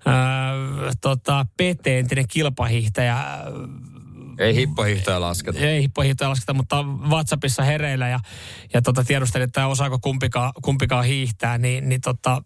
Öö, 0.06 0.92
tota, 1.00 1.46
Pete, 1.56 1.98
entinen 1.98 2.28
kilpahiihtäjä, 2.28 3.16
ei 4.38 4.54
hippohiihtoja 4.54 5.20
lasketa. 5.20 5.58
ei 5.58 5.82
hippohiihtoja 5.82 6.30
lasketa, 6.30 6.54
mutta 6.54 6.82
WhatsAppissa 6.82 7.62
hereillä 7.62 8.08
ja, 8.08 8.20
ja 8.74 8.82
tota, 8.82 9.04
tiedustelin, 9.04 9.44
että 9.44 9.66
osaako 9.66 9.98
kumpikaan, 9.98 10.52
kumpikaan 10.62 11.04
hiihtää, 11.04 11.58
niin, 11.58 11.88
niin 11.88 12.00
tota, 12.00 12.42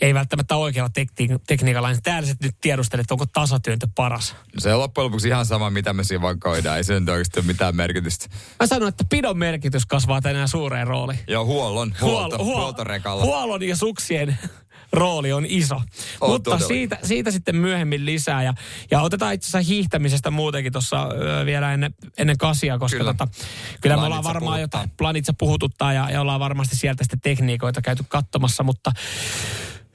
ei 0.00 0.14
välttämättä 0.14 0.56
oikealla 0.56 0.90
tekni- 0.98 1.38
tekniikalla. 1.46 1.90
Niin 1.90 2.02
Täällä 2.02 2.28
sit 2.28 2.40
nyt 2.42 2.54
tiedustelet, 2.60 3.04
että 3.04 3.14
onko 3.14 3.26
tasatyöntö 3.32 3.88
paras. 3.94 4.34
Se 4.58 4.74
on 4.74 4.80
loppujen 4.80 5.04
lopuksi 5.04 5.28
ihan 5.28 5.46
sama, 5.46 5.70
mitä 5.70 5.92
me 5.92 6.04
siinä 6.04 6.22
vaan 6.22 6.40
koidaan. 6.40 6.76
Ei 6.76 6.84
se 6.84 7.00
nyt 7.00 7.08
oikeasti 7.08 7.40
ole 7.40 7.46
mitään 7.46 7.76
merkitystä. 7.76 8.26
Mä 8.60 8.66
sanon, 8.66 8.88
että 8.88 9.04
pidon 9.10 9.38
merkitys 9.38 9.86
kasvaa 9.86 10.20
tänään 10.20 10.48
suureen 10.48 10.86
rooliin. 10.86 11.18
Joo, 11.28 11.44
huollon, 11.44 11.94
huolto, 12.00 12.44
huoltorekalla. 12.44 13.24
huollon 13.24 13.62
ja 13.62 13.76
suksien 13.76 14.38
rooli 14.92 15.32
on 15.32 15.46
iso. 15.48 15.74
On 16.20 16.30
Mutta 16.30 16.50
todellakin. 16.50 16.76
siitä, 16.76 16.98
siitä 17.02 17.30
sitten 17.30 17.56
myöhemmin 17.56 18.06
lisää. 18.06 18.42
Ja, 18.42 18.54
ja 18.90 19.00
otetaan 19.00 19.34
itse 19.34 19.46
asiassa 19.46 19.68
hiihtämisestä 19.68 20.30
muutenkin 20.30 20.72
tuossa 20.72 21.08
vielä 21.46 21.72
ennen, 21.72 21.94
ennen 22.18 22.38
kasia, 22.38 22.78
koska 22.78 22.98
Kyllä. 22.98 23.14
tota, 23.14 23.28
kyllä 23.80 23.96
me 23.96 24.02
ollaan 24.02 24.10
Planitsa 24.10 24.34
varmaan 24.34 24.60
jotain, 24.60 24.90
planitsa 24.96 25.32
puhututtaa 25.38 25.92
ja, 25.92 26.10
ja 26.10 26.20
ollaan 26.20 26.40
varmasti 26.40 26.76
sieltä 26.76 27.04
sitten 27.04 27.20
tekniikoita 27.20 27.82
käyty 27.82 28.04
katsomassa, 28.08 28.62
mutta 28.62 28.92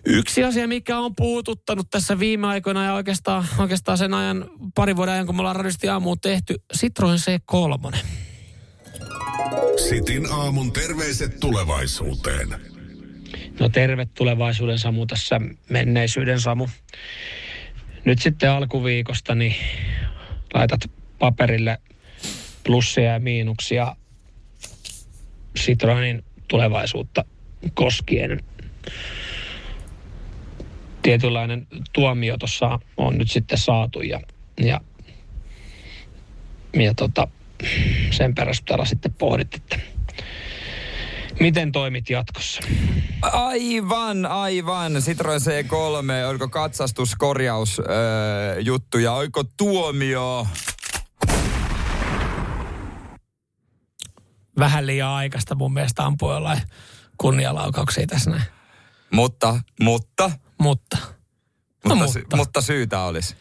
Yksi 0.05 0.43
asia, 0.43 0.67
mikä 0.67 0.99
on 0.99 1.15
puhututtanut 1.15 1.89
tässä 1.89 2.19
viime 2.19 2.47
aikoina 2.47 2.85
ja 2.85 2.93
oikeastaan, 2.93 3.47
oikeastaan 3.57 3.97
sen 3.97 4.13
ajan, 4.13 4.49
parin 4.75 4.95
vuoden 4.95 5.13
ajan, 5.13 5.25
kun 5.25 5.35
me 5.35 5.39
ollaan 5.39 5.55
radiosti 5.55 5.89
aamuun 5.89 6.19
tehty, 6.19 6.55
Citroen 6.77 7.17
C3. 7.17 7.97
Sitin 9.89 10.31
aamun 10.31 10.71
terveiset 10.71 11.39
tulevaisuuteen. 11.39 12.68
No 13.59 13.69
terve 13.69 14.05
tulevaisuuden 14.05 14.79
Samu 14.79 15.05
tässä, 15.05 15.41
menneisyyden 15.69 16.39
Samu. 16.39 16.67
Nyt 18.05 18.19
sitten 18.19 18.51
alkuviikosta 18.51 19.35
niin 19.35 19.55
laitat 20.53 20.91
paperille 21.19 21.77
plussia 22.63 23.03
ja 23.03 23.19
miinuksia 23.19 23.95
Citroenin 25.59 26.23
tulevaisuutta 26.47 27.25
koskien. 27.73 28.39
Tietynlainen 31.01 31.67
tuomio 31.93 32.37
tuossa 32.37 32.79
on 32.97 33.17
nyt 33.17 33.31
sitten 33.31 33.57
saatu 33.57 34.01
ja, 34.01 34.19
ja, 34.57 34.81
ja 36.73 36.93
tota, 36.93 37.27
sen 38.11 38.35
perusteella 38.35 38.85
sitten 38.85 39.13
pohdit, 39.13 39.53
että 39.53 39.79
miten 41.39 41.71
toimit 41.71 42.09
jatkossa. 42.09 42.61
Aivan, 43.21 44.25
aivan. 44.25 44.93
Citroen 44.93 45.41
C3, 45.41 46.29
oliko 46.29 46.49
katsastuskorjaus 46.49 47.79
öö, 47.79 48.59
juttu 48.59 48.97
ja 48.97 49.13
oiko 49.13 49.43
tuomio? 49.57 50.47
vähän 54.59 54.87
liian 54.87 55.09
aikaista 55.09 55.55
mun 55.55 55.73
mielestä 55.73 56.05
ampua 56.05 56.33
jollain 56.33 56.61
kunnialaukauksia 57.17 58.07
tässä 58.07 58.29
näin. 58.29 58.43
Mutta, 59.11 59.59
mutta, 59.81 60.31
Mutta, 60.61 60.97
no 61.85 61.95
mutta, 61.95 62.13
sy- 62.13 62.19
mutta. 62.19 62.37
mutta 62.37 62.61
syytä 62.61 63.03
olisi. 63.03 63.35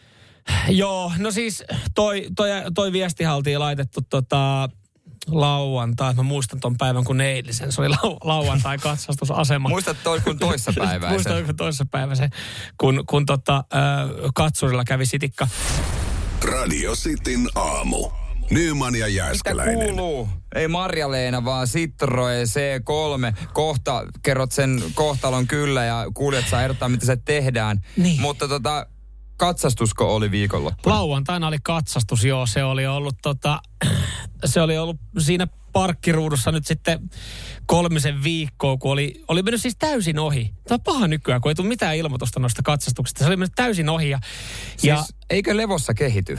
Joo, 0.69 1.13
no 1.19 1.31
siis 1.31 1.65
toi, 1.95 2.27
toi, 2.37 2.49
toi 2.75 2.93
viestihän 2.93 3.37
oltiin 3.37 3.61
laitettu 3.61 4.01
tota, 4.11 4.69
lauantai. 5.29 6.14
Mä 6.14 6.23
muistan 6.23 6.61
ton 6.61 6.77
päivän 6.77 7.05
kuin 7.05 7.21
eilisen. 7.21 7.73
Se 7.73 7.81
oli 7.81 7.88
lau, 7.88 8.17
lauantai 8.25 8.79
katsastusasema. 8.79 9.69
Muistat 9.69 9.97
toi 10.03 10.21
kun 10.21 10.38
toissapäiväisen. 10.38 11.11
Muistan 11.14 11.45
kuin 11.45 11.57
toisessa 11.57 11.87
päiväisen, 11.91 12.31
kun, 12.79 13.05
kun 13.09 13.27
tota, 13.27 13.57
äh, 13.57 14.31
katsurilla 14.35 14.85
kävi 14.85 15.07
sitikka. 15.07 15.49
Radio 16.45 16.95
Cityn 16.95 17.49
aamu. 17.55 18.11
Nyman 18.51 18.95
ja 18.95 19.07
Mitä 19.07 19.17
Jääskeläinen. 19.17 19.88
kuuluu? 19.88 20.29
Ei 20.55 20.69
Marja-Leena, 20.69 21.45
vaan 21.45 21.67
Citroen 21.67 22.47
C3. 22.47 23.49
Kohta 23.53 24.07
kerrot 24.23 24.53
sen 24.53 24.83
kohtalon 24.95 25.47
kyllä 25.47 25.85
ja 25.85 26.07
kuulijat 26.14 26.49
saa 26.49 26.62
ehdottaa, 26.62 26.88
mitä 26.88 27.07
se 27.07 27.17
tehdään. 27.17 27.81
Niin. 27.97 28.21
Mutta 28.21 28.49
tota, 28.49 28.87
katsastusko 29.38 30.14
oli 30.14 30.31
viikonloppu? 30.31 30.90
Lauantaina 30.90 31.46
oli 31.46 31.59
katsastus, 31.62 32.24
joo. 32.24 32.46
Se 32.46 32.64
oli 32.64 32.87
ollut, 32.87 33.14
tota, 33.22 33.61
se 34.44 34.61
oli 34.61 34.79
ollut 34.79 34.96
siinä 35.18 35.46
parkkiruudussa 35.72 36.53
nyt 36.53 36.66
sitten 36.66 37.11
kolmisen 37.69 38.23
viikkoa, 38.23 38.77
kun 38.77 38.91
oli, 38.93 39.25
oli 39.29 39.43
mennyt 39.43 39.63
siis 39.63 39.77
täysin 39.79 40.19
ohi. 40.19 40.55
Tämä 40.69 40.75
on 40.77 40.81
paha 40.81 41.09
nykyään, 41.09 41.41
kun 41.41 41.51
ei 41.51 41.55
tule 41.55 41.69
mitään 41.69 41.97
ilmoitusta 41.97 42.41
noista 42.41 42.63
katsastuksista. 42.65 43.19
Se 43.19 43.27
oli 43.27 43.37
mennyt 43.37 43.53
täysin 43.55 43.89
ohi. 43.89 44.11
Ja, 44.11 44.19
ja 44.83 44.97
Siis, 44.97 45.15
eikö 45.31 45.57
levossa 45.57 45.95
kehity? 45.95 46.39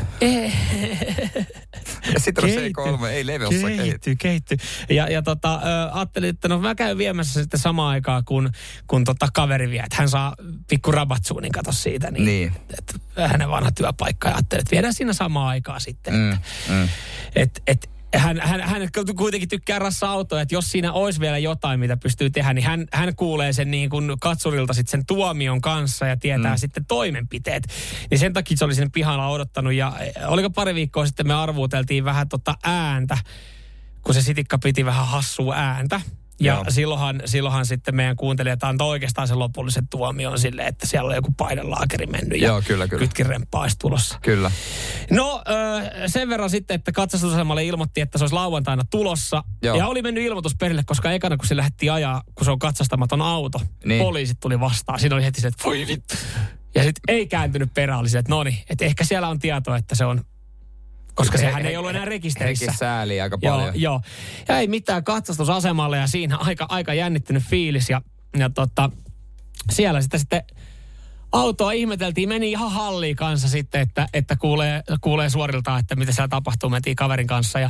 Ja 2.13 2.19
Citroen 2.19 2.53
C3 2.53 3.05
ei 3.05 3.25
levossa 3.27 3.67
kehity. 3.67 3.77
kehittyy, 3.83 4.15
kehittyy. 4.15 4.57
Ja, 4.89 5.09
ja 5.09 5.21
tota, 5.21 5.53
ö, 5.55 5.91
ajattelin, 5.91 6.29
että 6.29 6.47
no 6.47 6.59
mä 6.59 6.75
käyn 6.75 6.97
viemässä 6.97 7.41
sitten 7.41 7.59
samaan 7.59 7.89
aikaan, 7.89 8.25
kun, 8.25 8.49
kun 8.87 9.03
tota 9.03 9.27
kaveri 9.33 9.69
vie. 9.69 9.81
Että 9.81 9.95
hän 9.99 10.09
saa 10.09 10.35
pikku 10.69 10.91
rabatsuunin, 10.91 11.51
kato 11.51 11.71
siitä. 11.71 12.11
Niin, 12.11 12.25
Niin. 12.25 12.53
Että 12.77 13.27
hänen 13.27 13.49
vanha 13.49 13.71
työpaikka. 13.71 14.29
Ja 14.29 14.35
ajattelin, 14.35 14.61
että 14.61 14.71
viedään 14.71 14.93
siinä 14.93 15.13
samaan 15.13 15.47
aikaan 15.47 15.81
sitten. 15.81 16.13
Mm, 16.13 16.31
Että, 16.31 16.43
mm. 16.69 16.89
et, 17.35 17.61
et, 17.67 17.89
hän, 18.17 18.39
hän, 18.41 18.61
hän 18.61 18.89
kuitenkin 19.17 19.49
tykkää 19.49 19.79
rassa 19.79 20.09
autoa, 20.09 20.41
että 20.41 20.55
jos 20.55 20.71
siinä 20.71 20.93
olisi 20.93 21.19
vielä 21.19 21.37
jotain, 21.37 21.79
mitä 21.79 21.97
pystyy 21.97 22.29
tehdä, 22.29 22.53
niin 22.53 22.65
hän, 22.65 22.85
hän 22.93 23.15
kuulee 23.15 23.53
sen 23.53 23.71
niin 23.71 23.89
kuin 23.89 24.11
katsurilta 24.21 24.73
sitten 24.73 24.91
sen 24.91 25.05
tuomion 25.05 25.61
kanssa 25.61 26.07
ja 26.07 26.17
tietää 26.17 26.53
mm. 26.53 26.57
sitten 26.57 26.85
toimenpiteet. 26.85 27.67
Niin 28.11 28.19
sen 28.19 28.33
takia 28.33 28.57
se 28.57 28.65
oli 28.65 28.75
sinne 28.75 28.89
pihalla 28.93 29.29
odottanut 29.29 29.73
ja 29.73 29.93
eh, 29.99 30.13
oliko 30.27 30.49
pari 30.49 30.75
viikkoa 30.75 31.05
sitten 31.05 31.27
me 31.27 31.33
arvuuteltiin 31.33 32.05
vähän 32.05 32.29
tota 32.29 32.55
ääntä, 32.63 33.17
kun 34.03 34.13
se 34.13 34.21
sitikka 34.21 34.57
piti 34.57 34.85
vähän 34.85 35.07
hassua 35.07 35.55
ääntä. 35.55 36.01
Ja 36.39 36.53
Joo. 36.53 36.65
silloinhan, 36.69 37.21
silloinhan 37.25 37.65
sitten 37.65 37.95
meidän 37.95 38.15
kuuntelijat 38.15 38.63
antoi 38.63 38.87
oikeastaan 38.87 39.27
sen 39.27 39.39
lopullisen 39.39 39.87
tuomion 39.87 40.39
sille, 40.39 40.61
että 40.67 40.87
siellä 40.87 41.09
on 41.09 41.15
joku 41.15 41.31
painelaakeri 41.37 42.05
mennyt 42.05 42.41
ja 42.41 42.47
Joo, 42.47 42.61
kyllä, 42.67 42.87
kyllä. 42.87 42.99
kytkiremppaa 43.01 43.61
olisi 43.61 43.75
tulossa. 43.79 44.19
Kyllä. 44.21 44.51
No 45.11 45.43
sen 46.07 46.29
verran 46.29 46.49
sitten, 46.49 46.75
että 46.75 46.91
katsastusasemalle 46.91 47.65
ilmoitti, 47.65 48.01
että 48.01 48.17
se 48.17 48.23
olisi 48.23 48.35
lauantaina 48.35 48.83
tulossa. 48.91 49.43
Joo. 49.63 49.77
Ja 49.77 49.87
oli 49.87 50.01
mennyt 50.01 50.23
ilmoitus 50.23 50.55
perille, 50.55 50.83
koska 50.85 51.11
ekana 51.11 51.37
kun 51.37 51.47
se 51.47 51.57
lähti 51.57 51.89
ajaa, 51.89 52.23
kun 52.35 52.45
se 52.45 52.51
on 52.51 52.59
katsastamaton 52.59 53.21
auto, 53.21 53.59
Niin. 53.59 53.69
niin. 53.85 54.03
poliisit 54.03 54.39
tuli 54.39 54.59
vastaan. 54.59 54.99
Siinä 54.99 55.15
oli 55.15 55.23
heti 55.23 55.41
se, 55.41 55.47
että 55.47 55.63
voi 55.63 55.87
vittu. 55.87 56.15
Ja 56.75 56.83
sitten 56.83 57.15
ei 57.15 57.27
kääntynyt 57.27 57.73
perään, 57.73 57.99
oli 57.99 58.09
se, 58.09 58.17
että 58.19 58.29
no 58.31 58.43
niin, 58.43 58.57
että 58.69 58.85
ehkä 58.85 59.03
siellä 59.03 59.27
on 59.27 59.39
tietoa, 59.39 59.77
että 59.77 59.95
se 59.95 60.05
on, 60.05 60.21
koska 61.19 61.37
He- 61.37 61.43
sehän 61.43 61.63
he- 61.63 61.69
ei 61.69 61.77
ollut 61.77 61.89
enää 61.89 61.99
Hekin 62.01 62.11
rekisterissä. 62.11 62.73
sääli 62.79 63.21
aika 63.21 63.37
Joo, 63.41 63.57
paljon. 63.57 63.81
joo. 63.81 64.01
Ja 64.47 64.57
ei 64.59 64.67
mitään 64.67 65.03
katsastusasemalle 65.03 65.97
ja 65.97 66.07
siinä 66.07 66.37
aika, 66.37 66.65
aika 66.69 66.93
jännittynyt 66.93 67.43
fiilis. 67.43 67.89
Ja, 67.89 68.01
ja 68.37 68.49
tota, 68.49 68.89
siellä 69.71 70.01
sitä 70.01 70.17
sitten 70.17 70.41
autoa 71.31 71.71
ihmeteltiin, 71.71 72.29
meni 72.29 72.51
ihan 72.51 72.71
halliin 72.71 73.15
kanssa 73.15 73.47
sitten, 73.49 73.81
että, 73.81 74.07
että 74.13 74.35
kuulee, 74.35 74.83
kuulee 75.01 75.29
suoriltaan, 75.29 75.79
että 75.79 75.95
mitä 75.95 76.11
siellä 76.11 76.27
tapahtuu, 76.27 76.69
mentiin 76.69 76.95
kaverin 76.95 77.27
kanssa 77.27 77.59
ja 77.59 77.69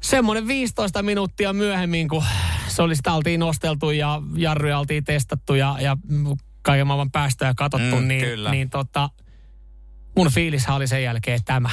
semmoinen 0.00 0.46
15 0.46 1.02
minuuttia 1.02 1.52
myöhemmin, 1.52 2.08
kun 2.08 2.24
se 2.68 2.82
oli 2.82 2.96
sitä 2.96 3.12
oltiin 3.12 3.40
nosteltu 3.40 3.90
ja 3.90 4.22
jarruja 4.36 4.78
oltiin 4.78 5.04
testattu 5.04 5.54
ja, 5.54 5.76
ja 5.80 5.96
kaiken 6.62 6.86
maailman 6.86 7.10
päästöjä 7.10 7.54
katsottu, 7.56 7.96
Mm, 7.96 8.08
niin, 8.08 8.24
kyllä. 8.24 8.50
niin 8.50 8.70
tota, 8.70 9.10
mun 10.16 10.30
fiilishän 10.30 10.76
oli 10.76 10.86
sen 10.88 11.02
jälkeen 11.02 11.40
tämä. 11.44 11.70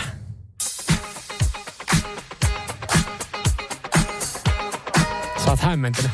Sä 5.48 5.52
oot 5.52 5.60
hämmentynyt. 5.60 6.12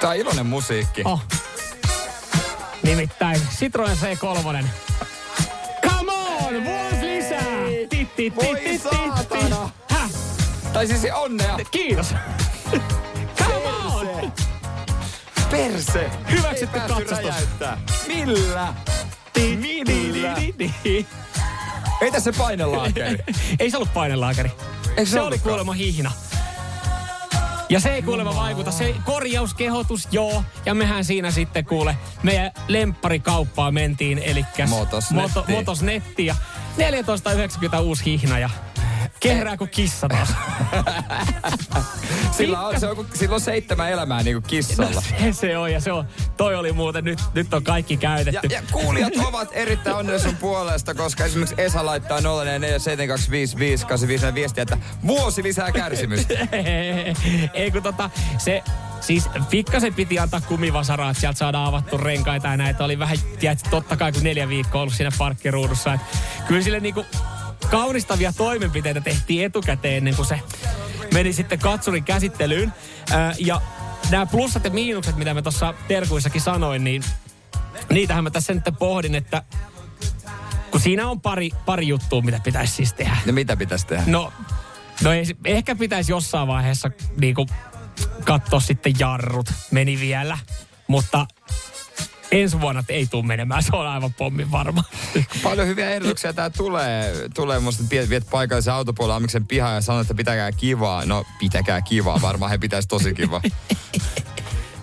Tää 0.00 0.10
on 0.10 0.16
iloinen 0.16 0.46
musiikki. 0.46 1.02
Oh. 1.04 1.22
Nimittäin 2.82 3.40
Citroen 3.58 3.96
C3. 3.96 4.64
Come 5.88 6.12
on, 6.12 6.64
vuosi 6.64 7.06
lisää! 7.06 7.40
Tit, 7.90 8.16
tit, 8.16 8.36
Voi 8.36 8.44
tit, 8.44 8.64
tit, 8.64 8.82
saatana. 8.82 9.70
tit. 9.88 9.98
Häh? 9.98 10.10
Tai 10.72 10.86
siis 10.86 11.06
onnea. 11.14 11.58
Kiitos. 11.70 12.14
Come 13.38 13.68
on! 13.84 14.32
Perse. 15.50 16.10
Hyväksytty 16.30 16.80
katsastus. 16.80 17.34
Millä? 18.06 18.74
Millä? 19.36 20.36
Ei 22.00 22.10
tässä 22.12 22.32
painelaakeri. 22.32 23.18
Ei 23.60 23.70
se 23.70 23.76
ollut 23.76 23.94
painelaakeri. 23.94 24.50
Eikö 24.96 25.10
Se 25.10 25.20
oli 25.20 25.38
kuulemma 25.38 25.72
hihna. 25.72 26.12
Ja 27.70 27.80
se 27.80 27.94
ei 27.94 28.02
kuulemma 28.02 28.34
vaikuta. 28.34 28.70
Se 28.70 28.94
korjauskehotus, 29.04 30.08
joo. 30.12 30.44
Ja 30.66 30.74
mehän 30.74 31.04
siinä 31.04 31.30
sitten 31.30 31.64
kuule, 31.64 31.96
meidän 32.22 32.50
lempparikauppaa 32.68 33.72
mentiin, 33.72 34.18
eli 34.18 34.46
Motosnetti. 34.68 35.34
Moto, 35.34 35.44
Motosnetti 35.52 36.26
ja 36.26 36.34
14,90 37.76 37.80
uusi 37.80 38.04
hihna 38.04 38.38
ja 38.38 38.50
kehrää 39.20 39.56
kuin 39.56 39.70
kissa 39.70 40.08
taas. 40.08 40.28
Sillä 42.36 42.60
on, 42.60 42.80
se 42.80 42.88
on, 42.88 43.06
sillä 43.14 43.34
on 43.34 43.40
seitsemän 43.40 43.90
elämää 43.90 44.22
niin 44.22 44.36
kuin 44.36 44.42
kissalla. 44.42 45.00
se, 45.00 45.32
se 45.32 45.58
on 45.58 45.72
ja 45.72 45.80
se 45.80 45.92
on. 45.92 46.08
Toi 46.36 46.54
oli 46.56 46.72
muuten, 46.72 47.04
nyt, 47.04 47.18
nyt 47.34 47.54
on 47.54 47.64
kaikki 47.64 47.94
Ja, 47.94 48.00
käytetty. 48.00 48.46
ja 48.50 48.62
kuulijat 48.72 49.12
ovat 49.16 49.48
erittäin 49.52 49.96
onnellisia 49.96 50.30
sun 50.30 50.38
puolesta, 50.38 50.94
koska 50.94 51.24
esimerkiksi 51.24 51.54
Esa 51.58 51.86
laittaa 51.86 52.18
047255855 52.20 52.24
viestiä, 54.34 54.62
että 54.62 54.78
vuosi 55.06 55.42
lisää 55.42 55.72
kärsimystä. 55.72 56.34
Ei 57.54 57.70
kun 57.70 57.82
tota, 57.82 58.10
se 58.38 58.62
Siis 59.00 59.28
pikkasen 59.50 59.94
piti 59.94 60.18
antaa 60.18 60.40
kumivasaraa, 60.40 61.10
että 61.10 61.20
sieltä 61.20 61.38
saadaan 61.38 61.66
avattu 61.68 61.96
renkaita 61.96 62.48
ja 62.48 62.56
näitä. 62.56 62.84
Oli 62.84 62.98
vähän, 62.98 63.16
tiedätkö, 63.38 63.70
totta 63.70 63.96
kai 63.96 64.12
kun 64.12 64.22
neljä 64.22 64.48
viikkoa 64.48 64.82
ollut 64.82 64.94
siinä 64.94 65.10
parkkiruudussa. 65.18 65.94
Et 65.94 66.00
kyllä 66.48 66.62
sille 66.62 66.80
niinku 66.80 67.06
kaunistavia 67.70 68.32
toimenpiteitä 68.32 69.00
tehtiin 69.00 69.44
etukäteen 69.44 69.96
ennen 69.96 70.16
kuin 70.16 70.26
se 70.26 70.40
meni 71.14 71.32
sitten 71.32 71.58
katsurin 71.58 72.04
käsittelyyn. 72.04 72.72
Ää, 73.10 73.34
ja 73.38 73.60
nämä 74.10 74.26
plussat 74.26 74.64
ja 74.64 74.70
miinukset, 74.70 75.16
mitä 75.16 75.34
mä 75.34 75.42
tuossa 75.42 75.74
terkuissakin 75.88 76.40
sanoin, 76.40 76.84
niin 76.84 77.02
niitähän 77.90 78.24
mä 78.24 78.30
tässä 78.30 78.54
nyt 78.54 78.64
pohdin, 78.78 79.14
että 79.14 79.42
kun 80.70 80.80
siinä 80.80 81.08
on 81.08 81.20
pari, 81.20 81.50
pari 81.66 81.88
juttua, 81.88 82.22
mitä 82.22 82.40
pitäisi 82.44 82.74
siis 82.74 82.92
tehdä. 82.92 83.16
No 83.26 83.32
mitä 83.32 83.56
pitäisi 83.56 83.86
tehdä? 83.86 84.04
No, 84.06 84.32
no 85.02 85.12
ei, 85.12 85.24
ehkä 85.44 85.76
pitäisi 85.76 86.12
jossain 86.12 86.48
vaiheessa 86.48 86.90
niinku 87.20 87.46
katsoa 88.24 88.60
sitten 88.60 88.94
jarrut. 88.98 89.52
Meni 89.70 90.00
vielä, 90.00 90.38
mutta 90.86 91.26
ensi 92.32 92.60
vuonna 92.60 92.84
ei 92.88 93.06
tule 93.06 93.26
menemään. 93.26 93.62
Se 93.62 93.76
on 93.76 93.86
aivan 93.86 94.14
pommin 94.14 94.50
varma. 94.50 94.84
Paljon 95.42 95.66
hyviä 95.66 95.90
ehdotuksia 95.90 96.32
tää 96.32 96.50
tulee. 96.50 97.14
Tulee 97.34 97.58
musta, 97.58 97.82
että 97.82 97.90
viet, 97.90 98.08
viet 98.08 98.26
paikallisen 98.30 98.74
autopuolella 98.74 99.16
Amiksen 99.16 99.46
pihaan 99.46 99.74
ja 99.74 99.80
sanoo, 99.80 100.00
että 100.00 100.14
pitäkää 100.14 100.52
kivaa. 100.52 101.06
No, 101.06 101.24
pitäkää 101.38 101.82
kivaa. 101.82 102.20
Varmaan 102.22 102.50
he 102.50 102.58
pitäisi 102.58 102.88
tosi 102.88 103.14
kivaa. 103.14 103.40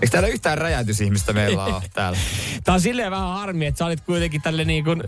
Eikö 0.02 0.12
täällä 0.12 0.30
yhtään 0.30 0.58
räjäytysihmistä 0.58 1.34
meillä 1.34 1.66
ole 1.66 1.84
täällä? 1.94 2.20
Tää 2.64 2.76
on 2.76 2.82
silleen 2.82 3.12
vähän 3.12 3.28
harmi, 3.30 3.66
että 3.66 3.78
sä 3.78 3.86
olit 3.86 4.02
kuitenkin 4.02 4.42
tälle 4.42 4.66
niin 4.66 4.84
kuin 4.84 5.04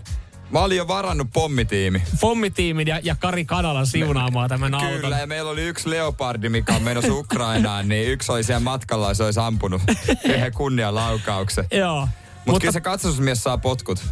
Mä 0.50 0.60
olin 0.60 0.76
jo 0.76 0.88
varannut 0.88 1.28
pommitiimi. 1.32 2.02
pommitiimin 2.20 2.88
ja, 2.88 3.00
ja 3.02 3.14
Kari 3.14 3.44
Kanalan 3.44 3.86
siunaamaan 3.86 4.48
tämän 4.48 4.74
auton. 4.74 5.00
Kyllä, 5.00 5.18
ja 5.18 5.26
meillä 5.26 5.50
oli 5.50 5.62
yksi 5.62 5.90
leopardi, 5.90 6.48
mikä 6.48 6.72
on 6.74 6.82
menossa 6.82 7.12
Ukrainaan, 7.14 7.88
niin 7.88 8.08
yksi 8.08 8.32
oli 8.32 8.44
siellä 8.44 8.60
matkalla 8.60 9.08
ja 9.08 9.14
se 9.14 9.24
olisi 9.24 9.40
ampunut 9.40 9.82
yhden 10.24 10.52
kunnianlaukauksen. 10.52 11.64
Joo. 11.72 12.08
Mutta 12.46 12.60
kyllä 12.60 12.72
se 12.72 12.80
katsastusmies 12.80 13.42
saa 13.42 13.58
potkut. 13.58 14.04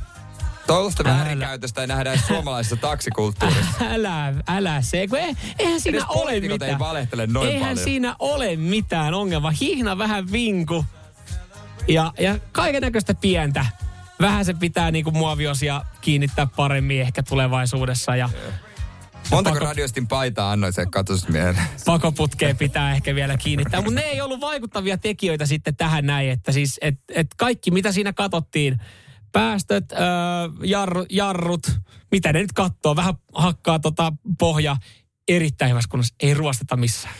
Tuollaista 0.66 1.04
väärinkäytöstä 1.04 1.80
ei 1.80 1.86
nähdä 1.86 2.10
edes 2.12 2.26
suomalaisessa 2.26 2.76
taksikulttuurissa. 2.76 3.84
Älä, 3.94 4.34
älä 4.48 4.82
se, 4.82 5.06
kun 5.08 5.18
ei, 5.18 5.36
eihän 5.58 5.80
siinä 5.80 5.98
Edes 5.98 6.08
ole 6.08 6.40
mitään. 6.40 6.70
ei 6.70 6.78
valehtele 6.78 7.26
noin 7.26 7.48
eihän 7.48 7.62
paljon. 7.68 7.84
siinä 7.84 8.16
ole 8.18 8.56
mitään 8.56 9.14
ongelmaa. 9.14 9.50
Hihna 9.60 9.98
vähän 9.98 10.32
vinku 10.32 10.84
ja, 11.88 12.12
ja 12.18 12.38
kaiken 12.52 12.82
näköistä 12.82 13.14
pientä. 13.14 13.66
Vähän 14.20 14.44
se 14.44 14.54
pitää 14.54 14.90
niinku 14.90 15.10
muoviosia 15.10 15.82
kiinnittää 16.00 16.46
paremmin 16.46 17.00
ehkä 17.00 17.22
tulevaisuudessa 17.22 18.16
ja 18.16 18.28
Montako 19.30 19.54
Pakko- 19.54 19.64
radiostin 19.64 20.06
paitaa 20.08 20.52
annoit 20.52 20.74
sen 20.74 20.90
katsastusmiehelle? 20.90 21.60
pakoputkeen 21.84 22.56
pitää 22.56 22.92
ehkä 22.92 23.14
vielä 23.14 23.36
kiinnittää. 23.36 23.80
Mutta 23.80 24.00
ne 24.00 24.06
ei 24.06 24.20
ollut 24.20 24.40
vaikuttavia 24.40 24.98
tekijöitä 24.98 25.46
sitten 25.46 25.76
tähän 25.76 26.06
näin, 26.06 26.30
että 26.30 26.52
siis 26.52 26.78
et, 26.80 26.94
et 27.08 27.26
kaikki 27.36 27.70
mitä 27.70 27.92
siinä 27.92 28.12
katsottiin, 28.12 28.78
päästöt, 29.32 29.92
öö, 29.92 29.98
jarru, 30.62 31.06
jarrut, 31.10 31.80
mitä 32.10 32.32
ne 32.32 32.40
nyt 32.40 32.52
katsoo, 32.52 32.96
vähän 32.96 33.14
hakkaa 33.34 33.78
tota 33.78 34.12
pohja 34.38 34.76
erittäin 35.28 35.70
hyvässä 35.70 35.90
kunnossa, 35.90 36.14
ei 36.22 36.34
ruosteta 36.34 36.76
missään. 36.76 37.14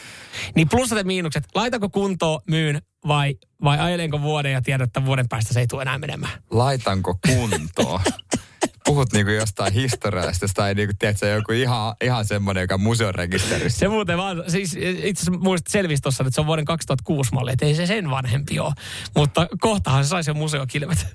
Niin 0.54 0.68
plussat 0.68 0.98
ja 0.98 1.04
miinukset, 1.04 1.44
laitako 1.54 1.88
kuntoon, 1.88 2.40
myyn 2.50 2.82
vai, 3.08 3.34
vai 3.64 3.78
ajelenko 3.78 4.20
vuoden 4.22 4.52
ja 4.52 4.62
tiedän, 4.62 4.84
että 4.84 5.04
vuoden 5.04 5.28
päästä 5.28 5.54
se 5.54 5.60
ei 5.60 5.66
tule 5.66 5.82
enää 5.82 5.98
menemään. 5.98 6.42
Laitanko 6.50 7.18
kuntoon? 7.26 8.00
Puhut 8.88 9.12
niinku 9.12 9.30
jostain 9.30 9.72
historiasta 9.72 10.46
tai 10.54 10.74
niinku, 10.74 10.94
tiedätkö, 10.98 11.26
joku 11.26 11.52
ihan, 11.52 11.94
ihan 12.00 12.24
semmoinen, 12.24 12.60
joka 12.60 12.74
on 12.74 12.80
museorekisterissä. 12.80 13.78
Se 13.78 13.88
muuten 13.88 14.18
vaan, 14.18 14.44
siis 14.48 14.76
itse 14.80 15.22
asiassa 15.22 15.30
muistat 15.30 15.70
selvisi 15.70 16.02
tuossa, 16.02 16.22
että 16.22 16.34
se 16.34 16.40
on 16.40 16.46
vuoden 16.46 16.64
2006 16.64 17.32
malli, 17.32 17.52
että 17.52 17.66
ei 17.66 17.74
se 17.74 17.86
sen 17.86 18.10
vanhempi 18.10 18.60
ole. 18.60 18.72
Mutta 19.16 19.48
kohtahan 19.60 20.04
se 20.04 20.08
saisi 20.08 20.30
jo 20.30 20.34
museokilvet. 20.34 21.06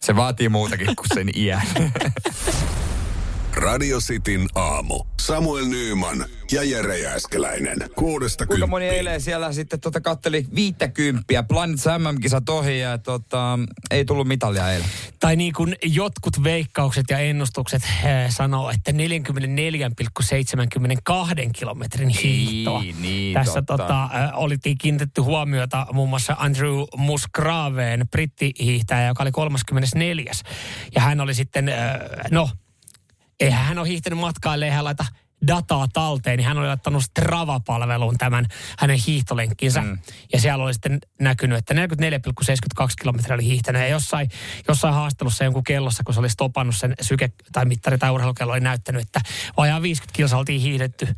Se 0.00 0.16
vaatii 0.16 0.48
muutakin 0.48 0.86
kuin 0.86 1.08
sen 1.14 1.30
iän. 1.36 1.62
Radio 3.64 3.98
Cityn 3.98 4.48
aamu. 4.54 5.04
Samuel 5.20 5.66
Nyyman 5.66 6.24
ja 6.52 6.62
Jere 6.62 6.98
Jääskeläinen. 6.98 7.76
Kuudesta 7.94 8.46
Kuinka 8.46 8.66
moni 8.66 8.84
eilen 8.88 9.20
siellä 9.20 9.52
sitten 9.52 9.80
tota 9.80 10.00
katteli 10.00 10.46
viittäkymppiä, 10.54 11.42
Planet 11.42 11.80
MM-kisat 11.98 12.48
ohi 12.48 12.78
ja 12.78 12.98
tota, 12.98 13.58
ei 13.90 14.04
tullut 14.04 14.28
mitalia 14.28 14.72
eilen. 14.72 14.88
Tai 15.20 15.36
niin 15.36 15.52
kuin 15.52 15.76
jotkut 15.82 16.44
veikkaukset 16.44 17.04
ja 17.10 17.18
ennustukset 17.18 17.82
äh, 17.82 17.90
sanoo, 18.28 18.70
että 18.70 18.90
44,72 18.90 18.96
kilometrin 21.52 22.08
hiihtoa. 22.08 22.82
niin, 23.00 23.34
Tässä 23.34 23.62
totta. 23.62 23.76
tota, 23.76 24.04
äh, 24.04 24.10
oli 24.34 24.56
kiinnitetty 24.80 25.20
huomiota 25.20 25.86
muun 25.92 26.08
muassa 26.08 26.36
Andrew 26.38 26.82
Musgraveen, 26.96 28.08
brittihiihtäjä, 28.10 29.08
joka 29.08 29.22
oli 29.22 29.32
34. 29.32 30.32
Ja 30.94 31.00
hän 31.00 31.20
oli 31.20 31.34
sitten, 31.34 31.68
äh, 31.68 31.74
no, 32.30 32.48
eihän 33.40 33.64
hän 33.64 33.78
ole 33.78 33.88
hiihtänyt 33.88 34.18
matkaa, 34.18 34.54
ellei 34.54 34.70
hän 34.70 34.84
laita 34.84 35.04
dataa 35.46 35.88
talteen, 35.92 36.36
niin 36.36 36.46
hän 36.46 36.58
oli 36.58 36.66
laittanut 36.66 37.02
Strava-palveluun 37.02 38.18
tämän 38.18 38.46
hänen 38.78 38.98
hiihtolenkkinsä. 39.06 39.80
Mm. 39.80 39.98
Ja 40.32 40.40
siellä 40.40 40.64
oli 40.64 40.74
sitten 40.74 40.98
näkynyt, 41.20 41.58
että 41.58 41.74
44,72 41.74 41.80
kilometriä 43.00 43.34
oli 43.34 43.44
hiihtänyt. 43.44 43.82
Ja 43.82 43.88
jossain, 43.88 44.28
jossain 44.68 44.94
haastelussa 44.94 45.44
jonkun 45.44 45.64
kellossa, 45.64 46.02
kun 46.04 46.14
se 46.14 46.20
oli 46.20 46.30
stopannut 46.30 46.76
sen 46.76 46.94
syke- 47.02 47.32
tai 47.52 47.64
mittari 47.64 47.98
tai 47.98 48.10
urheilukello, 48.10 48.52
oli 48.52 48.60
näyttänyt, 48.60 49.02
että 49.02 49.20
vajaa 49.56 49.82
50 49.82 50.16
kilsaa 50.16 50.38
oltiin 50.38 50.60
hiihdetty. 50.60 51.08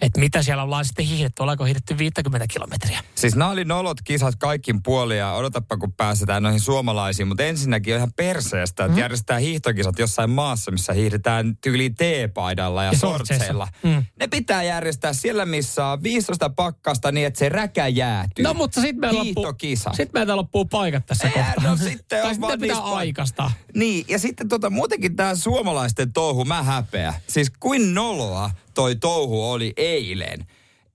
Että 0.00 0.20
mitä 0.20 0.42
siellä 0.42 0.62
ollaan 0.62 0.84
sitten 0.84 1.04
hiihdetty, 1.04 1.42
ollaanko 1.42 1.64
hiihdetty 1.64 1.98
50 1.98 2.46
kilometriä. 2.46 3.00
Siis 3.14 3.36
nämä 3.36 3.50
oli 3.50 3.64
nolot 3.64 3.98
kisat 4.04 4.34
kaikkin 4.38 4.82
puolin 4.82 5.18
ja 5.18 5.32
odotapa 5.32 5.76
kun 5.76 5.92
pääsetään 5.92 6.42
noihin 6.42 6.60
suomalaisiin. 6.60 7.28
Mutta 7.28 7.42
ensinnäkin 7.42 7.94
on 7.94 7.98
ihan 7.98 8.12
perseestä, 8.16 8.84
että 8.84 8.96
mm. 8.96 9.00
järjestetään 9.00 9.40
hiihtokisat 9.40 9.98
jossain 9.98 10.30
maassa, 10.30 10.70
missä 10.70 10.92
hiihdetään 10.92 11.56
tyyliin 11.56 11.94
T-paidalla 11.94 12.84
ja, 12.84 12.92
Ja 12.92 12.98
sortseilla. 12.98 13.68
Mm. 13.82 14.04
Ne 14.20 14.26
pitää 14.28 14.62
järjestää 14.62 15.12
siellä, 15.12 15.46
missä 15.46 15.86
on 15.86 16.02
15 16.02 16.50
pakkasta 16.50 17.12
niin, 17.12 17.26
että 17.26 17.38
se 17.38 17.48
räkä 17.48 17.86
jäätyy. 17.86 18.42
No 18.44 18.54
mutta 18.54 18.80
sitten 18.80 19.00
meillä 19.00 19.24
loppuu, 19.24 19.54
sit 19.96 20.12
meiltä 20.12 20.36
loppuu 20.36 20.64
paikat 20.64 21.06
tässä 21.06 21.28
Eihän, 21.28 21.54
kohtaa. 21.54 21.70
no 21.70 21.76
sitten 21.76 22.24
on 22.24 22.34
sitten 22.34 22.60
pitää 22.60 22.80
aikaistaa. 22.80 23.52
Niin, 23.74 24.04
ja 24.08 24.18
sitten 24.18 24.48
tota, 24.48 24.70
muutenkin 24.70 25.16
tämä 25.16 25.34
suomalaisten 25.34 26.12
touhu, 26.12 26.44
mä 26.44 26.62
häpeä. 26.62 27.14
Siis 27.26 27.52
kuin 27.60 27.94
noloa 27.94 28.50
toi 28.74 28.96
touhu 28.96 29.50
oli 29.50 29.72
eilen. 29.76 30.46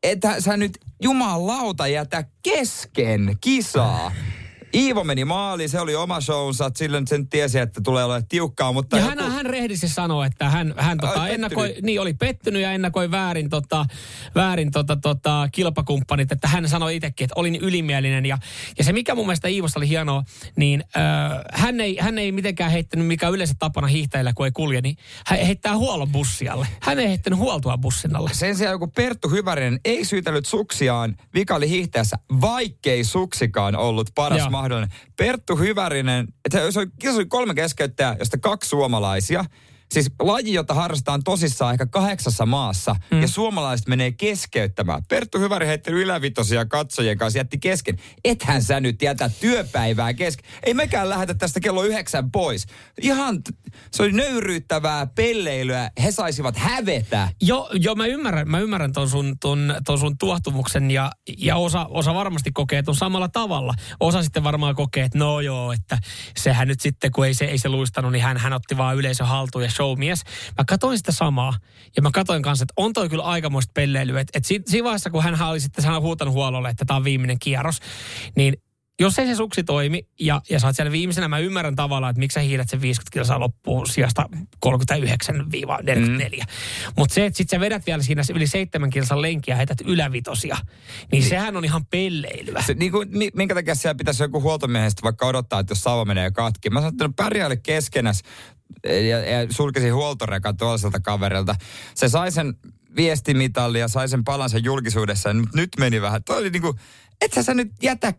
Että 0.04 0.42
sä 0.42 0.58
nyt 0.58 0.78
jumalauta 1.02 1.88
jätä 1.88 2.24
kesken 2.44 3.38
kisaa. 3.42 4.12
Iivo 4.76 5.04
meni 5.04 5.26
maaliin, 5.26 5.70
se 5.70 5.80
oli 5.80 5.96
oma 5.96 6.22
shownsa, 6.22 6.72
silloin 6.76 7.08
sen 7.08 7.30
tiesi, 7.30 7.60
että 7.60 7.82
tulee 7.84 8.04
olemaan 8.04 8.28
tiukkaa, 8.28 8.74
mutta... 8.74 8.98
Ja 8.98 9.04
hän, 9.04 9.32
hän 9.32 9.46
rehdisti 9.46 9.88
sanoi, 9.88 10.28
että 10.28 10.50
hän, 10.50 10.74
hän 10.78 10.98
tota, 10.98 11.22
Ai, 11.22 11.34
ennakoi, 11.34 11.68
pettynyt. 11.68 11.86
niin 11.86 12.02
oli 12.02 12.14
pettynyt 12.14 12.62
ja 12.62 12.72
ennakoi 12.72 13.12
väärin, 13.12 13.50
tota, 13.50 13.86
väärin 14.36 14.72
tota, 14.72 14.96
tota, 14.96 15.50
kilpakumppanit, 15.52 16.32
että 16.32 16.48
hän 16.48 16.70
sanoi 16.70 16.96
itsekin, 16.96 17.26
että 17.26 17.34
olin 17.36 17.56
ylimielinen. 17.56 18.26
Ja, 18.26 18.38
ja 18.78 18.84
se 18.84 18.94
mikä 18.94 19.16
mun 19.16 19.26
mielestä 19.26 19.48
Iivosta 19.48 19.80
oli 19.80 19.90
hienoa, 19.90 20.24
niin 20.56 20.84
äh, 20.98 21.42
hän, 21.54 21.82
ei, 21.82 21.98
hän 22.00 22.18
ei 22.18 22.32
mitenkään 22.32 22.72
heittänyt, 22.72 23.08
mikä 23.08 23.30
yleensä 23.30 23.54
tapana 23.60 23.88
hiihtäjillä, 23.88 24.34
kun 24.34 24.46
ei 24.46 24.52
kulje, 24.52 24.82
niin 24.82 24.98
hän 25.26 25.40
heittää 25.40 25.78
huollon 25.78 26.12
bussialle. 26.12 26.68
Hän 26.82 27.00
ei 27.00 27.08
heittänyt 27.08 27.40
huoltoa 27.40 27.78
bussin 27.78 28.16
alle. 28.16 28.30
Sen 28.34 28.56
sijaan 28.56 28.74
joku 28.74 28.88
Perttu 28.88 29.30
Hyvärinen 29.30 29.80
ei 29.86 30.06
syytellyt 30.06 30.46
suksiaan, 30.46 31.16
vika 31.34 31.56
oli 31.56 31.70
hiihtäessä, 31.70 32.18
vaikkei 32.42 33.04
suksikaan 33.04 33.76
ollut 33.76 34.10
paras 34.16 34.40
Joo. 34.40 34.50
Mahdollinen. 34.66 34.98
Perttu 35.18 35.56
Hyvärinen, 35.56 36.28
että 36.46 36.72
se 36.72 36.80
oli, 36.80 37.26
kolme 37.26 37.54
keskeyttäjää, 37.54 38.16
josta 38.20 38.38
kaksi 38.38 38.70
suomalaisia. 38.70 39.46
Siis 39.96 40.12
laji, 40.20 40.54
jota 40.54 40.74
harrastetaan 40.74 41.24
tosissaan 41.24 41.74
ehkä 41.74 41.86
kahdeksassa 41.86 42.46
maassa, 42.46 42.96
mm. 43.12 43.22
ja 43.22 43.28
suomalaiset 43.28 43.88
menee 43.88 44.12
keskeyttämään. 44.12 45.04
Perttu 45.10 45.40
Hyväri 45.40 45.68
heitti 45.68 45.92
ylävitosia 45.92 46.66
katsojien 46.66 47.18
kanssa, 47.18 47.40
jätti 47.40 47.58
kesken. 47.58 48.00
Ethän 48.24 48.64
sä 48.64 48.80
nyt 48.80 49.02
jätä 49.02 49.30
työpäivää 49.40 50.14
kesken. 50.14 50.52
Ei 50.64 50.74
mekään 50.74 51.10
lähetä 51.10 51.34
tästä 51.34 51.60
kello 51.60 51.84
yhdeksän 51.84 52.32
pois. 52.32 52.66
Ihan, 53.02 53.42
se 53.92 54.04
oli 54.04 54.12
nöyryyttävää 54.12 55.08
pelleilyä. 55.08 55.92
He 56.04 56.12
saisivat 56.12 56.58
hävetä. 56.58 57.30
Joo, 57.42 57.70
jo, 57.74 57.96
mä 57.96 58.06
ymmärrän, 58.06 58.50
mä 58.50 58.60
ymmärrän 58.60 58.94
ton 58.94 59.10
sun, 59.10 59.36
ton, 59.40 59.76
ton 59.86 60.00
sun 60.00 60.18
tuohtumuksen 60.18 60.92
ja, 60.92 61.12
ja 61.38 61.56
osa, 61.56 61.86
osa 61.90 62.14
varmasti 62.14 62.52
kokee 62.52 62.84
ton 62.84 62.96
samalla 62.96 63.30
tavalla. 63.30 63.74
Osa 64.00 64.24
sitten 64.24 64.44
varmaan 64.44 64.76
kokee, 64.76 65.04
että 65.04 65.18
no 65.18 65.40
joo, 65.40 65.72
että 65.72 65.98
sehän 66.38 66.68
nyt 66.68 66.80
sitten, 66.80 67.12
kun 67.12 67.26
ei 67.26 67.34
se, 67.34 67.46
ei 67.46 67.58
se 67.58 67.70
luistanut, 67.70 68.12
niin 68.12 68.24
hän, 68.24 68.38
hän 68.38 68.54
otti 68.54 68.78
vaan 68.78 68.96
yleisö 68.96 69.26
haltuun 69.26 69.64
ja 69.64 69.72
showmies. 69.86 70.24
Mä 70.58 70.66
katsoin 70.68 70.98
sitä 70.98 71.12
samaa 71.12 71.54
ja 71.96 72.02
mä 72.02 72.10
katsoin 72.14 72.42
kanssa, 72.42 72.64
että 72.64 72.74
on 72.78 72.94
toi 72.94 73.10
kyllä 73.10 73.24
aikamoista 73.24 73.72
pelleilyä. 73.74 74.20
Että 74.20 74.38
et 74.38 74.46
si, 74.46 74.62
siinä 74.66 74.84
vaiheessa, 74.84 75.10
kun 75.10 75.24
hän 75.24 75.42
oli 75.42 75.60
sitten 75.60 75.86
hän 75.86 76.02
huutanut 76.02 76.34
huololle, 76.34 76.70
että 76.70 76.86
tämä 76.86 76.98
on 76.98 77.04
viimeinen 77.04 77.40
kierros, 77.40 77.80
niin 78.36 78.54
jos 79.00 79.20
ei 79.20 79.28
se 79.28 79.36
suksi 79.36 79.64
toimi 79.64 80.08
ja, 80.20 80.42
ja 80.50 80.60
sä 80.60 80.68
oot 80.68 80.76
siellä 80.76 80.92
viimeisenä, 80.92 81.28
mä 81.28 81.40
ymmärrän 81.40 81.76
tavallaan, 81.76 82.10
että 82.12 82.20
miksi 82.20 82.34
sä 82.36 82.40
hiilet 82.40 82.70
sen 82.70 82.82
50 82.82 83.14
kilsaa 83.14 83.40
loppuun 83.40 83.88
sijasta 83.88 84.30
39-44. 84.66 84.70
Mm. 85.96 86.18
Mutta 86.98 87.16
se, 87.16 87.26
että 87.26 87.38
sit 87.38 87.50
sä 87.50 87.60
vedät 87.60 87.86
vielä 87.86 88.04
siinä 88.04 88.22
yli 88.36 88.48
7 88.48 88.90
kilsan 88.90 89.22
lenkkiä 89.22 89.52
ja 89.52 89.58
heität 89.58 89.82
ylävitosia, 89.86 90.58
niin 91.12 91.24
sehän 91.24 91.58
on 91.58 91.66
ihan 91.66 91.86
pelleilyä. 91.86 92.62
Se, 92.62 92.74
niin 92.74 92.92
kuin, 92.92 93.10
mi- 93.18 93.32
minkä 93.36 93.56
takia 93.56 93.76
siellä 93.76 93.96
pitäisi 93.96 94.24
joku 94.24 94.42
huoltomiehestä 94.42 95.02
vaikka 95.04 95.26
odottaa, 95.26 95.60
että 95.60 95.72
jos 95.72 95.82
sauva 95.82 96.06
menee 96.06 96.32
katki. 96.32 96.70
Mä 96.70 96.80
sanoin, 96.80 96.94
että 96.94 97.08
no 97.08 97.14
pärjäile 97.16 97.56
keskenäs 97.56 98.22
ja, 98.84 99.20
ja 99.20 99.48
sulkisin 99.50 99.94
huoltorekan 99.94 100.58
toiselta 100.58 101.00
kaverilta. 101.00 101.56
Se 101.96 102.10
sai 102.10 102.32
sen 102.32 102.54
viestimitalli 102.96 103.80
ja 103.80 103.88
sai 103.88 104.10
sen 104.10 104.24
palansa 104.24 104.58
julkisuudessa, 104.58 105.34
mutta 105.34 105.58
nyt 105.58 105.70
meni 105.80 106.02
vähän. 106.02 106.24
Toi 106.24 106.38
oli 106.38 106.50
niinku, 106.50 106.76
et 107.22 107.34
sä, 107.34 107.44
sä 107.44 107.54
nyt 107.54 107.72
jätä 107.82 108.14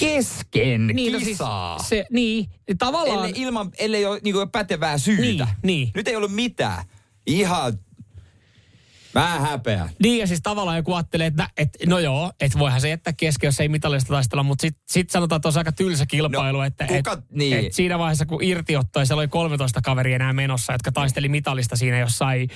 kesken 0.00 0.86
Niin, 0.86 1.12
no 1.12 1.18
siis 1.18 1.28
kisaa. 1.28 1.78
se, 1.78 2.06
niin, 2.10 2.50
tavallaan... 2.78 3.18
ellei, 3.18 3.32
ilman, 3.42 3.70
ellei 3.78 4.06
ole 4.06 4.20
niinku 4.22 4.46
pätevää 4.52 4.98
syytä. 4.98 5.22
Niin, 5.22 5.46
niin. 5.62 5.90
Nyt 5.94 6.08
ei 6.08 6.16
ollut 6.16 6.34
mitään. 6.34 6.84
Ihan, 7.26 7.78
mä 9.14 9.40
häpeän. 9.40 9.90
Niin 10.02 10.18
ja 10.18 10.26
siis 10.26 10.40
tavallaan 10.42 10.76
joku 10.76 10.94
ajattelee, 10.94 11.26
että, 11.26 11.48
että 11.56 11.78
no 11.86 11.98
joo, 11.98 12.32
että 12.40 12.58
voihan 12.58 12.80
se 12.80 12.88
jättää 12.88 13.12
kesken, 13.12 13.48
jos 13.48 13.60
ei 13.60 13.68
mitallista 13.68 14.08
taistella, 14.08 14.42
mutta 14.42 14.62
sitten 14.62 14.82
sit 14.90 15.10
sanotaan, 15.10 15.36
että 15.36 15.48
on 15.48 15.54
aika 15.58 15.72
tylsä 15.72 16.06
kilpailu, 16.06 16.58
No, 16.58 16.64
että 16.64 16.86
kuka- 16.86 17.12
et, 17.12 17.20
niin. 17.30 17.66
et 17.66 17.72
siinä 17.72 17.98
vaiheessa 17.98 18.26
kun 18.26 18.42
irti 18.42 18.76
ottoi, 18.76 19.06
siellä 19.06 19.20
oli 19.20 19.28
13 19.28 19.80
kaveria 19.82 20.16
enää 20.16 20.32
menossa, 20.32 20.72
jotka 20.72 20.92
taisteli 20.92 21.28
mitallista 21.28 21.76
siinä 21.76 21.98
jossain 21.98 22.48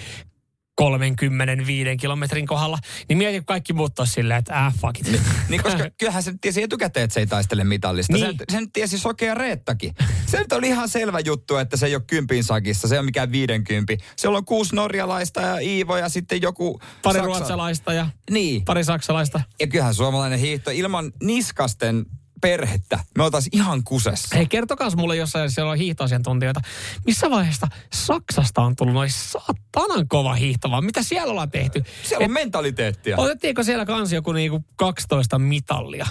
35 0.75 1.97
kilometrin 1.97 2.47
kohdalla, 2.47 2.79
niin 3.09 3.19
mieti, 3.19 3.43
kaikki 3.47 3.73
muut 3.73 3.93
silleen, 4.05 4.39
että 4.39 4.67
äh, 4.67 4.75
fuck 4.81 5.01
it. 5.01 5.21
Niin 5.49 5.63
koska 5.63 5.91
kyllähän 5.99 6.23
se 6.23 6.35
tiesi 6.41 6.63
etukäteen, 6.63 7.05
että 7.05 7.15
se 7.15 7.21
ei 7.21 7.27
taistele 7.27 7.65
mitallista. 7.65 8.13
Niin. 8.13 8.27
Sen, 8.27 8.37
sen 8.51 8.73
tiesi 8.73 8.99
sokea 8.99 9.35
Reettakin. 9.35 9.95
Se 10.27 10.39
nyt 10.39 10.53
oli 10.53 10.69
ihan 10.69 10.89
selvä 10.89 11.21
juttu, 11.21 11.57
että 11.57 11.77
se 11.77 11.87
ei 11.87 11.95
ole 11.95 12.03
kympin 12.07 12.45
sakissa, 12.45 12.89
se 12.89 12.99
on 12.99 13.05
mikään 13.05 13.33
viidenkympi. 13.33 13.99
Siellä 14.17 14.39
on 14.39 14.45
kuusi 14.45 14.75
norjalaista 14.77 15.41
ja 15.41 15.59
Iivo 15.59 15.97
ja 15.97 16.09
sitten 16.09 16.43
joku 16.43 16.81
Pari 17.03 17.19
Saksa- 17.19 17.25
ruotsalaista 17.27 17.93
ja 17.93 18.07
Niin. 18.31 18.65
pari 18.65 18.85
saksalaista. 18.85 19.41
Ja 19.61 19.67
kyllähän 19.67 19.95
suomalainen 19.95 20.39
hiihto 20.39 20.71
ilman 20.71 21.13
niskasten 21.23 22.07
perhettä, 22.43 22.99
me 23.19 23.25
oltaisiin 23.25 23.57
ihan 23.57 23.85
kusessa. 23.85 24.37
Hei, 24.37 24.47
kertokaa 24.47 24.91
mulle 24.97 25.17
jossain, 25.17 25.51
siellä 25.51 25.73
on 25.73 25.79
hiihtoasiantuntijoita. 25.79 26.61
Missä 27.07 27.31
vaiheesta 27.31 27.69
Saksasta 27.93 28.63
on 28.63 28.77
tullut 28.77 28.95
noin 28.95 29.11
satanan 29.11 30.09
kova 30.09 30.35
hiihto, 30.35 30.71
vaan 30.71 30.85
mitä 30.85 31.03
siellä 31.03 31.31
ollaan 31.31 31.51
tehty? 31.51 31.85
Siellä 32.03 32.25
on 32.25 32.33
mentaliteettia. 32.33 33.17
Otettiinko 33.19 33.63
siellä 33.63 33.87
kans 33.87 34.13
joku 34.13 34.33
niinku 34.33 34.65
12 34.77 35.39
mitallia? 35.39 36.07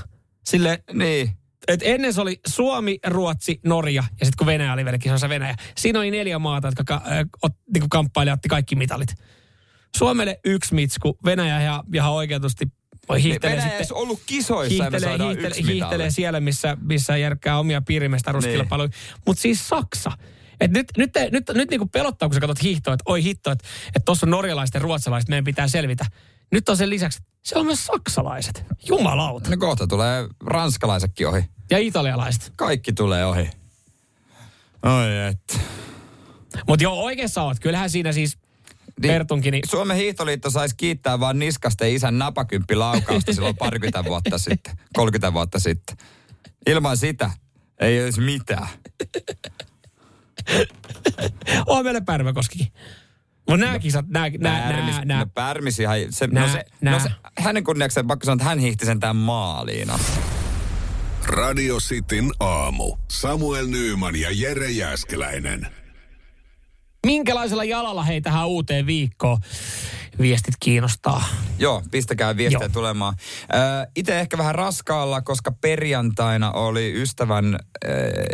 Sille, 0.46 0.84
Niin. 0.94 1.30
et 1.68 1.80
ennen 1.84 2.14
se 2.14 2.22
oli 2.22 2.40
Suomi, 2.48 3.00
Ruotsi, 3.08 3.60
Norja 3.66 4.04
ja 4.20 4.26
sitten 4.26 4.38
kun 4.38 4.48
Venäjä 4.48 4.74
oli 4.74 4.86
vielä 4.86 4.98
kisoissa 4.98 5.30
Venäjä. 5.30 5.56
Siinä 5.78 6.00
oli 6.00 6.12
neljä 6.12 6.40
maata, 6.40 6.68
jotka 6.68 6.84
ka, 6.84 6.96
äh, 6.96 7.26
ot, 7.42 7.54
niinku 7.74 7.88
kamppaili 7.90 8.32
otti 8.32 8.50
kaikki 8.50 8.76
mitalit. 8.76 9.10
Suomelle 9.98 10.40
yksi 10.46 10.76
mitsku, 10.76 11.18
Venäjä 11.26 11.62
ihan, 11.62 11.84
ihan 11.94 12.12
oikeutusti 12.12 12.66
hiihtelee 13.20 13.56
Venäjä 13.56 13.62
sitten. 13.62 13.78
edes 13.78 13.92
ollut 13.92 14.22
kisoissa 14.26 14.84
Hiihtelee, 14.84 15.18
hiihtelee, 15.18 15.48
yksi 15.48 15.66
hiihtelee 15.66 16.12
siellä, 16.12 16.40
missä, 16.40 16.78
missä 16.82 17.18
järkkää 17.18 17.60
omia 17.60 17.82
piirimestaruuskilpailuja. 17.82 18.88
Niin. 18.88 19.22
Mutta 19.26 19.42
siis 19.42 19.68
Saksa. 19.68 20.12
Et 20.60 20.72
nyt, 20.72 20.88
nyt, 20.98 21.12
nyt, 21.16 21.32
nyt, 21.32 21.50
nyt 21.54 21.70
niinku 21.70 21.86
pelottaa, 21.86 22.30
kun 22.30 22.34
sä 22.34 22.40
katsot 22.40 22.64
hiihtoa, 22.64 22.94
että 22.94 23.04
oi 23.06 23.24
hitto, 23.24 23.52
että 23.52 23.68
et 23.96 24.06
tuossa 24.06 24.26
on 24.26 24.32
norjalaiset 24.32 24.74
ja 24.74 24.80
ruotsalaiset, 24.80 25.30
meidän 25.30 25.44
pitää 25.44 25.68
selvitä. 25.68 26.06
Nyt 26.52 26.70
on 26.70 26.78
sen 26.78 26.90
lisäksi, 26.90 27.20
siellä 27.44 27.60
on 27.60 27.66
myös 27.66 27.86
saksalaiset. 27.86 28.66
Jumalauta. 28.88 29.50
No 29.50 29.58
kohta 29.58 29.88
tulee 29.88 30.28
ranskalaisetkin 30.46 31.28
ohi. 31.28 31.46
Ja 31.72 31.78
italialaiset. 31.78 32.54
Kaikki 32.56 32.94
tulee 32.94 33.26
ohi. 33.26 33.50
Oi 34.84 35.28
et. 35.28 35.62
Mutta 36.68 36.84
joo, 36.84 37.04
oikeassa 37.04 37.44
oot. 37.44 37.60
Kyllähän 37.60 37.90
siinä 37.90 38.12
siis 38.12 38.38
Niin, 39.02 39.14
Pertunkin, 39.14 39.52
niin 39.52 39.64
Suomen 39.70 39.98
hiihtoliitto 39.98 40.50
saisi 40.50 40.76
kiittää 40.76 41.20
vaan 41.20 41.40
niskasten 41.40 41.94
isän 41.94 42.18
napakymppi 42.18 42.76
laukausta 42.76 43.34
silloin 43.34 43.58
parikymmentä 43.58 44.06
vuotta 44.06 44.38
sitten, 44.38 44.78
30 44.96 45.34
vuotta 45.34 45.60
sitten. 45.60 45.98
Ilman 46.68 46.98
sitä 46.98 47.32
ei 47.80 48.04
olisi 48.04 48.22
mitään. 48.22 48.68
on 51.68 51.84
meillä 51.84 52.02
Pärmäkoskikin. 52.02 52.68
Mutta 53.50 53.66
nämä 53.66 53.80
kisat, 53.80 54.08
nämä, 54.08 54.30
nämä, 54.40 54.60
Pärmis, 54.60 54.96
nämä, 54.96 55.06
nämä, 55.06 55.20
no 55.20 55.26
Pärmis 55.34 55.80
ihan, 55.80 55.98
se, 56.10 56.28
Nää- 56.28 56.48
no 56.48 56.52
se, 56.52 56.66
nää. 56.82 56.94
no 56.94 57.00
se, 57.00 57.10
hänen 57.38 57.64
kunniakseen 57.64 58.08
pakko 58.08 58.26
sanoa, 58.26 58.36
että 58.36 58.46
hän 58.46 58.60
hiihti 58.60 58.86
sen 58.86 59.00
tämän 59.00 59.16
maaliin. 59.16 59.92
Radio 61.26 61.78
Cityn 61.78 62.32
aamu. 62.40 62.98
Samuel 63.12 63.68
Nyyman 63.68 64.16
ja 64.16 64.30
Jere 64.32 64.72
Jäskeläinen. 64.72 65.68
Minkälaisella 67.06 67.64
jalalla 67.64 68.04
hei 68.04 68.22
tähän 68.22 68.48
uuteen 68.48 68.86
viikkoon 68.86 69.38
viestit 70.22 70.56
kiinnostaa? 70.60 71.24
Joo, 71.60 71.84
pistäkää 71.92 72.38
viestiä 72.38 72.60
Joo. 72.60 72.70
tulemaan. 72.70 73.16
Itse 73.96 74.20
ehkä 74.20 74.38
vähän 74.38 74.56
raskaalla, 74.56 75.22
koska 75.22 75.52
perjantaina 75.52 76.52
oli 76.52 77.02
ystävän 77.02 77.56
äh, 77.56 77.92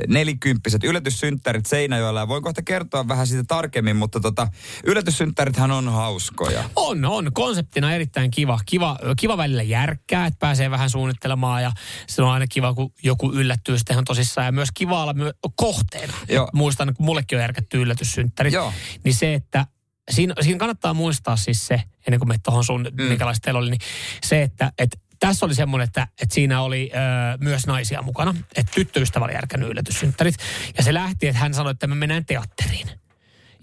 nelikymppiset 0.07 0.83
yllätyssynttärit 0.83 1.65
Seinäjoella. 1.65 2.19
Ja 2.19 2.27
voin 2.27 2.43
kohta 2.43 2.61
kertoa 2.61 3.07
vähän 3.07 3.27
siitä 3.27 3.43
tarkemmin, 3.47 3.95
mutta 3.95 4.19
tota, 4.19 4.47
yllätyssynttärithän 4.83 5.71
on 5.71 5.89
hauskoja. 5.89 6.63
On, 6.75 7.05
on. 7.05 7.33
Konseptina 7.33 7.93
erittäin 7.93 8.31
kiva. 8.31 8.59
Kiva, 8.65 8.99
kiva 9.19 9.37
välillä 9.37 9.63
järkkää, 9.63 10.25
että 10.25 10.39
pääsee 10.39 10.71
vähän 10.71 10.89
suunnittelemaan 10.89 11.63
ja 11.63 11.71
se 12.07 12.21
on 12.21 12.29
aina 12.29 12.47
kiva, 12.47 12.73
kun 12.73 12.93
joku 13.03 13.31
yllättyy 13.33 13.77
sitten 13.77 13.93
ihan 13.93 14.05
tosissaan. 14.05 14.45
Ja 14.45 14.51
myös 14.51 14.69
kiva 14.73 15.01
olla 15.03 15.13
myö- 15.13 15.33
kohteena. 15.55 16.13
Joo. 16.29 16.49
Muistan, 16.53 16.93
kun 16.95 17.05
mullekin 17.05 17.37
on 17.37 17.41
järkätty 17.41 17.81
yllätyssynttärit. 17.81 18.53
Joo. 18.53 18.73
Niin 19.03 19.15
se, 19.15 19.33
että 19.33 19.65
siinä, 20.11 20.33
siinä 20.41 20.59
kannattaa 20.59 20.93
muistaa 20.93 21.35
siis 21.35 21.67
se, 21.67 21.81
ennen 22.07 22.19
kuin 22.19 22.27
me 22.27 22.35
tuohon 22.43 22.63
sun, 22.63 22.87
mm. 22.91 23.03
minkälaista 23.03 23.45
teillä 23.45 23.57
oli, 23.57 23.69
niin 23.69 23.81
se, 24.23 24.41
että, 24.41 24.71
että 24.77 24.97
tässä 25.19 25.45
oli 25.45 25.55
semmoinen, 25.55 25.87
että, 25.87 26.07
että 26.21 26.35
siinä 26.35 26.61
oli 26.61 26.91
ö, 26.93 26.97
myös 27.41 27.67
naisia 27.67 28.01
mukana. 28.01 28.35
Että 28.55 28.71
tyttöystävä 28.75 29.25
oli 29.25 29.33
järkännyt 29.33 29.69
yllätyssynttärit. 29.69 30.35
Ja 30.77 30.83
se 30.83 30.93
lähti, 30.93 31.27
että 31.27 31.39
hän 31.39 31.53
sanoi, 31.53 31.71
että 31.71 31.87
me 31.87 31.95
mennään 31.95 32.25
teatteriin. 32.25 32.89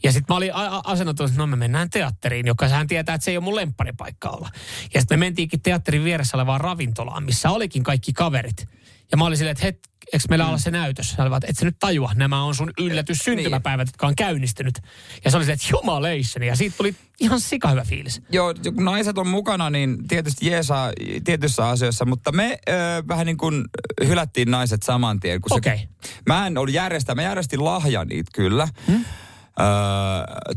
Ja 0.02 0.12
sitten 0.12 0.34
mä 0.34 0.36
olin 0.36 0.54
a- 0.54 0.76
a- 0.76 0.82
asennoitunut, 0.84 1.30
että 1.30 1.40
no 1.40 1.46
me 1.46 1.56
mennään 1.56 1.90
teatteriin, 1.90 2.46
joka 2.46 2.68
hän 2.68 2.86
tietää, 2.86 3.14
että 3.14 3.24
se 3.24 3.30
ei 3.30 3.36
ole 3.36 3.44
mun 3.44 3.56
lempparipaikka 3.56 4.28
olla. 4.28 4.50
Ja 4.94 5.00
sitten 5.00 5.18
me 5.18 5.26
mentiinkin 5.26 5.60
teatterin 5.60 6.04
vieressä 6.04 6.36
olevaan 6.36 6.60
ravintolaan, 6.60 7.24
missä 7.24 7.50
olikin 7.50 7.82
kaikki 7.82 8.12
kaverit. 8.12 8.68
Ja 9.12 9.16
mä 9.16 9.24
olin 9.24 9.38
silleen, 9.38 9.52
että 9.52 9.64
het, 9.64 9.78
eikö 10.12 10.24
meillä 10.28 10.46
olla 10.48 10.58
se 10.58 10.70
näytös? 10.70 11.14
Hän 11.18 11.26
oli, 11.26 11.36
että 11.36 11.46
et 11.50 11.56
sä 11.58 11.64
nyt 11.64 11.76
tajua, 11.80 12.12
nämä 12.14 12.42
on 12.44 12.54
sun 12.54 12.70
yllätys 12.78 13.18
syntymäpäivät, 13.18 13.88
jotka 13.88 14.06
on 14.06 14.16
käynnistynyt. 14.16 14.74
Ja 15.24 15.30
se 15.30 15.36
oli 15.36 15.44
se, 15.44 15.52
että 15.52 15.66
jumaleissani. 15.70 16.46
Ja 16.46 16.56
siitä 16.56 16.76
tuli 16.76 16.94
ihan 17.20 17.40
sika 17.40 17.68
hyvä 17.68 17.84
fiilis. 17.84 18.22
Joo, 18.32 18.54
kun 18.74 18.84
naiset 18.84 19.18
on 19.18 19.28
mukana, 19.28 19.70
niin 19.70 20.08
tietysti 20.08 20.46
jeesaa 20.46 20.92
tietyissä 21.24 21.68
asioissa, 21.68 22.04
mutta 22.04 22.32
me 22.32 22.58
ö, 22.68 22.72
vähän 23.08 23.26
niin 23.26 23.36
kuin 23.36 23.64
hylättiin 24.06 24.50
naiset 24.50 24.82
saman 24.82 25.20
tien. 25.20 25.40
kun 25.40 25.50
se- 25.50 25.54
Okei. 25.54 25.88
Mä 26.26 26.46
en 26.46 26.58
ollut 26.58 26.74
järjestää, 26.74 27.14
mä 27.14 27.22
järjestin 27.22 27.64
lahjan 27.64 28.08
niitä 28.08 28.30
kyllä. 28.34 28.68
Hmm? 28.86 29.04
Öö, 29.60 29.66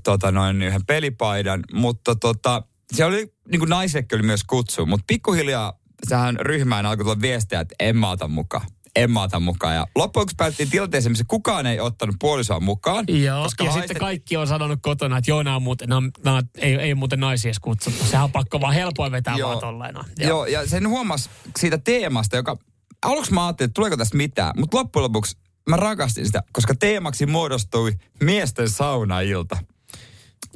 tota 0.03 0.31
noin 0.31 0.61
yhden 0.61 0.85
pelipaidan, 0.85 1.63
mutta 1.73 2.15
tota, 2.15 2.63
se 2.91 3.05
oli, 3.05 3.33
niin 3.51 3.59
kuin 3.59 3.69
naisekin 3.69 4.17
oli 4.17 4.25
myös 4.25 4.43
kutsu, 4.43 4.85
mutta 4.85 5.03
pikkuhiljaa 5.07 5.73
tähän 6.09 6.35
ryhmään 6.39 6.85
alkoi 6.85 7.05
tulla 7.05 7.21
viestejä, 7.21 7.61
että 7.61 7.75
en 7.79 7.97
mä 7.97 8.09
ota 8.09 8.27
mukaan. 8.27 8.67
En 8.95 9.11
mä 9.11 9.21
ota 9.23 9.39
mukaan. 9.39 9.75
Ja 9.75 9.81
loppujen 9.81 10.03
lopuksi 10.21 10.35
päättiin 10.37 10.69
tilanteeseen, 10.69 11.11
missä 11.11 11.25
kukaan 11.27 11.65
ei 11.65 11.79
ottanut 11.79 12.15
puolisoa 12.19 12.59
mukaan. 12.59 13.05
Joo, 13.07 13.43
koska 13.43 13.63
ja 13.63 13.71
haistet- 13.71 13.87
sitten 13.87 13.99
kaikki 13.99 14.37
on 14.37 14.47
sanonut 14.47 14.79
kotona, 14.81 15.17
että 15.17 15.31
joo, 15.31 15.43
nämä 15.43 15.55
on 15.55 15.61
muuten, 15.61 15.89
nämä, 15.89 16.09
nämä, 16.25 16.41
ei, 16.55 16.75
ei 16.75 16.95
muuten 16.95 17.19
naisia 17.19 17.49
edes 17.49 17.59
kutsuttu. 17.59 18.05
Sehän 18.05 18.23
on 18.23 18.31
pakko 18.31 18.61
vaan 18.61 18.73
helpoin 18.73 19.11
vetää 19.11 19.35
Joo. 19.37 19.49
vaan 19.49 19.59
tolleen. 19.59 19.95
Joo. 19.95 20.29
Joo, 20.29 20.45
ja 20.45 20.67
sen 20.67 20.89
huomas 20.89 21.29
siitä 21.59 21.77
teemasta, 21.77 22.35
joka 22.35 22.57
aluksi 23.05 23.33
mä 23.33 23.45
ajattelin, 23.45 23.67
että 23.69 23.73
tuleeko 23.75 23.97
tästä 23.97 24.17
mitään, 24.17 24.53
mutta 24.57 24.77
loppujen 24.77 25.03
lopuksi 25.03 25.37
mä 25.69 25.75
rakastin 25.75 26.25
sitä, 26.25 26.43
koska 26.51 26.75
teemaksi 26.75 27.25
muodostui 27.25 27.93
miesten 28.23 28.69
saunailta. 28.69 29.57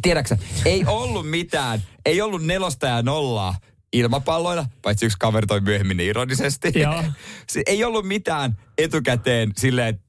Tiedäksä, 0.02 0.38
ei 0.66 0.86
ollut 0.86 1.30
mitään, 1.30 1.82
ei 2.06 2.22
ollut 2.22 2.44
nelosta 2.44 2.88
ja 2.88 3.02
nollaa 3.02 3.56
ilmapalloilla, 3.94 4.66
paitsi 4.82 5.06
yksi 5.06 5.18
kaveri 5.20 5.48
toi 5.48 5.62
myöhemmin 5.62 6.00
ironisesti. 6.00 6.72
Joo. 6.76 7.04
Ei 7.66 7.84
ollut 7.84 8.08
mitään 8.08 8.58
etukäteen 8.78 9.52
silleen, 9.58 10.00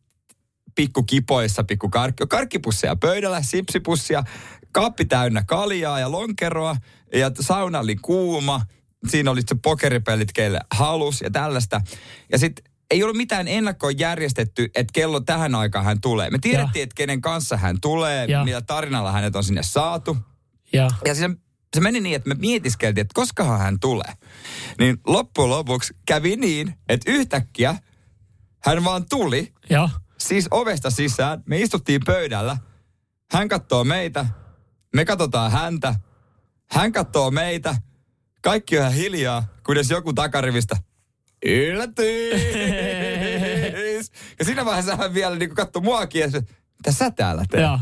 pikku 0.74 1.02
kipoissa, 1.02 1.64
pikku 1.64 1.88
karkki, 1.88 2.24
karkkipusseja 2.28 2.96
pöydällä, 2.96 3.42
sipsipussia, 3.42 4.24
kaappi 4.72 5.04
täynnä 5.04 5.42
kaljaa 5.46 6.00
ja 6.00 6.10
lonkeroa 6.10 6.76
ja 7.14 7.30
sauna 7.40 7.78
oli 7.78 7.96
kuuma. 7.96 8.60
Siinä 9.08 9.30
oli 9.30 9.40
se 9.46 9.56
pokeripellit, 9.62 10.32
keille 10.32 10.60
halus 10.74 11.20
ja 11.20 11.30
tällaista. 11.30 11.80
Ja 12.32 12.38
sitten 12.38 12.72
ei 12.90 13.02
ollut 13.02 13.16
mitään 13.16 13.48
ennakkoon 13.48 13.98
järjestetty, 13.98 14.64
että 14.74 14.92
kello 14.92 15.20
tähän 15.20 15.54
aikaan 15.54 15.84
hän 15.84 16.00
tulee. 16.00 16.30
Me 16.30 16.38
tiedettiin, 16.38 16.82
että 16.82 16.94
kenen 16.94 17.20
kanssa 17.20 17.56
hän 17.56 17.80
tulee, 17.80 18.26
Ja. 18.26 18.44
millä 18.44 18.60
tarinalla 18.60 19.12
hänet 19.12 19.36
on 19.36 19.44
sinne 19.44 19.62
saatu. 19.62 20.16
Ja, 20.72 20.88
Ja 21.06 21.14
se, 21.14 21.30
se 21.74 21.80
meni 21.80 22.00
niin, 22.00 22.16
että 22.16 22.28
me 22.28 22.34
mietiskeltiin, 22.34 23.02
että 23.02 23.14
koskahan 23.14 23.58
hän 23.58 23.80
tulee. 23.80 24.12
Niin 24.78 24.98
loppujen 25.06 25.50
lopuksi 25.50 25.94
kävi 26.06 26.36
niin, 26.36 26.74
että 26.88 27.10
yhtäkkiä 27.10 27.76
hän 28.64 28.84
vaan 28.84 29.08
tuli 29.08 29.52
ja. 29.70 29.88
siis 30.18 30.48
ovesta 30.50 30.90
sisään. 30.90 31.42
Me 31.46 31.60
istuttiin 31.60 32.00
pöydällä. 32.06 32.56
Hän 33.32 33.48
katsoo 33.48 33.84
meitä. 33.84 34.26
Me 34.94 35.04
katsotaan 35.04 35.52
häntä. 35.52 35.94
Hän 36.70 36.92
katsoo 36.92 37.30
meitä. 37.30 37.76
Kaikki 38.42 38.78
on 38.78 38.82
ihan 38.82 38.94
hiljaa, 38.94 39.44
kunnes 39.66 39.90
joku 39.90 40.12
takarivistä. 40.12 40.76
Yllätys! 41.46 42.02
ja 44.38 44.44
siinä 44.44 44.64
vaiheessa 44.64 44.96
hän 44.96 45.14
vielä 45.14 45.36
niin 45.36 45.54
katsoi 45.54 45.82
muakin 45.82 46.20
ja 46.20 46.30
se, 46.30 46.38
mitä 46.78 46.92
sä 46.92 47.10
täällä 47.10 47.44
teet? 47.50 47.62
Joo. 47.62 47.78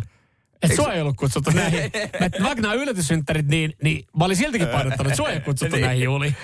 Et 0.62 0.74
sua 0.76 0.92
ei 0.92 1.00
ollut 1.00 1.16
kutsuttu 1.16 1.50
näihin. 1.50 1.80
Mä, 2.40 2.44
vaikka 2.46 2.62
nämä 2.62 2.74
yllätyssynttärit, 2.74 3.46
niin, 3.46 3.72
niin 3.82 4.04
mä 4.18 4.24
olin 4.24 4.36
siltikin 4.36 4.68
painottanut, 4.76 5.06
että 5.06 5.16
sua 5.16 5.28
ei 5.28 5.34
ole 5.36 5.40
kutsuttu 5.42 5.76
Niin. 5.76 5.84
näihin 5.86 6.04
juhliin. 6.04 6.36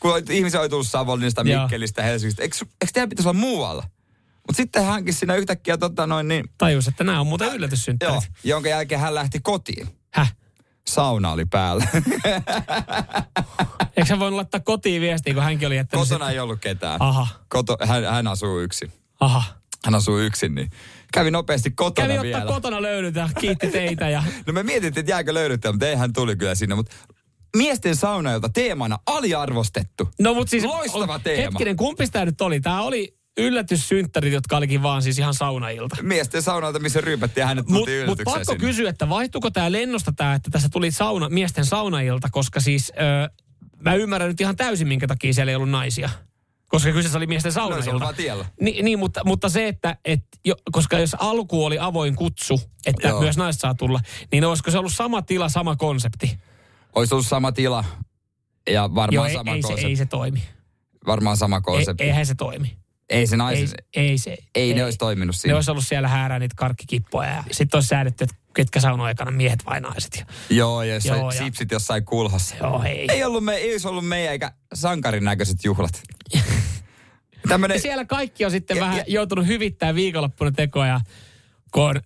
Kun 0.00 0.22
ihmisiä 0.30 0.60
oli 0.60 0.68
tullut 0.68 0.86
Savonlinnasta, 0.86 1.42
Joo. 1.46 1.62
Mikkelistä, 1.62 2.02
Helsingistä. 2.02 2.42
Eikö, 2.42 2.56
eikö 2.62 2.92
teidän 2.92 3.08
pitäisi 3.08 3.28
olla 3.28 3.38
muualla? 3.38 3.82
Mutta 4.36 4.56
sitten 4.56 4.84
hänkin 4.84 5.14
siinä 5.14 5.34
yhtäkkiä 5.34 5.76
tota 5.76 6.06
noin 6.06 6.28
niin, 6.28 6.44
Tajus, 6.58 6.88
että 6.88 7.04
nämä 7.04 7.20
on 7.20 7.26
muuten 7.26 7.46
joo, 7.46 7.54
yllätyssynttärit. 7.54 8.28
jonka 8.44 8.68
jälkeen 8.68 9.00
hän 9.00 9.14
lähti 9.14 9.40
kotiin. 9.42 9.88
Häh? 10.14 10.34
Sauna 10.88 11.32
oli 11.32 11.44
päällä. 11.44 11.86
Eikö 13.96 14.06
sä 14.08 14.18
voinut 14.18 14.36
laittaa 14.36 14.60
kotiin 14.60 15.02
viestiä, 15.02 15.34
kun 15.34 15.42
hänkin 15.42 15.66
oli 15.66 15.76
jättänyt 15.76 16.08
Kotona 16.08 16.24
sit- 16.26 16.32
ei 16.34 16.40
ollut 16.40 16.60
ketään. 16.60 17.02
Aha, 17.02 17.26
Koto, 17.48 17.76
hän, 17.86 18.04
hän 18.04 18.26
asuu 18.26 18.60
yksin. 18.60 18.92
aha. 19.20 19.42
Hän 19.84 19.94
asuu 19.94 20.18
yksin, 20.18 20.54
niin 20.54 20.70
kävi 21.12 21.30
nopeasti 21.30 21.70
kotona 21.70 22.08
Kävi 22.08 22.22
vielä. 22.22 22.38
ottaa 22.38 22.54
kotona 22.54 22.82
löydyt 22.82 23.14
ja 23.14 23.28
kiitti 23.40 23.68
teitä. 23.68 24.08
Ja... 24.08 24.22
No 24.46 24.52
me 24.52 24.62
mietittiin, 24.62 25.00
että 25.02 25.12
jääkö 25.12 25.34
löydyttää, 25.34 25.72
mutta 25.72 25.86
ei 25.88 25.96
hän 25.96 26.12
tuli 26.12 26.36
kyllä 26.36 26.54
sinne. 26.54 26.74
Mutta 26.74 26.92
miesten 27.56 27.96
saunailta 27.96 28.48
teemana 28.48 28.98
aliarvostettu. 29.06 30.08
No 30.20 30.34
mut 30.34 30.48
siis... 30.48 30.64
Loistava 30.64 31.18
teema. 31.18 31.42
Hetkinen, 31.42 31.76
kumpi 31.76 32.06
tämä 32.06 32.24
nyt 32.24 32.40
oli? 32.40 32.60
Tämä 32.60 32.82
oli 32.82 33.18
yllätyssynttärit, 33.38 34.32
jotka 34.32 34.56
olikin 34.56 34.82
vaan 34.82 35.02
siis 35.02 35.18
ihan 35.18 35.34
saunailta. 35.34 35.96
Miesten 36.02 36.42
saunailta, 36.42 36.78
missä 36.78 37.00
ryypättiin 37.00 37.42
ja 37.42 37.46
hänet 37.46 37.68
Mutta 37.68 37.90
mut 38.06 38.20
pakko 38.24 38.44
sinne. 38.44 38.58
kysyä, 38.58 38.90
että 38.90 39.08
vaihtuiko 39.08 39.50
tämä 39.50 39.72
lennosta 39.72 40.12
tämä, 40.16 40.34
että 40.34 40.50
tässä 40.50 40.68
tuli 40.68 40.90
sauna, 40.90 41.28
miesten 41.28 41.64
saunailta, 41.64 42.28
koska 42.32 42.60
siis 42.60 42.92
ö, 43.24 43.30
mä 43.80 43.94
ymmärrän 43.94 44.28
nyt 44.28 44.40
ihan 44.40 44.56
täysin, 44.56 44.88
minkä 44.88 45.06
takia 45.06 45.32
siellä 45.32 45.50
ei 45.52 45.56
ollut 45.56 45.70
naisia. 45.70 46.10
Koska 46.68 46.92
kyseessä 46.92 47.18
oli 47.18 47.26
miesten 47.26 47.48
No, 47.50 47.52
se 47.52 47.54
saunailta. 47.54 48.00
vaan 48.00 48.14
tiellä. 48.14 48.44
Ni, 48.60 48.82
niin, 48.82 48.98
mutta, 48.98 49.20
mutta 49.24 49.48
se, 49.48 49.68
että 49.68 49.96
et, 50.04 50.20
jo, 50.44 50.54
koska 50.72 50.98
jos 50.98 51.16
alku 51.18 51.64
oli 51.64 51.78
avoin 51.78 52.16
kutsu, 52.16 52.60
että 52.86 53.08
Joo. 53.08 53.20
myös 53.20 53.36
naiset 53.36 53.60
saa 53.60 53.74
tulla, 53.74 54.00
niin 54.32 54.44
olisiko 54.44 54.70
se 54.70 54.78
ollut 54.78 54.92
sama 54.92 55.22
tila, 55.22 55.48
sama 55.48 55.76
konsepti? 55.76 56.38
Olisi 56.94 57.14
ollut 57.14 57.26
sama 57.26 57.52
tila 57.52 57.84
ja 58.70 58.82
varmaan 58.94 59.14
Joo, 59.14 59.24
ei, 59.24 59.34
sama 59.34 59.50
ei, 59.54 59.62
se, 59.62 59.68
konsepti. 59.68 59.90
ei 59.90 59.96
se 59.96 60.06
toimi. 60.06 60.42
Varmaan 61.06 61.36
sama 61.36 61.56
Ei, 61.56 61.62
konsepti. 61.62 62.04
eihän 62.04 62.26
se 62.26 62.34
toimi. 62.34 62.77
Ei 63.10 63.26
se 63.26 63.34
Ei, 63.34 63.38
naisen, 63.38 63.68
ei, 63.96 64.08
ei, 64.08 64.18
se, 64.18 64.36
ei, 64.54 64.74
ne 64.74 64.84
olisi 64.84 64.98
toiminut 64.98 65.34
Ne 65.36 65.38
siinä. 65.38 65.54
olisi 65.54 65.70
ollut 65.70 65.86
siellä 65.86 66.08
häärää 66.08 66.38
niitä 66.38 66.54
karkkikippoja 66.58 67.30
ja 67.30 67.44
sitten 67.50 67.76
olisi 67.76 67.88
säädetty, 67.88 68.24
että 68.24 68.36
ketkä 68.54 68.80
saunoo 68.80 69.06
aikana 69.06 69.30
miehet 69.30 69.66
vai 69.66 69.80
naiset. 69.80 70.16
Ja, 70.16 70.26
Joo, 70.56 70.82
ja 70.82 70.94
jossain 70.94 71.18
Joo, 71.20 71.30
ja- 71.30 71.38
sipsit 71.38 71.70
jossain 71.70 72.04
kulhassa. 72.04 72.56
joo, 72.56 72.82
ei. 72.84 73.06
Ei 73.08 73.24
ollut 73.24 73.44
me, 73.44 73.54
ei 73.54 73.72
olisi 73.72 73.88
ollut 73.88 74.08
meidän 74.08 74.32
eikä 74.32 74.52
sankarin 74.74 75.24
näköiset 75.24 75.64
juhlat. 75.64 76.02
Tämmönen, 77.48 77.74
Ja 77.74 77.80
siellä 77.80 78.04
kaikki 78.04 78.44
on 78.44 78.50
sitten 78.50 78.76
Ja- 78.76 78.80
vähän 78.84 78.96
ja- 78.98 79.04
joutunut 79.08 79.46
hyvittämään 79.46 79.94
viikonloppuna 79.94 80.50
tekoja, 80.52 81.00
kun 81.70 81.82
on 81.82 82.00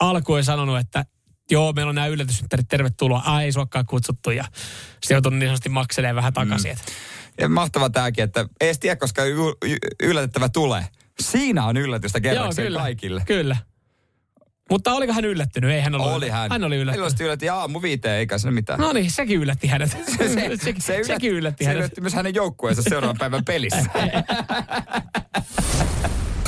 alkuun 0.00 0.44
sanonut, 0.44 0.78
että 0.78 1.04
joo, 1.50 1.72
meillä 1.72 1.88
on 1.88 1.94
nämä 1.94 2.06
yllätysyttärit, 2.06 2.68
tervetuloa. 2.68 3.22
Ai, 3.24 3.44
ei 3.44 3.52
suokkaan 3.52 3.86
kutsuttu 3.86 4.30
ja 4.30 4.44
sitten 5.00 5.14
joutunut 5.14 5.38
niin 5.38 5.48
sanotusti 5.48 5.68
makselemaan 5.68 6.16
vähän 6.16 6.32
takaisin. 6.32 6.72
Mm. 6.72 6.92
Ja 7.40 7.48
mahtava 7.48 7.90
tämäkin, 7.90 8.24
että 8.24 8.40
ei 8.60 8.68
edes 8.68 8.78
tiedä, 8.78 8.96
koska 8.96 9.24
y- 9.24 9.34
y- 9.64 9.76
yllätettävä 10.02 10.48
tulee. 10.48 10.86
Siinä 11.20 11.64
on 11.66 11.76
yllätystä 11.76 12.18
Joo, 12.18 12.22
kerrakseen 12.34 12.66
kyllä. 12.66 12.78
kaikille. 12.80 13.22
Kyllä. 13.26 13.56
Mutta 14.70 14.92
oliko 14.92 15.12
hän 15.12 15.24
yllättynyt? 15.24 15.70
Ei 15.70 15.80
hän 15.80 15.94
ollut. 15.94 16.12
Oli 16.12 16.28
hän. 16.28 16.50
Hän 16.50 16.64
oli 16.64 16.76
yllättynyt. 16.76 16.98
Iloisesti 16.98 17.24
yllätti 17.24 17.48
aamu 17.48 17.82
viiteen, 17.82 18.18
eikä 18.18 18.38
se 18.38 18.50
mitään. 18.50 18.80
No 18.80 18.92
niin, 18.92 19.10
sekin 19.10 19.38
yllätti 19.40 19.66
hänet. 19.66 19.90
se, 20.18 20.28
se, 20.28 20.46
yllätti- 20.46 21.04
sekin 21.06 21.32
yllätti 21.32 21.64
se 21.64 21.68
hänet. 21.68 21.80
yllätti 21.80 22.00
myös 22.00 22.14
hänen 22.14 22.34
joukkueensa 22.34 22.82
seuraavan 22.82 23.16
päivän 23.18 23.44
pelissä. 23.44 23.84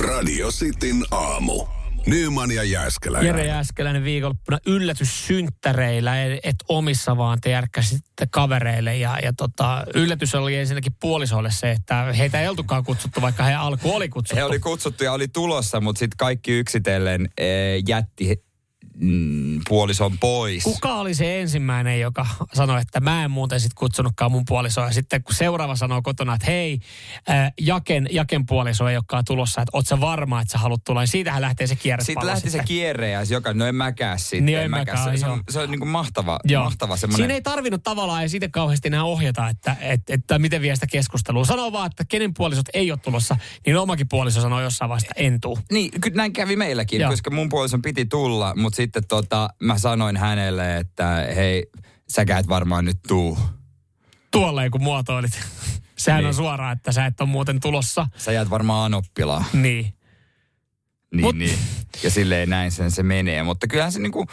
Radio 0.09 0.49
Cityn 0.51 1.05
aamu. 1.11 1.78
Nyman 2.09 2.51
ja 2.51 2.65
Jääskeläinen. 2.65 3.27
Jere 3.27 3.47
Jääskeläinen 3.47 4.05
viikonloppuna 4.05 4.59
yllätyssynttäreillä, 4.67 6.25
et 6.25 6.57
omissa 6.69 7.17
vaan 7.17 7.41
te 7.41 7.51
järkkäsitte 7.51 8.27
kavereille. 8.31 8.97
Ja, 8.97 9.19
ja 9.23 9.33
tota, 9.33 9.85
yllätys 9.95 10.35
oli 10.35 10.57
ensinnäkin 10.57 10.93
puolisoille 11.01 11.51
se, 11.51 11.71
että 11.71 12.13
heitä 12.19 12.41
ei 12.41 12.49
oltukaan 12.49 12.85
kutsuttu, 12.85 13.21
vaikka 13.21 13.43
he 13.43 13.55
alku 13.55 13.95
oli 13.95 14.09
kutsuttu. 14.09 14.37
He 14.37 14.45
oli 14.45 14.59
kutsuttu 14.59 15.05
ja 15.05 15.13
oli 15.13 15.29
tulossa, 15.29 15.81
mutta 15.81 15.99
sitten 15.99 16.17
kaikki 16.17 16.53
yksitellen 16.53 17.29
e, 17.39 17.47
jätti 17.89 18.48
mm, 19.01 19.61
puolison 19.69 20.19
pois. 20.19 20.63
Kuka 20.63 20.95
oli 20.95 21.15
se 21.15 21.41
ensimmäinen, 21.41 22.01
joka 22.01 22.27
sanoi, 22.55 22.81
että 22.81 23.01
mä 23.01 23.25
en 23.25 23.31
muuten 23.31 23.61
sit 23.61 23.75
kutsunutkaan 23.75 24.33
mun 24.33 24.45
puolisoa. 24.49 24.85
Ja 24.85 24.93
sitten 24.93 25.23
kun 25.23 25.35
seuraava 25.35 25.77
sanoo 25.77 26.03
kotona, 26.03 26.35
että 26.35 26.47
hei, 26.47 26.79
äh, 27.31 27.53
Jaken, 27.61 28.09
Jaken 28.11 28.47
puoliso 28.47 28.89
ei 28.89 28.97
olekaan 28.97 29.25
tulossa, 29.25 29.63
että 29.63 29.71
oot 29.73 29.87
sä 29.87 30.01
varma, 30.01 30.41
että 30.41 30.53
sä 30.53 30.59
haluat 30.59 30.85
tulla, 30.85 31.01
niin 31.01 31.09
siitähän 31.09 31.43
lähtee 31.43 31.67
se 31.67 31.77
kierre. 31.77 32.05
Sitten 32.05 32.27
lähti 32.27 32.51
se 32.51 32.63
kierre 32.65 33.11
ja 33.11 33.23
joka, 33.31 33.55
no 33.55 33.67
en 33.67 33.75
mäkään 33.75 34.19
sitten. 34.19 34.47
Niin 34.47 34.59
en 34.59 34.65
en 34.65 34.71
mäkään. 34.71 34.99
mäkään, 34.99 35.19
se, 35.19 35.27
on, 35.27 35.43
se 35.51 35.59
on 35.59 35.71
niin 35.71 35.79
kuin 35.79 35.89
mahtava, 35.89 36.39
Joo. 36.45 36.65
mahtava 36.65 36.97
semmoinen. 36.97 37.23
Siinä 37.23 37.35
ei 37.35 37.43
tarvinnut 37.43 37.83
tavallaan 37.83 38.23
ei 38.23 38.29
siitä 38.29 38.49
kauheasti 38.49 38.89
enää 38.89 39.05
ohjata, 39.05 39.49
että, 39.49 39.77
että, 39.81 40.15
että 40.15 40.39
miten 40.39 40.63
vie 40.63 40.75
sitä 40.75 40.87
keskustelua. 40.87 41.45
Sano 41.45 41.73
vaan, 41.73 41.87
että 41.87 42.05
kenen 42.09 42.35
puolisot 42.35 42.67
ei 42.75 42.91
ole 42.91 42.99
tulossa, 43.03 43.37
niin 43.67 43.77
omakin 43.77 44.09
puoliso 44.09 44.41
sanoo 44.41 44.61
jossain 44.61 44.89
vaiheessa, 44.89 45.09
että 45.11 45.27
en 45.27 45.41
tuu. 45.41 45.59
Niin, 45.73 46.01
kyllä 46.01 46.17
näin 46.17 46.33
kävi 46.33 46.57
meilläkin, 46.57 47.01
Joo. 47.01 47.11
koska 47.11 47.31
mun 47.31 47.49
puolison 47.49 47.83
piti 47.83 48.07
tulla, 48.07 48.55
mutta 48.57 48.77
sitten 48.77 48.88
tota, 49.09 49.49
mä 49.63 49.79
sanoin 49.79 50.17
hänelle, 50.17 50.77
että 50.77 51.27
hei, 51.37 51.67
säkään 52.09 52.41
et 52.41 52.49
varmaan 52.49 52.85
nyt 52.85 52.99
tuu. 53.09 53.39
Tuolle 54.31 54.71
kun 54.71 54.83
muotoilit. 54.83 55.41
Sehän 55.99 56.19
Niin. 56.21 56.29
on 56.29 56.35
suoraan, 56.35 56.77
että 56.77 56.93
sä 56.93 57.07
et 57.07 57.21
ole 57.21 57.29
muuten 57.29 57.61
tulossa. 57.61 58.07
Sä 58.17 58.33
jäät 58.33 58.51
varmaan 58.51 58.85
anoppilaan. 58.87 59.45
Niin. 59.53 59.95
Niin, 61.15 61.25
Mut- 61.25 61.37
niin. 61.39 61.59
Ja 62.03 62.11
silleen 62.11 62.51
näin 62.51 62.71
sen 62.73 62.91
se 62.91 63.03
menee. 63.03 63.43
Mutta 63.43 63.67
kyllähän 63.67 63.93
se 63.93 63.99
niinku, 63.99 64.27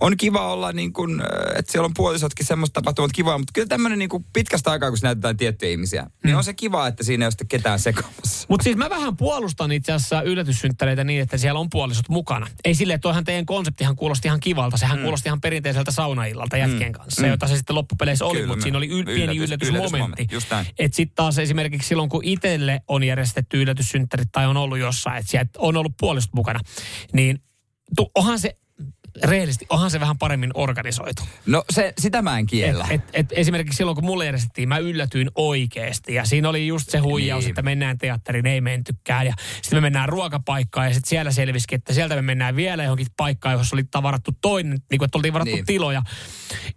on 0.00 0.16
kiva 0.16 0.52
olla 0.52 0.72
niin 0.72 0.92
kuin, 0.92 1.22
että 1.56 1.72
siellä 1.72 1.86
on 1.86 1.94
puolisotkin 1.94 2.46
semmoista 2.46 2.74
tapahtumat 2.80 3.10
kivaa. 3.12 3.38
Mutta 3.38 3.52
kyllä 3.54 3.66
tämmöinen 3.68 3.98
niin 3.98 4.08
pitkästä 4.32 4.70
aikaa, 4.70 4.90
kun 4.90 4.98
näytetään 5.02 5.36
tiettyjä 5.36 5.70
ihmisiä, 5.72 6.02
mm. 6.02 6.10
niin 6.24 6.36
on 6.36 6.44
se 6.44 6.54
kiva, 6.54 6.86
että 6.86 7.04
siinä 7.04 7.22
ei 7.22 7.26
ole 7.26 7.30
sitten 7.30 7.48
ketään 7.48 7.78
sekaamassa. 7.78 8.46
Mutta 8.48 8.64
siis 8.64 8.76
mä 8.76 8.90
vähän 8.90 9.16
puolustan 9.16 9.72
itse 9.72 9.92
asiassa 9.92 10.22
yllätyssynttäreitä 10.22 11.04
niin, 11.04 11.22
että 11.22 11.38
siellä 11.38 11.60
on 11.60 11.70
puolisot 11.70 12.08
mukana. 12.08 12.46
Ei 12.64 12.74
silleen, 12.74 12.94
että 12.94 13.02
toihan 13.02 13.24
teidän 13.24 13.46
konseptihan 13.46 13.96
kuulosti 13.96 14.28
ihan 14.28 14.40
kivalta. 14.40 14.76
Sehän 14.76 14.98
mm. 14.98 15.02
kuulosti 15.02 15.28
ihan 15.28 15.40
perinteiseltä 15.40 15.90
saunaillalta 15.90 16.56
jätkien 16.56 16.92
kanssa, 16.92 17.22
Mm. 17.22 17.28
jota 17.28 17.46
se 17.48 17.56
sitten 17.56 17.76
loppupeleissä 17.76 18.24
oli, 18.24 18.46
mutta 18.46 18.62
siinä 18.62 18.78
oli 18.78 18.88
yl- 18.88 19.04
pieni 19.06 19.36
yllätys- 19.38 19.68
yllätysmomentti. 19.68 20.22
yllätysmomentti, 20.22 20.54
näin. 20.54 20.66
Että 20.78 20.96
sitten 20.96 21.16
taas 21.16 21.38
esimerkiksi 21.38 21.88
silloin, 21.88 22.08
kun 22.08 22.24
itselle 22.24 22.80
on 22.88 23.04
järjestetty 23.04 23.62
yllätyssynttärit 23.62 24.28
tai 24.32 24.46
on 24.46 24.56
ollut 24.56 24.78
jossain, 24.78 25.18
että 25.18 25.58
on 25.58 25.76
ollut 25.76 25.92
puolisot 26.08 26.34
mukana, 26.34 26.60
niin 27.12 27.38
tu, 27.96 28.10
onhan 28.14 28.38
se 28.38 28.56
rehellisesti, 29.24 29.66
onhan 29.70 29.90
se 29.90 30.00
vähän 30.00 30.18
paremmin 30.18 30.50
organisoitu. 30.54 31.22
No 31.46 31.64
se, 31.70 31.92
sitä 31.98 32.22
mä 32.22 32.38
en 32.38 32.46
kiellä. 32.46 32.86
Et, 32.90 33.00
et, 33.00 33.10
et 33.12 33.26
esimerkiksi 33.30 33.76
silloin, 33.76 33.94
kun 33.94 34.04
mulle 34.04 34.24
järjestettiin, 34.24 34.68
mä 34.68 34.78
yllätyin 34.78 35.30
oikeasti. 35.34 36.14
Ja 36.14 36.24
siinä 36.24 36.48
oli 36.48 36.66
just 36.66 36.90
se 36.90 36.98
huijaus, 36.98 37.44
Niin. 37.44 37.50
että 37.50 37.62
mennään 37.62 37.98
teatteriin, 37.98 38.46
ei 38.46 38.60
mentykään. 38.60 39.26
Ja 39.26 39.34
sitten 39.62 39.76
me 39.76 39.80
mennään 39.80 40.08
ruokapaikkaan 40.08 40.86
ja 40.86 40.94
sitten 40.94 41.08
siellä 41.08 41.30
selvisikin, 41.30 41.76
että 41.76 41.92
sieltä 41.92 42.14
me 42.14 42.22
mennään 42.22 42.56
vielä 42.56 42.82
johonkin 42.82 43.06
paikkaan, 43.16 43.58
jossa 43.58 43.76
oli 43.76 43.84
varattu 44.02 44.30
toinen, 44.40 44.78
niin 44.90 44.98
kuin, 44.98 45.06
että 45.06 45.18
oltiin 45.18 45.34
varattu 45.34 45.54
niin. 45.54 45.66
tiloja. 45.66 46.02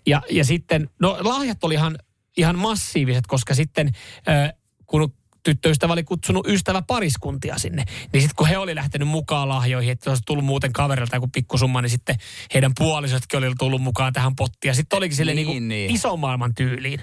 Ja, 0.07 0.21
ja 0.29 0.45
sitten, 0.45 0.89
no 0.99 1.17
lahjat 1.19 1.63
oli 1.63 1.73
ihan, 1.73 1.97
ihan 2.37 2.57
massiiviset, 2.57 3.27
koska 3.27 3.55
sitten 3.55 3.91
äh, 4.29 4.53
kun 4.85 5.13
tyttöystävä 5.43 5.93
oli 5.93 6.03
kutsunut 6.03 6.47
ystävä 6.47 6.81
pariskuntia 6.81 7.57
sinne. 7.57 7.83
Niin 8.13 8.21
sitten 8.21 8.35
kun 8.35 8.47
he 8.47 8.57
oli 8.57 8.75
lähtenyt 8.75 9.07
mukaan 9.07 9.49
lahjoihin, 9.49 9.91
että 9.91 10.09
olisi 10.09 10.23
tullut 10.25 10.45
muuten 10.45 10.73
kaverilta 10.73 11.15
joku 11.15 11.27
pikkusumma, 11.27 11.81
niin 11.81 11.89
sitten 11.89 12.15
heidän 12.53 12.71
puolisotkin 12.77 13.37
oli 13.37 13.53
tullut 13.59 13.81
mukaan 13.81 14.13
tähän 14.13 14.35
pottiin. 14.35 14.69
Ja 14.69 14.73
sitten 14.73 14.97
olikin 14.97 15.17
sille 15.17 15.33
Niin, 15.33 15.47
niin, 15.47 15.67
niin, 15.67 15.87
niin. 15.87 15.95
ison 15.95 16.19
maailman 16.19 16.55
tyyliin. 16.55 17.01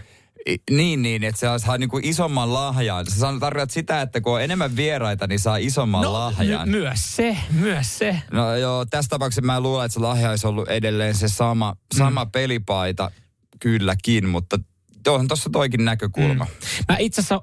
I- 0.49 0.63
Niin, 0.71 1.03
niin, 1.03 1.25
että 1.25 1.41
se 1.41 1.65
saa 1.65 1.79
niinku 1.79 2.01
isomman 2.03 2.55
lahjan. 2.55 3.07
Se 3.07 3.19
sanoo 3.19 3.41
tarkoittaa 3.41 3.75
sitä, 3.75 4.01
että 4.03 4.21
kun 4.21 4.33
on 4.35 4.43
enemmän 4.43 4.77
vieraita, 4.77 5.27
niin 5.27 5.39
saa 5.39 5.57
isomman 5.57 6.13
lahjan. 6.13 6.69
my- 6.69 6.79
myös 6.79 7.17
se, 7.17 7.37
myös 7.51 7.99
se. 7.99 8.23
No 8.33 8.57
joo, 8.57 8.85
tässä 8.87 9.09
tapauksessa 9.09 9.43
mä 9.43 9.61
luulen, 9.61 9.85
että 9.87 9.95
se 9.95 10.01
lahja 10.01 10.31
olisi 10.31 10.47
ollut 10.47 10.69
edelleen 10.69 11.15
se 11.15 11.29
sama, 11.29 11.77
sama 11.97 12.25
mm. 12.25 12.31
pelipaita, 12.31 13.11
kylläkin, 13.61 14.29
mutta 14.29 14.59
onhan 15.09 15.29
tuossa 15.29 15.51
toikin 15.51 15.85
näkökulma. 15.85 16.45
Mm. 16.45 16.85
Mä 16.89 16.97
itse 16.99 17.21
asiassa, 17.21 17.43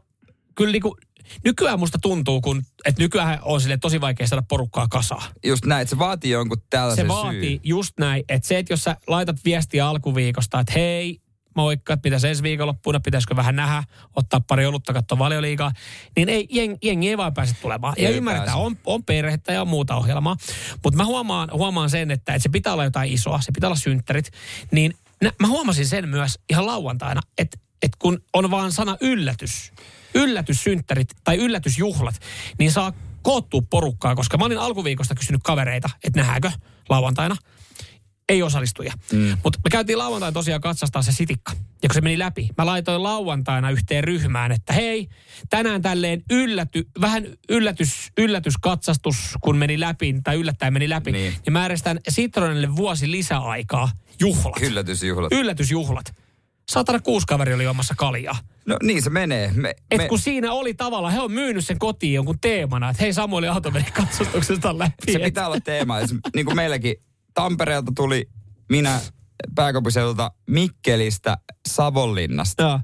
kyllä 0.55 0.71
niinku, 0.71 0.97
nykyään 1.43 1.79
musta 1.79 1.97
tuntuu, 2.01 2.41
kun, 2.41 2.61
että 2.85 3.01
nykyään 3.03 3.39
on 3.41 3.61
sille 3.61 3.77
tosi 3.77 4.01
vaikea 4.01 4.27
saada 4.27 4.43
porukkaa 4.49 4.87
kasaan. 4.87 5.31
Just 5.43 5.65
näin, 5.65 5.81
että 5.81 5.89
se 5.89 5.99
vaatii 5.99 6.31
jonkun 6.31 6.61
tällaisen 6.69 7.05
Se 7.05 7.07
vaatii 7.07 7.41
syyn. 7.49 7.59
just 7.63 7.93
näin, 7.99 8.23
että 8.29 8.47
se, 8.47 8.57
että 8.59 8.73
jos 8.73 8.83
sä 8.83 8.97
laitat 9.07 9.35
viestiä 9.45 9.87
alkuviikosta, 9.87 10.59
että 10.59 10.73
hei, 10.75 11.21
moikka, 11.55 11.93
että 11.93 12.01
pitäisi 12.01 12.27
ensi 12.27 12.43
viikonloppuna, 12.43 12.99
pitäisikö 12.99 13.35
vähän 13.35 13.55
nähdä, 13.55 13.83
ottaa 14.15 14.39
pari 14.47 14.65
olutta, 14.65 14.93
katsoa 14.93 15.19
valioliigaa, 15.19 15.71
niin 16.15 16.29
ei, 16.29 16.47
jeng, 16.51 16.75
jengi 16.83 17.09
ei 17.09 17.17
vaan 17.17 17.33
pääse 17.33 17.55
tulemaan. 17.61 17.93
Ja 17.97 18.09
Ei 18.09 18.15
ymmärretään, 18.15 18.45
pääse. 18.47 18.59
on, 18.65 18.77
on 18.85 19.03
perhettä 19.03 19.53
ja 19.53 19.65
muuta 19.65 19.95
ohjelmaa. 19.95 20.35
Mutta 20.83 20.97
mä 20.97 21.05
huomaan, 21.05 21.49
huomaan 21.53 21.89
sen, 21.89 22.11
että, 22.11 22.33
että 22.33 22.43
se 22.43 22.49
pitää 22.49 22.73
olla 22.73 22.83
jotain 22.83 23.11
isoa, 23.13 23.41
se 23.41 23.51
pitää 23.51 23.67
olla 23.67 23.75
synttärit. 23.79 24.31
Niin 24.71 24.93
nä, 25.21 25.31
mä 25.39 25.47
huomasin 25.47 25.87
sen 25.87 26.09
myös 26.09 26.39
ihan 26.49 26.65
lauantaina, 26.65 27.21
että, 27.37 27.57
että 27.81 27.97
kun 28.01 28.19
on 28.33 28.51
vaan 28.51 28.71
sana 28.71 28.97
yllätys, 29.01 29.71
yllätyssynttärit 30.15 31.07
tai 31.23 31.35
yllätysjuhlat, 31.35 32.15
niin 32.59 32.71
saa 32.71 32.93
koottua 33.21 33.61
porukkaa, 33.69 34.15
koska 34.15 34.37
mä 34.37 34.45
olin 34.45 34.57
alkuviikosta 34.57 35.15
kysynyt 35.15 35.41
kavereita, 35.43 35.89
että 36.03 36.19
nähdäänkö 36.19 36.51
lauantaina 36.89 37.35
ei 38.29 38.43
osallistuja. 38.43 38.93
Mm. 39.11 39.37
Mutta 39.43 39.59
me 39.63 39.69
käytiin 39.71 39.97
lauantaina 39.97 40.33
tosiaan 40.33 40.61
katsastaa 40.61 41.01
se 41.01 41.11
sitikka. 41.11 41.51
Ja 41.83 41.89
kun 41.89 41.93
se 41.93 42.01
meni 42.01 42.19
läpi, 42.19 42.49
mä 42.57 42.65
laitoin 42.65 43.03
lauantaina 43.03 43.69
yhteen 43.69 44.03
ryhmään, 44.03 44.51
että 44.51 44.73
hei, 44.73 45.07
tänään 45.49 45.81
tälleen 45.81 46.23
ylläty, 46.31 46.87
vähän 47.01 47.25
yllätys, 47.49 48.11
yllätyskatsastus, 48.17 49.15
kun 49.41 49.57
meni 49.57 49.79
läpi, 49.79 50.15
tai 50.23 50.35
yllättäen 50.35 50.73
meni 50.73 50.89
läpi, 50.89 51.11
Niin. 51.11 51.31
niin, 51.31 51.41
niin 51.45 51.53
mä 51.53 51.61
järjestän 51.61 51.99
Citronelle 52.11 52.75
vuosi 52.75 53.11
lisäaikaa 53.11 53.91
juhlat. 54.19 54.61
Yllätysjuhlat. 54.61 55.31
Yllätysjuhlat. 55.31 56.13
Satana 56.71 56.99
kuusi 56.99 57.27
kaveri 57.27 57.53
oli 57.53 57.67
omassa 57.67 57.93
kaljaa. 57.97 58.37
No 58.65 58.77
niin 58.83 59.01
se 59.01 59.09
menee. 59.09 59.51
Me, 59.55 59.75
Et 59.91 59.97
me, 59.97 60.07
kun 60.07 60.19
siinä 60.19 60.51
oli 60.51 60.73
tavallaan, 60.73 61.13
he 61.13 61.19
on 61.19 61.31
myynyt 61.31 61.65
sen 61.65 61.79
kotiin 61.79 62.13
jonkun 62.13 62.39
teemana, 62.39 62.89
että 62.89 63.03
hei 63.03 63.13
Samuelin 63.13 63.51
auto 63.51 63.71
meni 63.71 63.91
katsastuksesta 63.91 64.79
läpi. 64.79 65.11
se 65.11 65.19
pitää 65.19 65.47
olla 65.47 65.59
teema. 65.59 65.95
Niin 66.35 66.45
kuin 66.45 66.55
meilläkin 66.55 66.95
Tampereelta 67.33 67.91
tuli 67.95 68.29
minä 68.69 68.99
pääkaupunkiseudulta 69.55 70.31
Mikkelistä 70.47 71.37
Savonlinnasta. 71.67 72.63
Joo. 72.63 72.79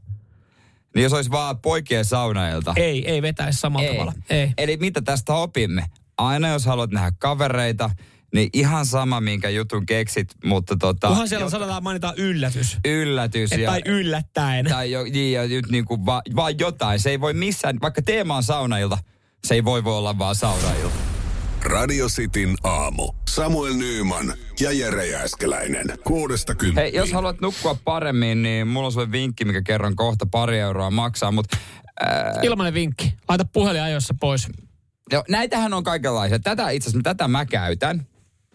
Niin 0.95 1.03
jos 1.03 1.13
olisi 1.13 1.31
vaan 1.31 1.59
poikien 1.59 2.05
saunailta. 2.05 2.73
Ei, 2.75 3.09
ei 3.09 3.21
vetäisi 3.21 3.59
samalla 3.59 3.91
tavalla. 3.91 4.13
Ei. 4.29 4.53
Eli 4.57 4.77
mitä 4.77 5.01
tästä 5.01 5.33
opimme? 5.33 5.85
Aina 6.17 6.47
jos 6.47 6.65
haluat 6.65 6.91
nähdä 6.91 7.11
kavereita, 7.19 7.89
niin 8.33 8.49
ihan 8.53 8.85
sama 8.85 9.21
minkä 9.21 9.49
jutun 9.49 9.85
keksit, 9.85 10.27
mutta 10.43 10.75
tota... 10.79 11.07
Kunhan 11.07 11.29
siellä 11.29 11.45
jo- 11.45 11.49
sanotaan, 11.49 11.83
mainitaan 11.83 12.13
yllätys. 12.17 12.77
yllätys 12.85 13.51
Et, 13.51 13.59
ja, 13.59 13.69
tai 13.69 13.81
yllättäen. 13.85 14.65
tai 14.65 14.91
jo, 14.91 15.03
niin, 15.03 15.33
ja 15.33 15.47
nyt 15.47 15.69
niin 15.69 15.85
kuin 15.85 16.05
va, 16.05 16.21
vaan 16.35 16.59
jotain. 16.59 16.99
Se 16.99 17.09
ei 17.09 17.21
voi 17.21 17.33
missään, 17.33 17.77
vaikka 17.81 18.01
teema 18.01 18.35
on 18.35 18.43
saunailta, 18.43 18.97
se 19.43 19.53
ei 19.53 19.65
voi, 19.65 19.83
voi 19.83 19.97
olla 19.97 20.17
vaan 20.17 20.35
saunailta. 20.35 20.89
Radio 21.63 22.07
Cityn 22.07 22.55
aamu. 22.63 23.13
Samuel 23.29 23.73
Nyyman 23.73 24.33
ja 24.59 24.71
Jere 24.71 25.07
Jääskeläinen. 25.07 25.85
Kuudesta 26.03 26.55
kymppiin. 26.55 26.83
Hei, 26.83 26.95
jos 26.95 27.11
haluat 27.13 27.41
nukkua 27.41 27.77
paremmin, 27.85 28.41
niin 28.41 28.67
mulla 28.67 28.85
on 28.85 28.91
sulle 28.91 29.11
vinkki, 29.11 29.45
mikä 29.45 29.61
kerron 29.61 29.95
kohta 29.95 30.25
pari 30.25 30.59
euroa 30.59 30.91
maksaa, 30.91 31.31
mutta 31.31 31.57
ää, 31.99 32.39
Ilmainen 32.41 32.73
vinkki. 32.73 33.13
Laita 33.29 33.45
puhelin 33.45 33.81
ajoissa 33.81 34.13
pois. 34.19 34.47
jo, 35.11 35.23
näitähän 35.29 35.73
on 35.73 35.83
kaikenlaisia. 35.83 36.39
Tätä 36.39 36.69
itse 36.69 36.89
asiassa, 36.89 37.03
tätä 37.03 37.27
mä 37.27 37.45
käytän 37.45 38.07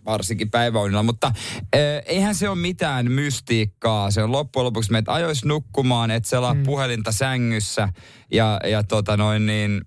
varsinkin 0.07 0.51
päiväunilla, 0.51 1.03
mutta 1.03 1.27
äh, 1.27 1.81
eihän 2.07 2.35
se 2.35 2.49
ole 2.49 2.59
mitään 2.59 3.11
mystiikkaa. 3.11 4.11
Se 4.11 4.23
on 4.23 4.33
loppujen 4.33 4.65
lopuksi, 4.65 4.97
että 4.97 5.15
ajois 5.15 5.45
nukkumaan, 5.45 6.11
että 6.11 6.29
selaa 6.29 6.55
mm. 6.55 6.63
puhelinta 6.63 7.13
sängyssä 7.13 7.89
ja, 8.33 8.61
ja 8.65 8.83
tota 8.83 9.17
noin 9.17 9.47
niin, 9.47 9.83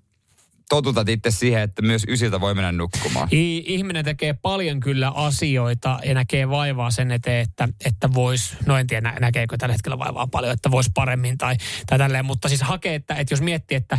totutat 0.70 1.10
itse 1.10 1.32
siihen, 1.32 1.62
että 1.62 1.82
myös 1.82 2.04
ysiltä 2.08 2.42
voi 2.42 2.56
mennä 2.56 2.72
nukkumaan. 2.72 3.28
I, 3.32 3.64
ihminen 3.66 4.06
tekee 4.06 4.34
paljon 4.34 4.80
kyllä 4.80 5.10
asioita 5.10 6.00
ja 6.06 6.14
näkee 6.14 6.50
vaivaa 6.50 6.92
sen 6.92 7.12
eteen, 7.12 7.42
että, 7.42 7.70
että 7.86 8.14
vois, 8.14 8.58
no 8.66 8.78
en 8.78 8.88
tiedä 8.88 9.12
nä- 9.12 9.18
näkeekö 9.20 9.58
tällä 9.58 9.74
hetkellä 9.74 10.00
vaivaa 10.00 10.28
paljon, 10.28 10.54
että 10.54 10.72
voisi 10.72 10.92
paremmin 10.94 11.38
tai, 11.38 11.56
tai 11.88 11.98
tälleen, 11.98 12.26
mutta 12.26 12.50
siis 12.50 12.62
hakee, 12.62 12.96
että, 12.96 13.16
että 13.16 13.34
jos 13.34 13.42
miettii, 13.42 13.76
että, 13.78 13.98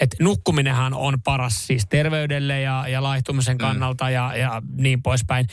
että 0.00 0.16
nukkuminenhan 0.20 0.94
on 0.94 1.22
paras 1.22 1.66
siis 1.66 1.86
terveydelle 1.88 2.60
ja, 2.60 2.84
ja 2.88 3.02
laihtumisen 3.02 3.58
kannalta 3.58 4.10
ja, 4.10 4.36
ja 4.36 4.62
niin 4.76 5.02
poispäin, 5.02 5.46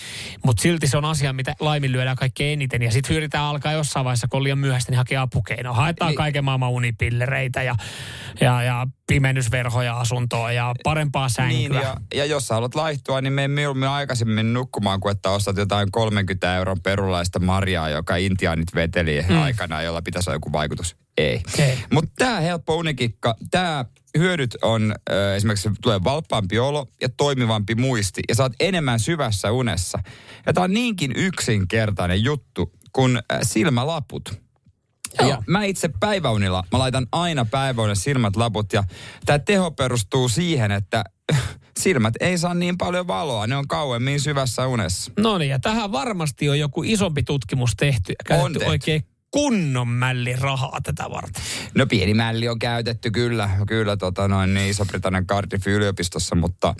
mutta 0.46 0.62
silti 0.62 0.88
se 0.88 0.98
on 0.98 1.06
asia, 1.06 1.34
mitä 1.34 1.56
laiminlyödään 1.60 2.18
kaikkein 2.18 2.54
eniten 2.54 2.82
ja 2.82 2.92
sitten 2.92 3.16
yritetään 3.16 3.46
alkaa 3.46 3.72
jossain 3.72 4.04
vaiheessa, 4.04 4.28
kun 4.28 4.38
on 4.38 4.44
liian 4.44 4.60
myöhäistä, 4.60 4.92
niin 4.92 4.98
hakee 4.98 5.18
apukeinoa. 5.18 5.74
Haetaan 5.74 6.10
niin. 6.10 6.18
kaiken 6.18 6.44
maailman 6.44 6.70
unipillereitä 6.70 7.64
ja, 7.64 7.76
ja, 8.42 8.64
ja 8.64 8.88
pimennysverhoja 9.08 10.00
asuntoon 10.00 10.51
ja 10.52 10.76
parempaa 10.84 11.30
sänkyä. 11.30 11.58
Niin, 11.58 11.74
ja, 11.74 11.98
ja 12.16 12.26
jos 12.26 12.48
sä 12.48 12.54
haluat 12.54 12.76
laihtua, 12.76 13.22
niin 13.22 13.34
me 13.34 13.48
mieluummin 13.48 13.90
aikaisemmin 13.90 14.54
nukkumaan, 14.54 15.00
kuin 15.00 15.12
että 15.12 15.30
ostat 15.30 15.58
jotain 15.58 15.92
30 15.92 16.56
euron 16.56 16.82
perulaista 16.82 17.40
marjaa, 17.40 17.90
joka 17.90 18.16
intiaanit 18.16 18.76
veteli 18.76 19.26
mm. 19.30 19.42
aikana, 19.42 19.82
jolla 19.82 20.02
pitäisi 20.02 20.30
olla 20.30 20.36
joku 20.36 20.52
vaikutus. 20.52 20.96
Ei. 21.18 21.42
Ei. 21.58 21.78
Mutta 21.94 22.12
tämä 22.18 22.40
helppo 22.40 22.76
unikikka, 22.76 23.36
tämä 23.52 23.86
hyödyt 24.18 24.58
on 24.62 24.96
ö, 25.12 25.36
esimerkiksi 25.36 25.70
tulee 25.82 26.04
valppaampi 26.04 26.60
olo 26.60 26.88
ja 27.02 27.10
toimivampi 27.10 27.76
muisti 27.76 28.22
ja 28.30 28.36
saat 28.36 28.54
enemmän 28.60 29.00
syvässä 29.00 29.52
unessa. 29.52 30.00
Ja 30.46 30.54
tämä 30.54 30.64
on 30.64 30.74
niinkin 30.74 31.12
yksinkertainen 31.16 32.24
juttu 32.24 32.72
kuin 32.94 33.20
silmälaput. 33.42 34.42
Joo. 35.20 35.30
Ja 35.30 35.44
mä 35.48 35.64
itse 35.64 35.90
päiväunilla, 36.00 36.64
mä 36.72 36.80
laitan 36.80 37.08
aina 37.12 37.46
päiväunille 37.46 37.96
silmät 37.96 38.36
laput 38.36 38.74
ja 38.74 38.84
tämä 39.26 39.40
teho 39.40 39.72
perustuu 39.72 40.30
siihen, 40.30 40.72
että 40.72 41.04
silmät 41.80 42.14
ei 42.20 42.38
saa 42.38 42.54
niin 42.54 42.78
paljon 42.78 43.08
valoa, 43.08 43.48
ne 43.48 43.56
on 43.58 43.68
kauemmin 43.68 44.20
syvässä 44.20 44.68
unessa. 44.68 45.12
No 45.20 45.38
niin, 45.38 45.50
ja 45.50 45.60
tähän 45.60 45.92
varmasti 45.92 46.50
on 46.50 46.60
joku 46.60 46.84
isompi 46.84 47.24
tutkimus 47.24 47.72
tehty 47.78 48.12
ja 48.12 48.16
käytetty 48.28 48.60
tehty. 48.60 48.70
oikein 48.72 49.04
kunnon 49.32 49.88
mälli 49.88 50.36
rahaa 50.36 50.80
tätä 50.84 51.04
varten. 51.10 51.44
No 51.76 51.86
pieni 51.88 52.14
mälli 52.14 52.48
on 52.48 52.60
käytetty 52.60 53.12
kyllä, 53.12 53.50
kyllä 53.68 53.98
tota 53.98 54.28
noin 54.28 54.54
niin 54.54 54.70
Iso-Britannian 54.70 55.28
Cardiffin 55.28 55.74
yliopistossa, 55.74 56.36
mutta, 56.36 56.76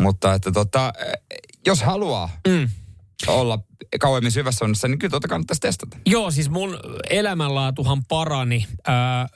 mutta 0.00 0.34
että 0.34 0.52
tota, 0.52 0.92
eh, 0.98 1.12
jos 1.66 1.82
haluaa 1.82 2.30
Mm. 2.48 2.68
Olla 3.28 3.58
kauemmin 4.00 4.32
syvässä 4.32 4.64
unessa, 4.64 4.88
niin 4.88 4.98
kyllä 4.98 5.10
tota 5.10 5.28
kannattaisi 5.28 5.60
testata. 5.60 5.96
Joo, 6.06 6.30
siis 6.30 6.50
mun 6.50 6.78
elämänlaatuhan 7.10 8.04
parani 8.04 8.66
ää, 8.86 9.28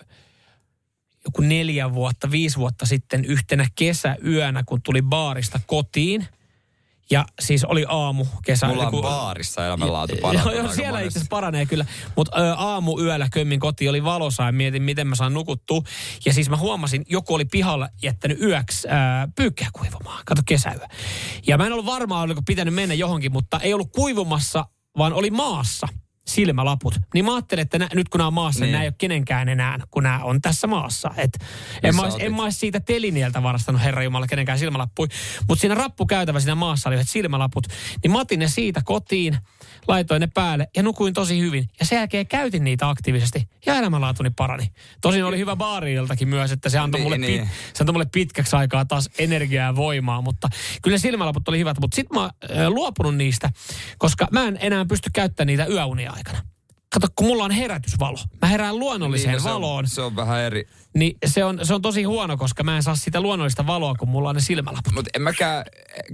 joku 1.24 1.42
neljä 1.42 1.94
vuotta, 1.94 2.30
viisi 2.30 2.56
vuotta 2.56 2.86
sitten 2.86 3.24
yhtenä 3.24 3.66
kesäyönä, 3.74 4.62
kun 4.66 4.82
tuli 4.82 5.02
baarista 5.02 5.60
kotiin. 5.66 6.26
Ja 7.10 7.24
siis 7.40 7.64
oli 7.64 7.84
aamu, 7.88 8.26
kesä. 8.44 8.66
Mulla 8.66 8.82
on 8.82 8.86
joku- 8.86 9.02
baarissa 9.02 9.66
elämänlaatu 9.66 10.14
Joo, 10.14 10.20
parantunut 10.22 10.54
joo 10.56 10.62
aika 10.62 10.74
siellä 10.74 11.00
itse 11.00 11.18
asiassa 11.18 11.30
paranee 11.30 11.66
kyllä. 11.66 11.86
Mutta 12.16 12.54
aamu 12.56 13.00
yöllä 13.00 13.28
kömmin 13.32 13.60
kotiin 13.60 13.90
oli 13.90 14.04
valosaa 14.04 14.48
ja 14.48 14.52
mietin, 14.52 14.82
miten 14.82 15.06
mä 15.06 15.14
saan 15.14 15.34
nukuttua. 15.34 15.82
Ja 16.24 16.32
siis 16.32 16.50
mä 16.50 16.56
huomasin, 16.56 17.04
joku 17.08 17.34
oli 17.34 17.44
pihalla 17.44 17.88
jättänyt 18.02 18.40
yöksi 18.40 18.88
ää, 18.88 19.28
pyykkää 19.36 19.68
kuivumaan. 19.72 20.22
Kato 20.24 20.42
kesäyö. 20.46 20.86
Ja 21.46 21.58
mä 21.58 21.66
en 21.66 21.72
ollut 21.72 21.86
varma, 21.86 22.20
oliko 22.20 22.42
pitänyt 22.46 22.74
mennä 22.74 22.94
johonkin, 22.94 23.32
mutta 23.32 23.60
ei 23.60 23.74
ollut 23.74 23.92
kuivumassa, 23.92 24.64
vaan 24.98 25.12
oli 25.12 25.30
maassa 25.30 25.88
silmälaput. 26.26 27.00
Niin 27.14 27.24
mä 27.24 27.34
ajattelin, 27.34 27.62
että 27.62 27.78
nä, 27.78 27.88
nyt 27.94 28.08
kun 28.08 28.18
nämä 28.18 28.26
on 28.26 28.34
maassa, 28.34 28.60
niin. 28.60 28.66
Niin. 28.66 28.72
nämä 28.72 28.82
ei 28.82 28.88
ole 28.88 28.94
kenenkään 28.98 29.48
enää, 29.48 29.78
kun 29.90 30.02
nämä 30.02 30.24
on 30.24 30.40
tässä 30.40 30.66
maassa. 30.66 31.10
Et 31.16 31.38
en, 31.82 31.96
mä 31.96 32.02
ois, 32.02 32.14
otit? 32.14 32.26
en 32.26 32.34
mä 32.34 32.42
ois 32.42 32.60
siitä 32.60 32.80
telineeltä 32.80 33.42
varastanut 33.42 33.82
Herra 33.82 34.02
Jumala 34.02 34.26
kenenkään 34.26 34.58
silmälappui. 34.58 35.08
Mutta 35.48 35.60
siinä 35.60 35.74
rappukäytävä 35.74 36.40
siinä 36.40 36.54
maassa 36.54 36.88
oli 36.88 36.94
yhdet 36.94 37.08
silmälaput. 37.08 37.66
Niin 38.02 38.10
mä 38.12 38.20
otin 38.20 38.38
ne 38.38 38.48
siitä 38.48 38.80
kotiin, 38.84 39.38
laitoin 39.88 40.20
ne 40.20 40.26
päälle 40.34 40.68
ja 40.76 40.82
nukuin 40.82 41.14
tosi 41.14 41.40
hyvin. 41.40 41.70
Ja 41.80 41.86
sen 41.86 41.96
jälkeen 41.96 42.26
käytin 42.26 42.64
niitä 42.64 42.88
aktiivisesti 42.88 43.48
ja 43.66 43.74
elämänlaatuni 43.74 44.30
parani. 44.30 44.66
Tosin 45.00 45.24
oli 45.24 45.38
hyvä 45.38 45.56
baariiltakin 45.56 46.28
myös, 46.28 46.52
että 46.52 46.68
se 46.68 46.78
antoi, 46.78 47.00
Niin, 47.00 47.04
mulle, 47.04 47.18
niin. 47.18 47.40
pit, 47.40 47.50
se 47.74 47.82
antoi 47.82 47.92
mulle 47.92 48.06
pitkäksi 48.12 48.56
aikaa 48.56 48.84
taas 48.84 49.10
energiaa 49.18 49.66
ja 49.66 49.76
voimaa. 49.76 50.20
Mutta 50.22 50.48
kyllä 50.82 50.98
silmälaput 50.98 51.48
oli 51.48 51.58
hyvät. 51.58 51.80
Mutta 51.80 51.94
sitten 51.94 52.18
mä 52.18 52.30
oon 52.62 52.74
luopunut 52.74 53.16
niistä, 53.16 53.50
koska 53.98 54.28
mä 54.32 54.44
en 54.44 54.58
enää 54.60 54.84
pysty 54.84 55.10
käyttämään 55.12 55.46
niitä 55.46 55.66
yöunia 55.66 56.12
aikana. 56.12 56.38
Kato, 56.94 57.06
kun 57.16 57.26
mulla 57.26 57.44
on 57.44 57.50
herätysvalo. 57.50 58.18
Mä 58.42 58.48
herään 58.48 58.78
luonnolliseen 58.78 59.28
Niin, 59.32 59.38
no 59.38 59.42
se 59.42 59.48
on- 59.48 59.54
valoon. 59.62 59.88
Se 59.88 60.02
on 60.02 60.16
vähän 60.16 60.40
eri. 60.40 60.68
Niin 60.94 61.16
se 61.26 61.44
on, 61.44 61.58
se 61.62 61.74
on 61.74 61.82
tosi 61.82 62.02
huono, 62.02 62.36
koska 62.36 62.62
mä 62.64 62.76
en 62.76 62.82
saa 62.82 62.96
sitä 62.96 63.20
luonnollista 63.20 63.66
valoa, 63.66 63.94
kun 63.94 64.08
mulla 64.08 64.28
on 64.28 64.34
ne 64.34 64.40
silmälaput. 64.40 64.94
Mutta 64.94 65.10
en 65.14 65.22
mäkään, 65.22 65.64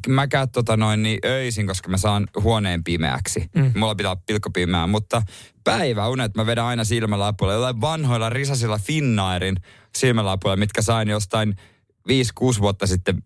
mäkään 0.09 0.51
tota 0.51 0.77
noin 0.77 1.03
niin 1.03 1.19
öisin, 1.25 1.67
koska 1.67 1.89
mä 1.89 1.97
saan 1.97 2.27
huoneen 2.43 2.85
pimeäksi. 2.85 3.51
Mm. 3.55 3.73
Mulla 3.77 3.95
pitää 3.95 4.11
olla 4.13 4.23
pilkkopimeää, 4.27 4.87
mutta 4.87 5.23
päiväunet 5.65 6.35
mä 6.35 6.47
vedän 6.47 6.65
aina 6.65 6.85
silmälapuilla. 6.85 7.55
Jollain 7.55 7.81
vanhoilla 7.81 8.31
risasilla 8.31 8.79
Finnairin 8.79 9.57
silmälapuilla, 9.97 10.57
mitkä 10.57 10.83
sain 10.83 11.09
jostain 11.09 11.57
5-6 12.09 12.61
vuotta 12.61 12.87
sitten 12.87 13.23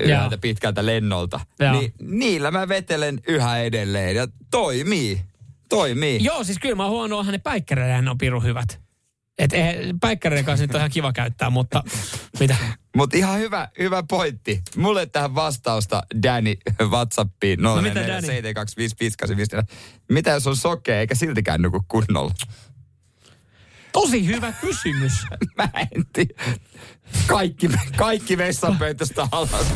yhdeltä 0.00 0.38
pitkältä 0.38 0.86
lennolta. 0.86 1.40
Niin 1.80 1.94
niillä 2.02 2.50
mä 2.50 2.68
vetelen 2.68 3.20
yhä 3.28 3.58
edelleen 3.58 4.16
ja 4.16 4.26
toimii. 4.50 5.20
Toimii. 5.74 6.24
Joo, 6.24 6.44
siis 6.44 6.58
kyllä 6.58 6.74
mä 6.74 6.88
huono, 6.88 7.18
onhan 7.18 7.32
ne 7.32 7.38
päikkäreiden 7.38 8.08
on 8.08 8.18
pirun 8.18 8.44
hyvät. 8.44 8.80
Et 9.38 9.52
eihän 9.52 10.00
päikkäreiden 10.00 10.44
kanssa 10.44 10.66
nyt 10.66 10.74
on 10.74 10.80
ihan 10.80 10.90
kiva 10.90 11.12
käyttää, 11.12 11.50
mutta 11.50 11.82
mitä? 12.40 12.56
Mutta 12.96 13.16
ihan 13.16 13.38
hyvä, 13.38 13.68
hyvä 13.78 14.02
pointti. 14.02 14.62
Mulle 14.76 15.06
tähän 15.06 15.34
vastausta 15.34 16.02
Danny 16.22 16.54
WhatsAppiin 16.82 17.62
No 17.62 17.82
mitä, 17.82 18.08
Danny? 18.08 18.28
047255854. 18.28 18.32
Mitä 20.10 20.30
jos 20.30 20.46
on 20.46 20.56
sokea 20.56 21.00
eikä 21.00 21.14
siltikään 21.14 21.62
nuku 21.62 21.84
kunnolla? 21.88 22.34
Tosi 23.92 24.26
hyvä 24.26 24.52
kysymys. 24.52 25.12
Mä 25.58 25.68
en 25.74 26.04
tiedä. 26.12 26.44
Kaikki, 27.26 27.68
kaikki 27.96 28.38
vessanpöytästä 28.38 29.28
alas. 29.32 29.66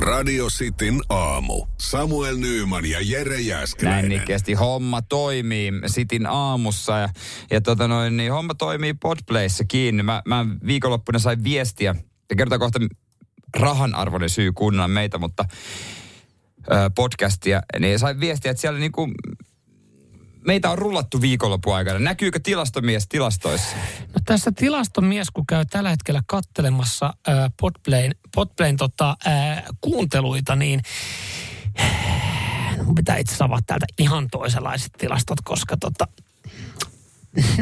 Radio 0.00 0.46
Cityn 0.46 1.00
aamu. 1.08 1.66
Samuel 1.78 2.36
Nyyman 2.36 2.86
ja 2.86 2.98
Jere 3.02 3.34
Näin 3.34 3.46
Jäskeläinen. 3.46 4.08
nikkeesti 4.08 4.54
homma 4.54 5.02
toimii 5.02 5.72
Sitin 5.86 6.26
aamussa 6.26 6.98
ja, 6.98 7.08
ja 7.50 7.60
tota 7.60 7.88
noin, 7.88 8.16
niin 8.16 8.32
homma 8.32 8.54
toimii 8.54 8.94
Podplayssa 8.94 9.64
kiinni. 9.64 10.02
Mä, 10.02 10.22
mä 10.26 10.46
viikonloppuna 10.66 11.18
sain 11.18 11.44
viestiä 11.44 11.94
ja 12.30 12.36
kertaan 12.36 12.60
kohta 12.60 12.78
rahan 13.56 13.94
arvoinen 13.94 14.30
syy 14.30 14.52
kuunnella 14.52 14.88
meitä, 14.88 15.18
mutta 15.18 15.44
podcastia, 16.94 17.62
niin 17.78 17.98
sain 17.98 18.20
viestiä, 18.20 18.50
että 18.50 18.60
siellä 18.60 18.78
niinku, 18.78 19.08
meitä 20.46 20.70
on 20.70 20.78
rullattu 20.78 21.20
viikonlopun 21.20 21.74
aikana. 21.74 21.98
Näkyykö 21.98 22.40
tilastomies 22.42 23.08
tilastoissa? 23.08 23.76
No 23.98 24.20
tässä 24.24 24.52
tilastomies, 24.56 25.30
kun 25.30 25.46
käy 25.46 25.64
tällä 25.70 25.90
hetkellä 25.90 26.22
kattelemassa 26.26 27.14
äh, 27.28 27.50
Podplayn, 27.60 28.14
Podplayn 28.34 28.76
tota, 28.76 29.16
äh, 29.26 29.62
kuunteluita, 29.80 30.56
niin 30.56 30.80
mun 32.84 32.94
pitää 32.94 33.16
itse 33.16 33.30
asiassa 33.30 33.44
avata 33.44 33.62
täältä 33.66 33.86
ihan 33.98 34.28
toisenlaiset 34.30 34.92
tilastot, 34.98 35.38
koska 35.44 35.76
tota, 35.76 36.06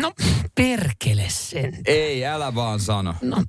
no 0.01 0.13
perkele 0.55 1.27
sen. 1.29 1.79
Ei, 1.87 2.27
älä 2.27 2.55
vaan 2.55 2.81
sano. 2.81 3.15
No, 3.23 3.45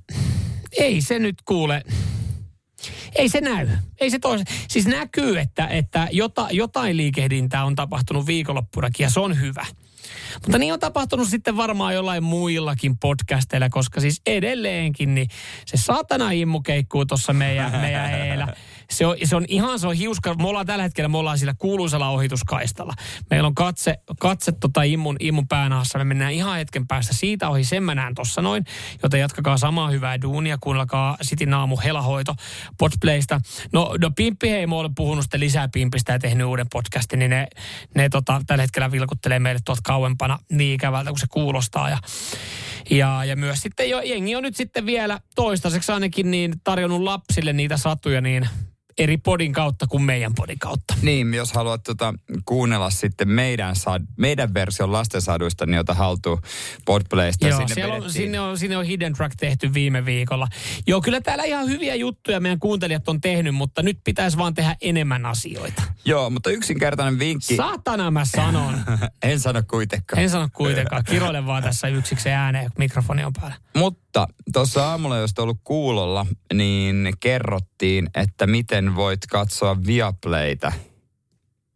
ei 0.78 1.02
se 1.02 1.18
nyt 1.18 1.36
kuule. 1.44 1.82
Ei 3.14 3.28
se 3.28 3.40
näy. 3.40 3.68
Ei 4.00 4.10
se 4.10 4.18
tois. 4.18 4.42
Siis 4.68 4.86
näkyy, 4.86 5.38
että, 5.38 5.66
että 5.66 6.08
jota, 6.12 6.48
jotain 6.50 6.96
liikehdintää 6.96 7.64
on 7.64 7.76
tapahtunut 7.76 8.26
viikonloppunakin 8.26 9.04
ja 9.04 9.10
se 9.10 9.20
on 9.20 9.40
hyvä. 9.40 9.66
Mutta 10.42 10.58
niin 10.58 10.72
on 10.72 10.80
tapahtunut 10.80 11.28
sitten 11.28 11.56
varmaan 11.56 11.94
jollain 11.94 12.22
muillakin 12.22 12.98
podcasteilla, 12.98 13.68
koska 13.68 14.00
siis 14.00 14.22
edelleenkin 14.26 15.14
niin 15.14 15.28
se 15.66 15.76
saatana 15.76 16.30
immu 16.30 16.60
keikkuu 16.60 17.06
tuossa 17.06 17.32
meidän, 17.32 17.80
meidän 17.80 18.10
eellä. 18.10 18.46
Se 18.90 19.06
on, 19.06 19.16
se 19.24 19.36
on 19.36 19.44
ihan, 19.48 19.78
se 19.78 19.86
on 19.86 19.94
hiuska. 19.94 20.34
Me 20.34 20.48
ollaan 20.48 20.66
tällä 20.66 20.82
hetkellä, 20.82 21.08
me 21.08 21.18
ollaan 21.18 21.38
sillä 21.38 21.54
kuuluisella 21.58 22.08
ohituskaistalla. 22.08 22.94
Meillä 23.30 23.46
on 23.46 23.54
katse, 23.54 23.94
katse 24.20 24.52
tota 24.52 24.82
immun, 24.82 25.16
immun 25.20 25.48
päänahassa. 25.48 25.98
Me 25.98 26.04
mennään 26.04 26.32
ihan 26.32 26.56
hetken 26.56 26.86
päästä 26.86 27.14
siitä 27.14 27.48
ohi, 27.48 27.64
sen 27.64 27.82
mä 27.82 27.94
näen 27.94 28.14
tossa 28.14 28.42
noin. 28.42 28.64
Joten 29.02 29.20
jatkakaa 29.20 29.56
samaa 29.56 29.90
hyvää 29.90 30.22
duunia, 30.22 30.58
kuunnelkaa 30.60 31.16
Sitin 31.22 31.54
aamu 31.54 31.76
helahoito 31.84 32.34
Podplaysta. 32.78 33.40
No, 33.72 33.94
no 34.00 34.10
Pimppiheimo 34.16 34.78
on 34.78 34.94
puhunut 34.94 35.24
sitten 35.24 35.40
lisää 35.40 35.68
Pimpistä 35.68 36.12
ja 36.12 36.18
tehnyt 36.18 36.46
uuden 36.46 36.66
podcastin, 36.72 37.18
niin 37.18 37.30
ne, 37.30 37.46
ne 37.94 38.08
tota, 38.08 38.42
tällä 38.46 38.62
hetkellä 38.62 38.90
vilkuttelee 38.90 39.38
meille 39.38 39.60
tuolta 39.64 39.82
kauempana 39.84 40.38
niin 40.52 40.74
ikävältä 40.74 41.10
kuin 41.10 41.20
se 41.20 41.26
kuulostaa. 41.30 41.90
Ja, 41.90 41.98
ja, 42.90 43.24
ja 43.24 43.36
myös 43.36 43.60
sitten 43.60 43.90
jo, 43.90 44.00
jengi 44.00 44.36
on 44.36 44.42
nyt 44.42 44.56
sitten 44.56 44.86
vielä 44.86 45.20
toistaiseksi 45.34 45.92
ainakin 45.92 46.30
niin 46.30 46.52
tarjonnut 46.64 47.02
lapsille 47.02 47.52
niitä 47.52 47.76
satuja 47.76 48.20
niin 48.20 48.48
eri 49.00 49.16
podin 49.16 49.52
kautta 49.52 49.86
kuin 49.86 50.02
meidän 50.02 50.34
podin 50.34 50.58
kautta. 50.58 50.94
Niin, 51.02 51.34
jos 51.34 51.52
haluat 51.52 51.82
tota, 51.82 52.14
kuunnella 52.44 52.90
sitten 52.90 53.28
meidän, 53.28 53.76
sad, 53.76 54.02
meidän 54.16 54.54
version 54.54 54.92
lastensaduista, 54.92 55.66
niin 55.66 55.78
ota 55.80 55.94
haltuun 55.94 56.42
Podplaysta. 56.84 57.48
Joo, 57.48 57.58
Sinne 57.68 57.84
on, 57.84 57.90
vedettiin- 57.92 58.12
sinne, 58.12 58.40
on, 58.40 58.58
sinne 58.58 58.76
on 58.76 58.84
Hidden 58.84 59.12
Track 59.14 59.34
tehty 59.36 59.74
viime 59.74 60.04
viikolla. 60.04 60.48
Joo, 60.86 61.00
kyllä 61.00 61.20
täällä 61.20 61.44
ihan 61.44 61.68
hyviä 61.68 61.94
juttuja 61.94 62.40
meidän 62.40 62.58
kuuntelijat 62.58 63.08
on 63.08 63.20
tehnyt, 63.20 63.54
mutta 63.54 63.82
nyt 63.82 63.98
pitäisi 64.04 64.38
vaan 64.38 64.54
tehdä 64.54 64.76
enemmän 64.80 65.26
asioita. 65.26 65.82
Joo, 66.04 66.30
mutta 66.30 66.50
yksinkertainen 66.50 67.18
vinkki. 67.18 67.56
Saatana 67.56 68.10
mä 68.10 68.24
sanon. 68.24 68.74
en 69.22 69.40
sano 69.40 69.62
kuitenkaan. 69.70 70.22
En 70.22 70.30
sano 70.30 70.48
kuitenkaan. 70.52 71.04
Kiroile 71.04 71.46
vaan 71.46 71.62
tässä 71.62 71.88
yksiksi 71.88 72.30
ääneen, 72.30 72.64
kun 72.64 72.74
mikrofoni 72.78 73.24
on 73.24 73.32
päällä. 73.32 73.56
Mutta 73.76 74.26
tuossa 74.52 74.90
aamulla, 74.90 75.16
jos 75.18 75.30
olet 75.30 75.38
ollut 75.38 75.60
kuulolla, 75.64 76.26
niin 76.54 77.08
kerrottiin, 77.80 78.10
että 78.14 78.46
miten 78.46 78.96
voit 78.96 79.26
katsoa 79.26 79.76
Viaplaytä 79.86 80.72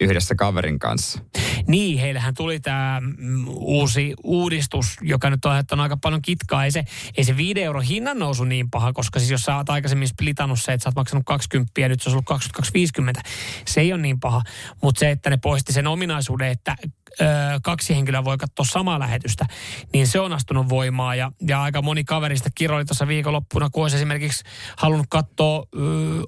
yhdessä 0.00 0.34
kaverin 0.34 0.78
kanssa. 0.78 1.18
Niin, 1.66 1.98
heillähän 1.98 2.34
tuli 2.34 2.60
tämä 2.60 3.00
mm, 3.00 3.44
uusi 3.48 4.14
uudistus, 4.24 4.96
joka 5.00 5.30
nyt 5.30 5.44
on 5.44 5.50
aiheuttanut 5.50 5.82
aika 5.82 5.96
paljon 5.96 6.22
kitkaa. 6.22 6.64
Ei 6.64 6.70
se, 6.70 6.84
ei 7.16 7.24
se 7.24 7.36
5 7.36 7.62
euro 7.62 7.80
hinnan 7.80 8.18
nousu 8.18 8.44
niin 8.44 8.70
paha, 8.70 8.92
koska 8.92 9.18
siis 9.18 9.30
jos 9.30 9.42
sä 9.42 9.56
oot 9.56 9.70
aikaisemmin 9.70 10.08
splitannut 10.08 10.60
se, 10.60 10.72
että 10.72 10.82
sä 10.82 10.88
oot 10.88 10.96
maksanut 10.96 11.24
20 11.26 11.80
ja 11.80 11.88
nyt 11.88 12.02
se 12.02 12.10
on 12.10 12.12
ollut 12.12 12.42
22,50, 13.20 13.30
se 13.66 13.80
ei 13.80 13.92
ole 13.92 14.02
niin 14.02 14.20
paha. 14.20 14.42
Mutta 14.82 14.98
se, 14.98 15.10
että 15.10 15.30
ne 15.30 15.36
poisti 15.36 15.72
sen 15.72 15.86
ominaisuuden, 15.86 16.48
että 16.48 16.76
ö, 17.20 17.24
kaksi 17.62 17.94
henkilöä 17.94 18.24
voi 18.24 18.38
katsoa 18.38 18.64
samaa 18.64 18.98
lähetystä, 18.98 19.46
niin 19.92 20.06
se 20.06 20.20
on 20.20 20.32
astunut 20.32 20.68
voimaa. 20.68 21.14
Ja, 21.14 21.32
ja 21.48 21.62
aika 21.62 21.82
moni 21.82 22.04
kaverista 22.04 22.48
kiroili 22.54 22.84
tuossa 22.84 23.08
viikonloppuna, 23.08 23.70
kun 23.70 23.82
olisi 23.82 23.96
esimerkiksi 23.96 24.44
halunnut 24.76 25.06
katsoa 25.10 25.66
ö, 25.76 25.78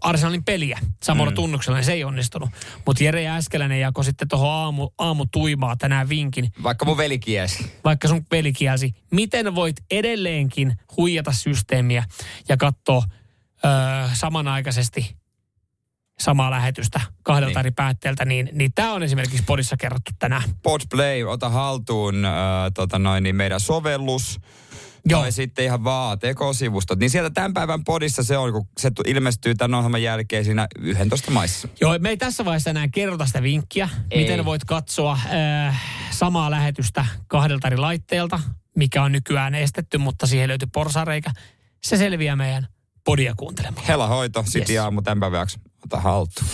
Arsenalin 0.01 0.45
peliä 0.45 0.79
samalla 1.03 1.31
mm. 1.31 1.35
tunnuksella, 1.35 1.79
niin 1.79 1.85
se 1.85 1.93
ei 1.93 2.05
onnistunut. 2.05 2.51
Mutta 2.87 3.05
Jere 3.05 3.23
Jääskeläinen 3.23 3.81
jako 3.81 4.03
sitten 4.03 4.29
tuohon 4.29 4.51
aamu, 4.51 4.89
aamu 4.99 5.27
tuimaa 5.33 5.77
tänään 5.77 6.09
vinkin. 6.09 6.53
Vaikka 6.63 6.85
mun 6.85 6.97
veli 6.97 7.19
kiesi. 7.19 7.73
Vaikka 7.85 8.09
sun 8.09 8.27
veli 8.31 8.53
kielsi. 8.53 8.95
Miten 9.11 9.55
voit 9.55 9.77
edelleenkin 9.91 10.73
huijata 10.97 11.33
systeemiä 11.33 12.05
ja 12.49 12.57
katsoa 12.57 13.03
ö, 13.65 13.69
samanaikaisesti 14.13 15.17
samaa 16.21 16.51
lähetystä 16.51 17.01
kahdelta 17.23 17.51
Niin. 17.51 17.59
eri 17.59 17.71
päätteeltä, 17.71 18.25
niin, 18.25 18.49
niin 18.53 18.73
tämä 18.75 18.93
on 18.93 19.03
esimerkiksi 19.03 19.43
podissa 19.47 19.77
kerrottu 19.77 20.11
tänään. 20.19 20.43
Podplay, 20.63 21.23
ota 21.25 21.49
haltuun 21.49 22.25
äh, 22.25 22.33
tota 22.75 22.99
noin, 22.99 23.23
niin 23.23 23.37
meidän 23.37 23.61
sovellus. 23.61 24.41
Joo. 25.09 25.21
Tai 25.21 25.33
sitten 25.33 25.65
ihan 25.65 25.85
vaan 25.85 26.19
tekosivustot. 26.19 26.99
Niin 26.99 27.11
sieltä 27.11 27.31
tämän 27.31 27.55
päivän 27.55 27.85
podissa 27.85 28.23
se 28.23 28.39
on, 28.39 28.53
kun 28.53 28.69
se 28.79 28.91
ilmestyy 29.07 29.55
tämän 29.55 29.75
ohjelman 29.79 30.03
jälkeen 30.03 30.45
siinä 30.45 30.67
11 30.79 31.31
maissa. 31.31 31.69
Joo, 31.81 31.99
me 31.99 32.09
ei 32.09 32.17
tässä 32.17 32.45
vaiheessa 32.45 32.71
enää 32.71 32.89
kerrota 32.89 33.27
sitä 33.27 33.43
vinkkiä, 33.43 33.89
Ei. 34.11 34.23
miten 34.23 34.45
voit 34.45 34.65
katsoa 34.65 35.19
äh, 35.67 35.83
samaa 36.11 36.51
lähetystä 36.51 37.07
kahdelta 37.29 37.67
eri 37.67 37.77
laitteelta, 37.77 38.41
mikä 38.77 39.03
on 39.03 39.13
nykyään 39.13 39.55
estetty, 39.55 39.99
mutta 39.99 40.27
siihen 40.27 40.49
löytyy 40.49 40.69
porsareikä. 40.73 41.31
Se 41.85 41.97
selviää 41.97 42.37
meidän 42.37 42.67
podia 43.05 43.35
kuuntelemalla. 43.37 43.87
Hela 43.89 44.07
hoito, 44.07 44.45
Yes. 44.57 44.71
yes. 44.71 44.79
aamu 44.83 45.03
tämän 45.03 45.21
päiväksi. 45.21 45.59
Ota 45.87 46.01
haltuun. 46.01 46.49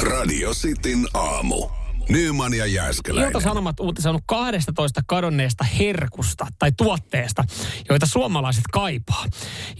Radio 0.00 0.54
Cityn 0.54 1.08
aamu. 1.14 1.70
Nyman 2.08 2.54
ja 2.54 2.66
Jääskeläinen. 2.66 3.28
Ilta-Sanomat 3.28 3.80
uutisoinut 3.80 4.22
12 4.26 5.00
kadonneesta 5.06 5.64
herkusta 5.64 6.46
tai 6.58 6.72
tuotteesta, 6.76 7.44
joita 7.88 8.06
suomalaiset 8.06 8.64
kaipaa. 8.72 9.24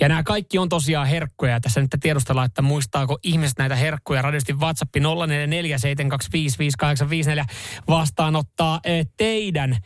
Ja 0.00 0.08
nämä 0.08 0.22
kaikki 0.22 0.58
on 0.58 0.68
tosiaan 0.68 1.06
herkkuja. 1.06 1.60
Tässä 1.60 1.80
nyt 1.80 1.90
tiedustellaan, 2.00 2.46
että 2.46 2.62
muistaako 2.62 3.18
ihmiset 3.22 3.58
näitä 3.58 3.76
herkkuja. 3.76 4.22
Radiosti 4.22 4.52
WhatsApp 4.52 4.96
0447255854 4.96 5.00
vastaanottaa 7.88 8.80
eh, 8.84 9.06
teidän 9.16 9.72
eh, 9.72 9.78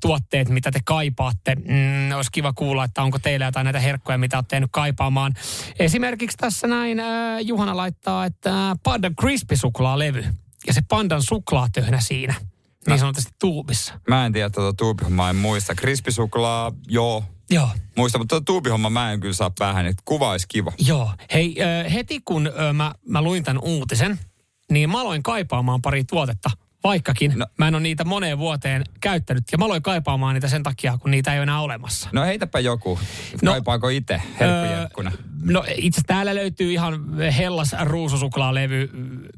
tuotteet, 0.00 0.48
mitä 0.48 0.70
te 0.70 0.80
kaipaatte. 0.84 1.54
Mm, 1.54 2.12
olisi 2.16 2.30
kiva 2.32 2.52
kuulla, 2.52 2.84
että 2.84 3.02
onko 3.02 3.18
teillä 3.18 3.46
jotain 3.46 3.64
näitä 3.64 3.80
herkkuja, 3.80 4.18
mitä 4.18 4.36
olette 4.36 4.50
tehnyt 4.50 4.70
kaipaamaan. 4.72 5.34
Esimerkiksi 5.78 6.36
tässä 6.36 6.66
näin 6.66 7.00
eh, 7.00 7.06
Juhana 7.40 7.76
laittaa, 7.76 8.24
että 8.24 8.76
Panda 8.82 9.10
Crispy 9.20 9.56
suklaalevy 9.56 10.24
ja 10.66 10.72
se 10.72 10.80
pandan 10.88 11.22
suklaatöhnä 11.22 12.00
siinä, 12.00 12.34
niin 12.88 12.98
sanotusti 12.98 13.32
tuubissa. 13.40 14.00
Mä 14.08 14.26
en 14.26 14.32
tiedä 14.32 14.50
tuota 14.50 14.76
tuubihommaa, 14.76 15.30
en 15.30 15.36
muista. 15.36 15.74
Krispisuklaa, 15.74 16.72
joo. 16.88 17.24
Joo. 17.50 17.68
Muista, 17.96 18.18
mutta 18.18 18.32
tuota 18.32 18.44
tuubihomma 18.44 18.90
mä 18.90 19.12
en 19.12 19.20
kyllä 19.20 19.34
saa 19.34 19.52
päähän, 19.58 19.86
että 19.86 20.02
kuva 20.04 20.30
olisi 20.30 20.48
kiva. 20.48 20.72
Joo. 20.78 21.10
Hei, 21.32 21.56
heti 21.92 22.20
kun 22.24 22.50
mä, 22.72 22.94
mä 23.08 23.22
luin 23.22 23.44
tämän 23.44 23.62
uutisen, 23.62 24.20
niin 24.70 24.90
mä 24.90 25.00
aloin 25.00 25.22
kaipaamaan 25.22 25.82
pari 25.82 26.04
tuotetta. 26.04 26.50
Vaikkakin 26.84 27.32
no. 27.36 27.46
Mä 27.58 27.68
en 27.68 27.74
ole 27.74 27.82
niitä 27.82 28.04
moneen 28.04 28.38
vuoteen 28.38 28.84
käyttänyt. 29.00 29.44
Ja 29.52 29.58
mä 29.58 29.64
aloin 29.64 29.82
kaipaamaan 29.82 30.34
niitä 30.34 30.48
sen 30.48 30.62
takia, 30.62 30.98
kun 30.98 31.10
niitä 31.10 31.32
ei 31.32 31.38
ole 31.38 31.42
enää 31.42 31.60
olemassa. 31.60 32.08
No 32.12 32.24
heitäpä 32.24 32.60
joku. 32.60 32.98
No. 33.42 33.52
Kaipaako 33.52 33.88
itse 33.88 34.22
herkkujerkkuna? 34.40 35.10
Öö, 35.10 35.22
no 35.44 35.64
itse 35.76 36.00
täällä 36.06 36.34
löytyy 36.34 36.72
ihan 36.72 37.18
Hellas 37.18 37.74
ruususuklaalevy, 37.82 38.90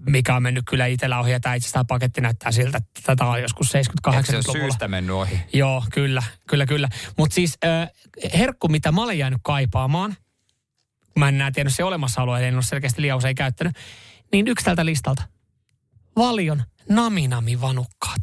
mikä 0.06 0.36
on 0.36 0.42
mennyt 0.42 0.64
kyllä 0.68 0.86
itsellä 0.86 1.18
ohi. 1.20 1.30
Ja 1.32 1.40
tämä 1.40 1.54
itse 1.54 1.64
asiassa 1.64 1.74
tämä 1.74 1.84
paketti 1.84 2.20
näyttää 2.20 2.52
siltä, 2.52 2.78
että 2.78 3.00
tätä 3.04 3.24
on 3.24 3.42
joskus 3.42 3.74
Eikö 3.74 3.90
se 4.02 4.10
ole 4.10 4.16
70-80-luvulla. 4.22 4.60
syystä 4.60 4.88
mennyt 4.88 5.16
ohi? 5.16 5.40
Joo, 5.52 5.84
kyllä, 5.92 6.22
kyllä, 6.48 6.66
kyllä. 6.66 6.88
Mutta 7.18 7.34
siis 7.34 7.58
äh, 7.64 7.88
herkku, 8.38 8.68
mitä 8.68 8.92
mä 8.92 9.02
olen 9.02 9.18
jäänyt 9.18 9.40
kaipaamaan, 9.42 10.16
mä 11.18 11.28
en 11.28 11.34
enää 11.34 11.50
tiennyt 11.50 11.74
se 11.74 11.84
olemassaoloa, 11.84 12.38
eli 12.38 12.46
en 12.46 12.54
ole 12.54 12.62
selkeästi 12.62 13.02
liian 13.02 13.18
usein 13.18 13.34
käyttänyt, 13.34 13.76
niin 14.32 14.48
yksi 14.48 14.64
tältä 14.64 14.84
listalta. 14.84 15.22
Valion 16.16 16.62
naminami-vanukkaat. 16.88 18.20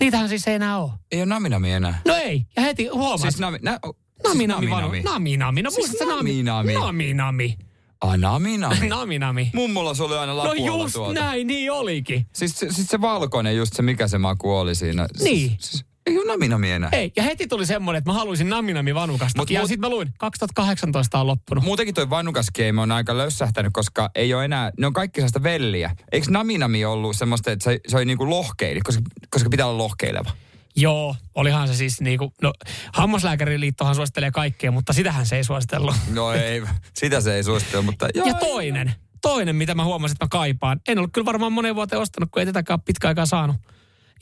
Niitähän 0.00 0.28
siis 0.28 0.48
ei 0.48 0.54
enää 0.54 0.78
ole. 0.78 0.92
Ei 1.12 1.18
ole 1.18 1.26
naminami 1.26 1.72
enää. 1.72 2.00
No 2.06 2.14
ei, 2.14 2.46
ja 2.56 2.62
heti 2.62 2.86
huomaat. 2.86 3.20
Siis 3.20 3.38
nami, 3.38 3.58
nä, 3.62 3.78
naminami, 4.24 4.66
siis 4.66 4.70
vanu, 4.76 4.92
naminami. 5.04 5.62
No 5.62 5.70
Siis 5.70 5.96
naminami. 6.08 6.74
Naminami. 6.74 7.56
Ah, 8.00 8.16
naminami. 8.18 8.88
Naminami. 8.96 9.50
Mummolla 9.54 9.94
se 9.94 10.02
oli 10.02 10.16
aina 10.16 10.32
No 10.32 10.38
lapualla 10.38 10.82
just 10.82 10.92
tuolta. 10.94 11.20
näin, 11.20 11.46
niin 11.46 11.72
olikin. 11.72 12.26
Siis, 12.32 12.58
se- 12.58 12.72
siis 12.72 12.86
se 12.86 13.00
valkoinen, 13.00 13.56
just 13.56 13.72
se 13.76 13.82
mikä 13.82 14.08
se 14.08 14.18
maku 14.18 14.56
oli 14.56 14.74
siinä. 14.74 15.06
Niin. 15.18 15.48
Siis, 15.50 15.70
siis, 15.70 15.84
ei 16.10 16.18
ole 16.18 16.26
naminami 16.26 16.70
enää. 16.70 16.88
Ei, 16.92 17.12
ja 17.16 17.22
heti 17.22 17.46
tuli 17.46 17.66
semmoinen, 17.66 17.98
että 17.98 18.10
mä 18.10 18.14
haluaisin 18.14 18.48
naminami 18.48 18.94
vanukasta. 18.94 19.40
Mut 19.40 19.50
ja 19.50 19.60
mut- 19.60 19.68
sitten 19.68 19.80
mä 19.80 19.88
luin, 19.88 20.08
2018 20.18 21.20
on 21.20 21.26
loppunut. 21.26 21.64
Muutenkin 21.64 21.94
toi 21.94 22.10
vannukas 22.10 22.46
game 22.50 22.80
on 22.80 22.92
aika 22.92 23.18
lössähtänyt, 23.18 23.72
koska 23.72 24.10
ei 24.14 24.34
ole 24.34 24.44
enää, 24.44 24.72
ne 24.78 24.86
on 24.86 24.92
kaikki 24.92 25.20
sellaista 25.20 25.42
velliä. 25.42 25.90
Eikö 26.12 26.26
naminami 26.30 26.84
ollut 26.84 27.16
semmoista, 27.16 27.50
että 27.50 27.64
se, 27.64 27.80
se 27.88 27.96
oli 27.96 28.04
niinku 28.04 28.30
lohkeili, 28.30 28.80
koska, 28.80 29.02
koska 29.30 29.50
pitää 29.50 29.66
olla 29.66 29.78
lohkeileva? 29.84 30.30
Joo, 30.76 31.16
olihan 31.34 31.68
se 31.68 31.74
siis 31.74 32.00
niinku, 32.00 32.32
no 32.42 32.52
hammaslääkäriliittohan 32.92 33.94
suosittelee 33.94 34.30
kaikkea, 34.30 34.70
mutta 34.70 34.92
sitähän 34.92 35.26
se 35.26 35.36
ei 35.36 35.44
suositellut. 35.44 35.94
No 36.12 36.32
ei, 36.32 36.62
sitä 36.94 37.20
se 37.20 37.34
ei 37.34 37.44
suosittele, 37.44 37.82
mutta 37.82 38.08
joo. 38.14 38.26
ja 38.26 38.34
toinen, 38.34 38.92
toinen, 39.22 39.56
mitä 39.56 39.74
mä 39.74 39.84
huomasin, 39.84 40.14
että 40.14 40.24
mä 40.24 40.28
kaipaan. 40.28 40.80
En 40.88 40.98
ollut 40.98 41.10
kyllä 41.12 41.24
varmaan 41.24 41.52
moneen 41.52 41.74
vuoteen 41.74 42.02
ostanut, 42.02 42.30
kun 42.30 42.40
ei 42.40 42.46
tätäkään 42.46 42.74
ole 42.74 42.82
pitkä 42.86 43.08
aikaa 43.08 43.26
saanut. 43.26 43.56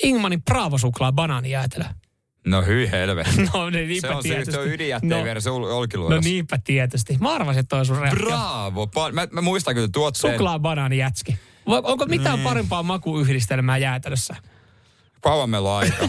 Ingmanin 0.03 0.43
Bravo-suklaa 0.43 1.13
banaanijäätelö. 1.13 1.85
No 2.47 2.63
hyi 2.63 2.91
helvetti. 2.91 3.43
No 3.55 3.71
niin, 3.71 3.89
niinpä 3.89 4.09
Se 4.09 4.15
on, 4.15 4.23
se, 4.23 4.29
tietysti. 4.29 4.53
se 4.53 4.59
on 4.59 4.67
ydinjätteen 4.67 5.11
no, 5.21 5.25
verran 5.25 5.43
ol, 5.51 5.61
no 5.69 5.77
olkiluodossa. 5.79 6.29
niinpä 6.31 6.59
tietysti. 6.65 7.17
Mä 7.21 7.31
arvasin, 7.35 7.61
että 7.61 7.69
toi 7.69 7.79
on 7.79 7.87
sun 7.87 7.99
reaktio. 7.99 8.27
Bravo. 8.27 8.85
Pa- 8.87 9.13
mä, 9.13 9.29
mä, 9.31 9.41
muistan 9.41 9.75
kyllä 9.75 9.89
tuotteen. 9.93 10.33
Suklaa 10.35 10.59
banaanijätski. 10.59 11.39
Vai 11.69 11.81
Onko 11.85 12.07
mitään 12.07 12.37
Niin. 12.39 12.45
parempaa 12.45 12.83
makuyhdistelmää 12.83 13.79
jäätelössä? 13.79 14.37
Pauvamelo 15.23 15.77
aika. 15.77 16.09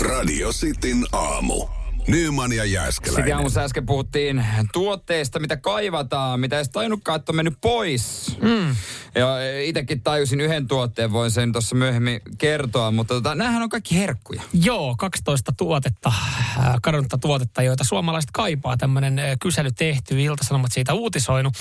Radio 0.00 0.52
Cityn 0.52 1.06
aamu. 1.12 1.68
Nyman 2.06 2.52
ja 2.52 2.62
Sitten 2.62 2.72
Jääskeläinen. 2.72 3.36
aamussa 3.36 3.60
äsken 3.60 3.86
puhuttiin 3.86 4.44
tuotteista, 4.72 5.38
mitä 5.38 5.56
kaivataan, 5.56 6.40
mitä 6.40 6.56
ei 6.56 6.58
edes 6.58 6.68
tajunnutkaan, 6.68 7.18
että 7.18 7.32
on 7.32 7.36
mennyt 7.36 7.54
pois. 7.60 8.36
Mm. 8.42 8.76
Ja 9.14 9.60
itsekin 9.62 10.02
tajusin 10.02 10.40
yhden 10.40 10.68
tuotteen, 10.68 11.12
voin 11.12 11.30
sen 11.30 11.52
tuossa 11.52 11.76
myöhemmin 11.76 12.20
kertoa, 12.38 12.90
mutta 12.90 13.14
tota, 13.14 13.34
näähän 13.34 13.62
on 13.62 13.68
kaikki 13.68 13.98
herkkuja. 13.98 14.42
Joo, 14.52 14.94
12 14.98 15.52
tuotetta, 15.56 16.12
äh, 16.58 16.74
kadonnutta 16.82 17.18
tuotetta, 17.18 17.62
joita 17.62 17.84
suomalaiset 17.84 18.30
kaipaa. 18.30 18.76
Tämmöinen 18.76 19.18
äh, 19.18 19.36
kysely 19.40 19.70
tehty, 19.72 20.22
Ilta-Sanomat 20.22 20.72
siitä 20.72 20.94
uutisoinut. 20.94 21.54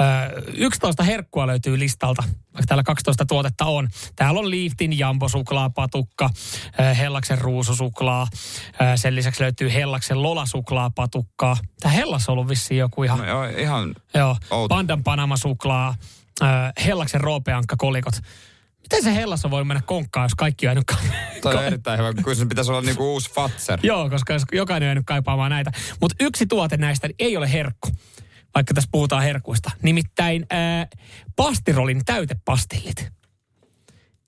Äh, 0.00 0.32
11 0.54 1.02
herkkua 1.02 1.46
löytyy 1.46 1.78
listalta, 1.78 2.22
täällä 2.66 2.82
12 2.82 3.26
tuotetta 3.26 3.64
on. 3.64 3.88
Täällä 4.16 4.40
on 4.40 4.50
Liiftin 4.50 4.98
jambosuklaapatukka, 4.98 6.30
äh, 6.80 6.98
Hellaksen 6.98 7.38
ruususuklaa. 7.38 8.22
Äh, 8.82 8.92
sen 8.96 9.14
lisäksi 9.14 9.42
löytyy 9.42 9.72
Hellaksen 9.72 10.22
lolasuklaapatukkaa. 10.22 11.56
Tämä 11.80 11.94
Hellas 11.94 12.28
on 12.28 12.32
ollut 12.32 12.48
vissiin 12.48 12.78
joku 12.78 13.02
ihan... 13.02 13.18
No, 13.18 13.24
joo, 13.24 13.44
ihan 13.44 13.94
Joo, 14.14 14.36
Outo. 14.50 14.74
Pandan 14.74 15.04
Panama-suklaa, 15.04 15.94
äh, 16.42 16.72
Hellaksen 16.86 17.20
roopeankka-kolikot. 17.20 18.14
Miten 18.82 19.02
se 19.02 19.14
Hellas 19.14 19.44
on 19.44 19.50
voi 19.50 19.64
mennä 19.64 19.82
konkkaan, 19.86 20.24
jos 20.24 20.34
kaikki 20.34 20.66
on 20.66 20.68
jäänyt 20.68 20.84
ka- 20.84 20.96
toi 21.42 21.54
on 21.54 21.64
erittäin 21.64 21.98
hyvä, 21.98 22.12
kun 22.24 22.36
sen 22.36 22.48
pitäisi 22.48 22.70
olla 22.70 22.80
niinku 22.80 23.12
uusi 23.12 23.30
Fatser. 23.32 23.80
Joo, 23.82 24.10
koska 24.10 24.36
jokainen 24.52 24.86
on 24.86 24.88
jäänyt 24.88 25.06
kaipaamaan 25.06 25.50
näitä. 25.50 25.72
Mutta 26.00 26.16
yksi 26.20 26.46
tuote 26.46 26.76
näistä 26.76 27.08
ei 27.18 27.36
ole 27.36 27.52
herkku, 27.52 27.88
vaikka 28.54 28.74
tässä 28.74 28.88
puhutaan 28.92 29.22
herkuista. 29.22 29.70
Nimittäin 29.82 30.46
ää, 30.50 30.86
pastirolin 31.36 32.04
täytepastillit. 32.04 33.08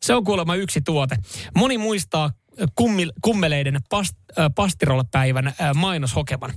Se 0.03 0.15
on 0.15 0.25
kuulemma 0.25 0.55
yksi 0.55 0.81
tuote. 0.81 1.17
Moni 1.57 1.79
muistaa 1.79 2.31
kummil, 2.75 3.13
kummeleiden 3.23 3.79
past, 3.91 4.17
äh, 4.39 4.51
pastirolle-päivän 4.55 5.47
äh, 5.47 5.55
mainoshokeman. 5.75 6.53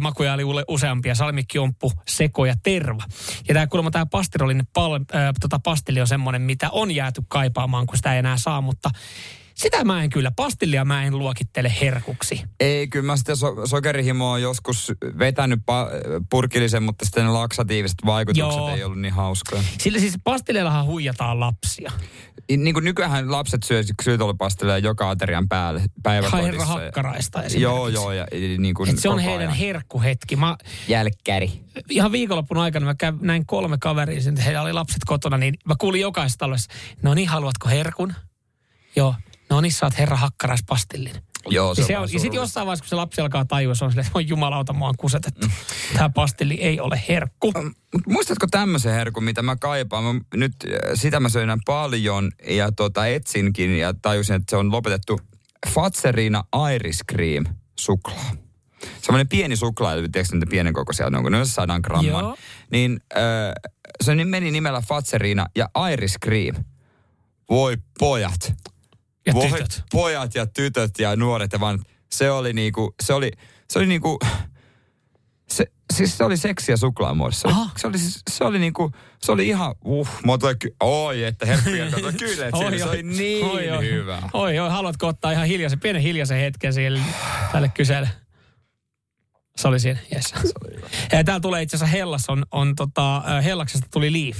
Makuja 0.00 0.32
oli 0.32 0.42
useampia, 0.68 1.14
salmikkijomppu, 1.14 1.92
seko 2.08 2.46
ja 2.46 2.54
terva. 2.62 3.02
Ja 3.48 3.54
tämä 3.54 3.66
kuulemma 3.66 3.90
tämä 3.90 4.06
pastirolin 4.06 4.62
pal, 4.72 4.94
äh, 4.94 5.00
tota 5.40 5.58
pastilli 5.58 6.00
on 6.00 6.06
semmoinen, 6.06 6.42
mitä 6.42 6.70
on 6.70 6.90
jääty 6.90 7.22
kaipaamaan, 7.28 7.86
kun 7.86 7.96
sitä 7.96 8.12
ei 8.12 8.18
enää 8.18 8.36
saa, 8.36 8.60
mutta 8.60 8.90
sitä 9.54 9.84
mä 9.84 10.02
en 10.02 10.10
kyllä, 10.10 10.30
pastillia 10.36 10.84
mä 10.84 11.04
en 11.04 11.18
luokittele 11.18 11.72
herkuksi. 11.80 12.44
Ei, 12.60 12.88
kyllä 12.88 13.06
mä 13.06 13.16
sitä 13.16 13.34
so- 13.36 13.66
sokerihimoa 13.66 14.32
on 14.32 14.42
joskus 14.42 14.92
vetänyt 15.18 15.60
pa- 15.60 16.24
purkillisen, 16.30 16.82
mutta 16.82 17.04
sitten 17.04 17.24
ne 17.24 17.30
laksatiiviset 17.30 17.98
vaikutukset 18.06 18.58
Joo. 18.58 18.68
ei 18.74 18.84
ollut 18.84 19.00
niin 19.00 19.14
hauskoja. 19.14 19.62
Sillä 19.80 19.98
siis 19.98 20.14
pastillellahan 20.24 20.86
huijataan 20.86 21.40
lapsia. 21.40 21.92
Niin 22.56 22.74
kuin 22.74 22.84
nykyään 22.84 23.32
lapset 23.32 23.62
syö 23.62 23.82
syytolipastilleja 24.02 24.78
joka 24.78 25.10
aterian 25.10 25.48
päälle 25.48 25.82
päiväkodissa. 26.02 26.44
Herra 26.46 26.64
hakkaraista 26.64 27.38
esimerkiksi. 27.38 27.62
Joo, 27.62 27.88
joo, 27.88 28.12
ja 28.12 28.26
niin 28.58 28.74
kuin 28.74 28.90
Et 28.90 28.98
se 28.98 29.08
on 29.08 29.18
heidän 29.18 29.40
ajan. 29.40 29.54
herkkuhetki. 29.54 30.36
Mä 30.36 30.56
Jälkkäri. 30.88 31.52
ihan 31.90 32.12
viikonloppun 32.12 32.58
aikana 32.58 32.86
mä 32.86 32.94
kävin, 32.94 33.20
näin 33.22 33.46
kolme 33.46 33.78
kaveria, 33.80 34.20
sen, 34.20 34.36
heillä 34.36 34.62
oli 34.62 34.72
lapset 34.72 35.02
kotona, 35.06 35.36
niin 35.38 35.54
mä 35.64 35.74
kuulin 35.78 36.00
jokaisessa 36.00 36.38
talossa, 36.38 36.70
no 37.02 37.14
niin, 37.14 37.28
haluatko 37.28 37.68
herkun? 37.68 38.14
Joo, 38.96 39.14
no 39.52 39.60
niin, 39.60 39.72
saat 39.72 39.98
herra 39.98 40.16
hakkaraispastillin. 40.16 41.14
Joo, 41.48 41.74
Ja, 41.78 41.84
se 41.84 41.98
on, 41.98 42.08
ja 42.12 42.20
sitten 42.20 42.38
jossain 42.38 42.66
vaiheessa, 42.66 42.82
kun 42.82 42.88
se 42.88 42.96
lapsi 42.96 43.20
alkaa 43.20 43.44
tajua, 43.44 43.74
se 43.74 43.84
on 43.84 43.90
silleen, 43.90 44.06
että 44.06 44.20
jumalauta, 44.20 44.72
mua 44.72 44.88
on 44.88 44.96
kusetettu. 44.96 45.46
Tämä 45.94 46.08
pastilli 46.08 46.54
ei 46.54 46.80
ole 46.80 47.02
herkku. 47.08 47.52
Mut 47.94 48.06
muistatko 48.06 48.46
tämmöisen 48.50 48.92
herkun, 48.92 49.24
mitä 49.24 49.42
mä 49.42 49.56
kaipaan? 49.56 50.04
Mä, 50.04 50.20
nyt 50.34 50.52
äh, 50.64 50.90
sitä 50.94 51.20
mä 51.20 51.28
söin 51.28 51.50
paljon 51.66 52.32
ja 52.48 52.72
tota, 52.72 53.06
etsinkin 53.06 53.78
ja 53.78 53.94
tajusin, 54.02 54.36
että 54.36 54.50
se 54.50 54.56
on 54.56 54.72
lopetettu. 54.72 55.20
Fatserina 55.74 56.44
Iris 56.74 57.00
Cream 57.12 57.44
suklaa. 57.78 58.30
Semmoinen 59.02 59.28
pieni 59.28 59.56
suklaa, 59.56 59.94
tiedätkö 59.94 60.22
niitä 60.32 60.46
pienen 60.50 60.72
kokoisia, 60.72 61.10
ne 61.10 61.18
on 61.18 61.32
noin 61.32 61.46
100 61.46 61.80
gramman. 61.80 62.06
Joo. 62.06 62.36
Niin 62.70 63.00
äh, 63.16 63.22
se 64.04 64.14
ni- 64.14 64.24
meni 64.24 64.50
nimellä 64.50 64.80
Fatserina 64.80 65.46
ja 65.56 65.68
Iris 65.92 66.16
Cream. 66.24 66.64
Voi 67.50 67.76
pojat. 67.98 68.54
Ja 69.26 69.34
Voi 69.34 69.50
tytöt. 69.50 69.82
pojat 69.92 70.34
ja 70.34 70.46
tytöt 70.46 70.98
ja 70.98 71.16
nuoret 71.16 71.52
ja 71.52 71.60
vaan 71.60 71.84
se 72.12 72.30
oli 72.30 72.52
niinku, 72.52 72.94
se 73.02 73.12
oli, 73.14 73.30
se 73.70 73.78
oli 73.78 73.86
niinku, 73.86 74.18
se, 75.48 75.66
siis 75.94 76.16
se 76.18 76.24
oli 76.24 76.36
seksiä 76.36 76.76
suklaamuodossa. 76.76 77.48
Aha. 77.48 77.70
Se 77.76 77.86
oli, 77.86 77.98
siis, 77.98 78.22
se 78.30 78.44
oli 78.44 78.58
niinku, 78.58 78.90
se 79.22 79.32
oli 79.32 79.48
ihan, 79.48 79.74
uh, 79.84 80.08
mä 80.26 80.32
otin, 80.32 80.58
ky- 80.58 80.76
oi, 80.80 81.24
että 81.24 81.46
herkkuja 81.46 81.90
kato 81.90 82.12
kyyleet 82.18 82.54
siinä, 82.58 82.78
se 82.78 82.84
oli 82.84 83.02
niin 83.02 83.46
oi, 83.46 83.70
oi. 83.70 83.90
hyvä. 83.90 84.22
Oi, 84.32 84.58
oi, 84.58 84.70
haluatko 84.70 85.06
ottaa 85.06 85.32
ihan 85.32 85.46
hiljaisen, 85.46 85.80
pienen 85.80 86.02
hiljaisen 86.02 86.38
hetken 86.40 86.72
siellä 86.72 87.00
tälle 87.52 87.68
kyselle? 87.68 88.10
Se 89.56 89.68
oli 89.68 89.80
siinä, 89.80 90.00
yes. 90.14 90.34
Ja 91.12 91.24
täällä 91.24 91.40
tulee 91.40 91.62
itse 91.62 91.76
asiassa 91.76 91.92
Hellas, 91.96 92.28
on, 92.28 92.46
on 92.50 92.76
tota, 92.76 93.16
äh, 93.16 93.44
Hellaksesta 93.44 93.86
tuli 93.92 94.12
Leaf. 94.12 94.38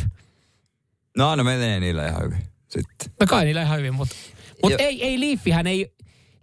No 1.17 1.31
aina 1.31 1.45
menee 1.45 1.81
niillä 1.81 2.09
ihan 2.09 2.23
hyvin. 2.25 2.39
Sitten. 2.69 3.13
No 3.21 3.27
kai 3.27 3.45
niillä 3.45 3.63
ihan 3.63 3.79
hyvin, 3.79 3.95
mutta 3.95 4.15
mut 4.63 4.73
Jo- 4.73 4.79
ei, 4.81 5.05
ei 5.05 5.21
Leafihän 5.21 5.67
ei, 5.67 5.93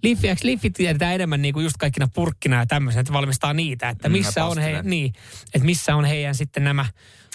Leafiäks 0.03 0.43
Leafi 0.43 0.69
tiedetään 0.69 1.15
enemmän 1.15 1.41
niinku 1.41 1.59
just 1.59 1.77
kaikkina 1.77 2.07
purkkina 2.13 2.55
ja 2.55 2.65
tämmöisenä, 2.65 3.01
että 3.01 3.13
valmistaa 3.13 3.53
niitä, 3.53 3.89
että 3.89 4.09
missä 4.09 4.45
on, 4.45 4.57
he, 4.57 4.81
niin, 4.83 5.13
että 5.53 5.65
missä 5.65 5.95
on 5.95 6.05
heidän 6.05 6.35
sitten 6.35 6.63
nämä 6.63 6.85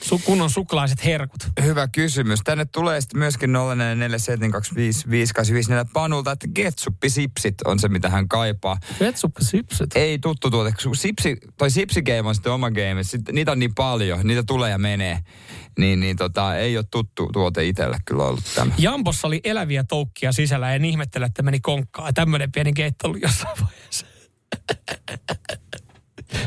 su, 0.04 0.20
kunnon 0.24 0.50
suklaiset 0.50 1.04
herkut. 1.04 1.46
Hyvä 1.62 1.88
kysymys. 1.88 2.40
Tänne 2.44 2.64
tulee 2.64 3.00
sitten 3.00 3.18
myöskin 3.18 3.50
0447255854 3.50 3.56
Panulta, 5.92 6.32
että 6.32 6.46
ketsuppisipsit 6.54 7.54
on 7.64 7.78
se, 7.78 7.88
mitä 7.88 8.08
hän 8.08 8.28
kaipaa. 8.28 8.76
Vetsuppa 9.00 9.40
sypsyt. 9.40 9.90
Ei 9.94 10.18
tuttu 10.18 10.50
tuote. 10.50 10.74
Sipsi, 10.94 11.36
toi 11.58 11.70
sipsi 11.70 12.02
game 12.02 12.28
on 12.28 12.34
sitten 12.34 12.52
oma 12.52 12.70
game. 12.70 13.04
Sitten, 13.04 13.34
niitä 13.34 13.52
on 13.52 13.58
niin 13.58 13.74
paljon, 13.74 14.20
niitä 14.26 14.42
tulee 14.46 14.70
ja 14.70 14.78
menee. 14.78 15.18
Niin, 15.78 16.00
niin 16.00 16.16
tota, 16.16 16.56
ei 16.56 16.76
ole 16.76 16.84
tuttu 16.90 17.30
tuote 17.32 17.64
itselle 17.64 17.98
kyllä 18.04 18.24
ollut 18.24 18.44
tämä. 18.54 18.74
Jambossa 18.78 19.26
oli 19.26 19.40
eläviä 19.44 19.84
toukkia 19.84 20.32
sisällä 20.32 20.68
ja 20.68 20.74
en 20.74 20.84
ihmettele, 20.84 21.26
että 21.26 21.42
meni 21.42 21.60
konkkaan. 21.60 22.14
Tämmöinen 22.14 22.52
pieni 22.52 22.72
keitto 22.72 23.08
oli 23.08 23.18
jossain 23.22 23.58
vaiheessa. 23.60 24.06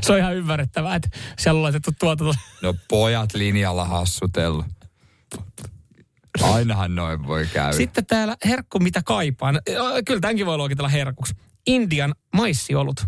Se 0.02 0.14
on 0.14 0.20
ihan 0.20 0.36
ymmärrettävää, 0.36 0.96
että 0.96 1.10
siellä 1.40 1.58
on 1.58 1.64
laitettu 1.64 1.92
tuotanto. 2.00 2.34
No 2.62 2.76
pojat 2.88 3.34
linjalla 3.34 3.86
hassutellut. 3.86 4.66
Ainahan 6.42 6.96
noin 6.96 7.28
voi 7.28 7.48
käydä. 7.54 7.78
Sitten 7.78 8.06
täällä 8.06 8.36
herkku, 8.46 8.80
mitä 8.80 9.02
kaipaan. 9.06 9.62
Kyllä 10.06 10.22
tämänkin 10.22 10.46
voi 10.46 10.58
luokitella 10.58 10.90
herkuksi. 10.90 11.36
Indian 11.68 12.16
maissiolut. 12.34 13.06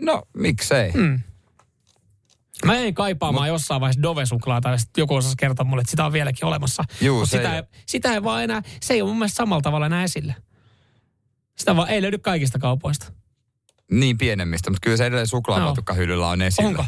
No, 0.00 0.22
miksei. 0.36 0.92
Mm. 0.92 1.20
Mä 2.64 2.74
jäin 2.74 2.94
kaipaamaan 2.94 3.48
jossain 3.48 3.80
vaiheessa 3.80 4.02
Dove-suklaata 4.02 4.78
sitten 4.78 5.02
joku 5.02 5.14
osasi 5.14 5.36
kertoa 5.36 5.64
mulle, 5.64 5.80
että 5.80 5.90
sitä 5.90 6.06
on 6.06 6.12
vieläkin 6.12 6.44
olemassa. 6.44 6.84
Juu, 7.00 7.18
Mut 7.20 7.30
se 7.30 7.36
sitä, 7.36 7.56
ei 7.56 7.62
sitä 7.86 8.12
ei 8.12 8.22
vaan 8.22 8.44
enää, 8.44 8.62
se 8.80 8.94
ei 8.94 9.02
ole 9.02 9.10
mun 9.10 9.18
mielestä 9.18 9.36
samalla 9.36 9.62
tavalla 9.62 9.86
enää 9.86 10.04
esillä. 10.04 10.34
Sitä 11.58 11.76
vaan 11.76 11.88
ei 11.88 12.02
löydy 12.02 12.18
kaikista 12.18 12.58
kaupoista. 12.58 13.12
Niin 13.90 14.18
pienemmistä, 14.18 14.70
mutta 14.70 14.80
kyllä 14.84 14.96
se 14.96 15.06
edelleen 15.06 15.26
suklaapatukkahyllyllä 15.26 16.28
on 16.28 16.42
esillä. 16.42 16.68
Onko? 16.68 16.84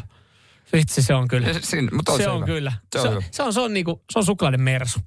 Vitsi, 0.73 1.03
se 1.03 1.15
on 1.15 1.29
kyllä. 1.29 1.49
Ja 1.49 1.55
Siinä, 1.63 1.89
mutta 1.93 2.13
on 2.13 2.19
se 2.19 2.25
se 2.25 2.31
on 2.31 2.37
hyvä. 2.37 2.47
kyllä. 2.47 2.73
Se 2.93 2.99
on 3.01 3.09
se, 3.09 3.17
on, 3.17 3.23
se, 3.31 3.43
on, 3.43 3.53
se, 3.53 3.61
on 3.61 3.75
niinku, 3.75 4.03
se 4.13 4.19
on 4.19 4.25
suklainen 4.25 4.61
mersu. 4.61 5.01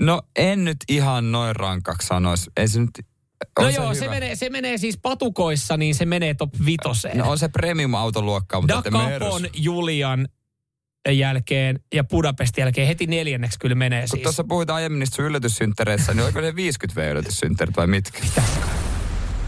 No 0.00 0.22
en 0.36 0.64
nyt 0.64 0.76
ihan 0.88 1.32
noin 1.32 1.56
rankaksi 1.56 2.06
sanoisi. 2.06 2.50
Ei 2.56 2.68
se 2.68 2.80
nyt... 2.80 2.90
On 3.58 3.64
no 3.64 3.70
se 3.70 3.76
joo, 3.76 3.94
se 3.94 4.08
menee, 4.08 4.36
se 4.36 4.50
menee 4.50 4.78
siis 4.78 4.98
patukoissa, 5.02 5.76
niin 5.76 5.94
se 5.94 6.04
menee 6.06 6.34
top 6.34 6.50
vitoseen. 6.66 7.18
No 7.18 7.30
on 7.30 7.38
se 7.38 7.48
premium-autoluokkaa, 7.48 8.60
mutta 8.60 8.82
Da 8.84 8.90
Capon. 8.90 9.46
Julian 9.54 10.28
jälkeen 11.10 11.80
ja 11.94 12.04
Budapestin 12.04 12.62
jälkeen 12.62 12.86
heti 12.86 13.06
neljänneksi 13.06 13.58
kyllä 13.58 13.74
menee 13.74 14.00
Kun 14.00 14.08
siis. 14.08 14.22
tuossa 14.22 14.44
puhuit 14.44 14.70
aiemmin 14.70 14.98
niistä 14.98 15.22
yllätyssynttäreissä, 15.22 16.14
niin 16.14 16.24
oliko 16.24 16.40
ne 16.40 16.56
50 16.56 17.00
v 17.00 17.10
yllätyssynttärit 17.10 17.76
vai 17.76 17.86
mitkä? 17.86 18.18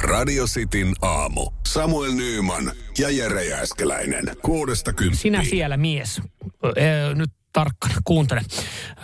Radio 0.00 0.46
Cityn 0.46 0.94
aamu. 1.02 1.50
Samuel 1.66 2.12
Nyyman 2.12 2.72
ja 2.98 3.10
Jere 3.10 3.44
Jääskeläinen. 3.44 4.24
Kuudesta 4.42 4.92
kymppiin. 4.92 5.20
Sinä 5.20 5.44
siellä 5.44 5.76
mies. 5.76 6.20
Ö, 6.64 7.14
Nyt 7.14 7.30
tarkkana 7.52 7.94
kuuntele, 8.04 8.40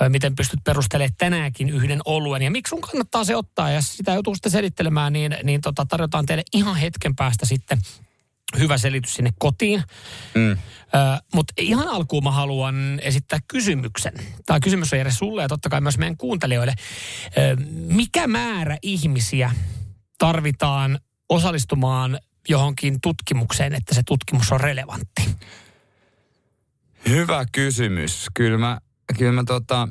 miten 0.09 0.35
pystyt 0.35 0.61
perustelemaan 0.65 1.15
tänäänkin 1.19 1.71
yhden 1.71 2.01
oluen. 2.05 2.43
Ja 2.43 2.51
miksi 2.51 2.71
sun 2.71 2.81
kannattaa 2.81 3.25
se 3.25 3.37
ottaa, 3.37 3.71
ja 3.71 3.81
sitä 3.83 4.13
joutuu 4.13 4.35
sitten 4.35 4.53
selittelemään, 4.53 5.13
niin, 5.13 5.37
niin 5.43 5.61
tota, 5.61 5.87
tarjotaan 5.87 6.27
teille 6.27 6.43
ihan 6.53 6.77
hetken 6.77 7.17
päästä 7.17 7.47
sitten 7.47 7.79
hyvä 8.59 8.79
selitys 8.79 9.15
sinne 9.15 9.31
kotiin. 9.39 9.83
Mm. 10.35 10.57
Mutta 11.35 11.53
ihan 11.57 11.89
alkuun 11.89 12.25
mä 12.25 12.31
haluan 12.31 13.01
esittää 13.03 13.39
kysymyksen. 13.49 14.13
Tämä 14.47 14.61
kysymys 14.61 14.93
on 14.93 14.99
Jere 14.99 15.11
sulle 15.11 15.43
ja 15.43 15.49
totta 15.49 15.69
kai 15.69 15.81
myös 15.81 15.99
meidän 15.99 16.17
kuuntelijoille. 16.17 16.75
Ö, 17.39 17.57
mikä 17.87 18.27
määrä 18.27 18.79
ihmisiä 18.83 19.51
tarvitaan 20.23 20.99
osallistumaan 21.29 22.19
johonkin 22.49 23.01
tutkimukseen, 23.03 23.75
että 23.75 23.95
se 23.95 24.03
tutkimus 24.07 24.53
on 24.53 24.61
relevantti? 24.61 25.29
Hyvä 27.09 27.45
kysymys. 27.53 28.27
Kyllä 28.35 28.59
mä, 28.59 28.79
kyllä 29.19 29.33
mä 29.33 29.45
tota, 29.45 29.89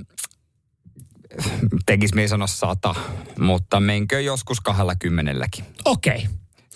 tekis 1.85 2.13
me 2.13 2.21
ei 2.21 2.27
sano 2.27 2.47
sata, 2.47 2.95
mutta 3.39 3.79
menkö 3.79 4.21
joskus 4.21 4.61
kahdella 4.61 4.95
kymmenelläkin. 4.95 5.65
Okei. 5.85 6.17
Okay. 6.17 6.27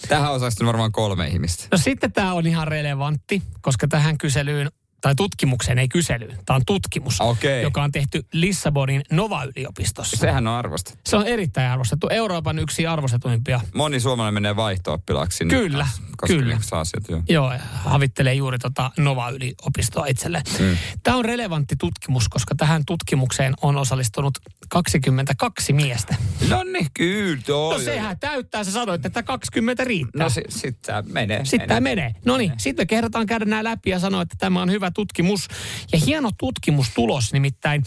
Tähän 0.07 0.31
osallistunut 0.31 0.67
varmaan 0.67 0.91
kolme 0.91 1.27
ihmistä. 1.27 1.67
No 1.71 1.77
sitten 1.77 2.11
tämä 2.11 2.33
on 2.33 2.47
ihan 2.47 2.67
relevantti, 2.67 3.41
koska 3.61 3.87
tähän 3.87 4.17
kyselyyn, 4.17 4.71
tai 5.05 5.15
tutkimukseen, 5.15 5.79
ei 5.79 5.87
kyselyyn, 5.87 6.37
tämä 6.45 6.55
on 6.55 6.61
tutkimus, 6.67 7.21
Okei. 7.21 7.63
joka 7.63 7.83
on 7.83 7.91
tehty 7.91 8.25
Lissabonin 8.33 9.01
Nova-yliopistossa. 9.11 10.17
Sehän 10.17 10.47
on 10.47 10.53
arvostettu. 10.53 11.01
Se 11.05 11.17
on 11.17 11.27
erittäin 11.27 11.71
arvostettu. 11.71 12.07
Euroopan 12.09 12.59
yksi 12.59 12.87
arvostetuimpia 12.87 13.61
Moni 13.73 13.99
suomalainen 13.99 14.33
menee 14.33 14.55
vaihto-oppilaaksi. 14.55 15.45
Kyllä, 15.45 15.87
koska 16.17 16.37
kyllä. 16.37 16.57
saa 16.61 16.85
sieltä, 16.85 17.11
joo. 17.11 17.23
Joo, 17.29 17.53
havittelee 17.69 18.33
juuri 18.33 18.57
tota 18.59 18.91
Nova-yliopistoa 18.97 20.05
itselleen. 20.05 20.43
Mm. 20.59 20.77
Tämä 21.03 21.17
on 21.17 21.25
relevantti 21.25 21.75
tutkimus, 21.75 22.29
koska 22.29 22.55
tähän 22.55 22.83
tutkimukseen 22.85 23.53
on 23.61 23.77
osallistunut 23.77 24.33
22 24.69 25.73
miestä. 25.73 26.15
No 26.49 26.63
niin, 26.63 26.87
kyllä. 26.93 27.41
Toi, 27.45 27.73
No 27.77 27.83
sehän 27.83 28.19
täyttää, 28.19 28.63
sä 28.63 28.71
sanoit, 28.71 29.05
että 29.05 29.23
20 29.23 29.83
riittää. 29.83 30.23
No 30.23 30.29
sitten 30.29 30.59
sit 30.59 30.81
tää 30.81 31.01
menee. 31.01 31.45
Sitten 31.45 31.67
tämä 31.67 31.79
menee. 31.79 32.15
No 32.25 32.37
niin, 32.37 32.51
sitten 32.57 32.83
me 32.83 32.85
kehdataan 32.85 33.25
käydä 33.25 33.45
nämä 33.45 33.63
läpi 33.63 33.89
ja 33.89 33.99
sanoa, 33.99 34.21
että 34.21 34.35
tämä 34.39 34.61
on 34.61 34.71
hyvä 34.71 34.91
tutkimus. 34.91 35.47
Ja 35.93 35.99
hieno 36.05 36.31
tutkimustulos 36.37 37.33
nimittäin. 37.33 37.83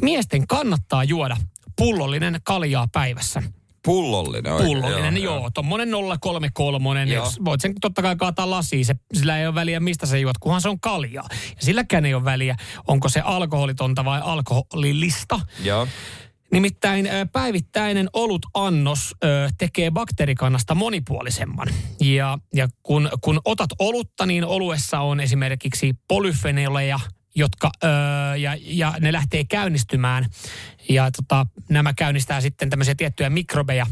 Miesten 0.00 0.46
kannattaa 0.46 1.04
juoda 1.04 1.36
pullollinen 1.76 2.40
kaljaa 2.44 2.88
päivässä. 2.92 3.42
Pullollinen. 3.84 4.52
oikein, 4.52 4.68
Pullollinen, 4.68 5.22
joo. 5.22 5.36
joo. 5.36 5.50
Tommonen 5.54 5.88
033. 6.20 7.04
Joo. 7.04 7.30
Voit 7.44 7.60
sen 7.60 7.74
totta 7.80 8.02
kai 8.02 8.16
kaataa 8.16 8.50
lasiin. 8.50 8.84
Se, 8.84 8.94
sillä 9.14 9.38
ei 9.38 9.46
ole 9.46 9.54
väliä, 9.54 9.80
mistä 9.80 10.06
se 10.06 10.18
juot, 10.18 10.38
kunhan 10.38 10.60
se 10.60 10.68
on 10.68 10.80
kaljaa. 10.80 11.26
Ja 11.30 11.62
silläkään 11.62 12.06
ei 12.06 12.14
ole 12.14 12.24
väliä, 12.24 12.56
onko 12.88 13.08
se 13.08 13.20
alkoholitonta 13.20 14.04
vai 14.04 14.20
alkoholilista. 14.24 15.40
Joo. 15.64 15.88
Nimittäin 16.52 17.08
päivittäinen 17.32 18.08
olutannos 18.12 19.14
ö, 19.24 19.48
tekee 19.58 19.90
bakteerikannasta 19.90 20.74
monipuolisemman. 20.74 21.68
Ja, 22.00 22.38
ja 22.54 22.68
kun, 22.82 23.08
kun 23.20 23.40
otat 23.44 23.70
olutta, 23.78 24.26
niin 24.26 24.44
oluessa 24.44 25.00
on 25.00 25.20
esimerkiksi 25.20 25.94
polyfenoleja 26.08 27.00
jotka, 27.34 27.70
öö, 27.84 28.36
ja, 28.36 28.56
ja 28.60 28.94
ne 29.00 29.12
lähtee 29.12 29.44
käynnistymään. 29.44 30.26
Ja 30.88 31.10
tota, 31.10 31.46
nämä 31.70 31.92
käynnistää 31.92 32.40
sitten 32.40 32.70
tämmöisiä 32.70 32.94
tiettyjä 32.94 33.30
mikrobeja, 33.30 33.86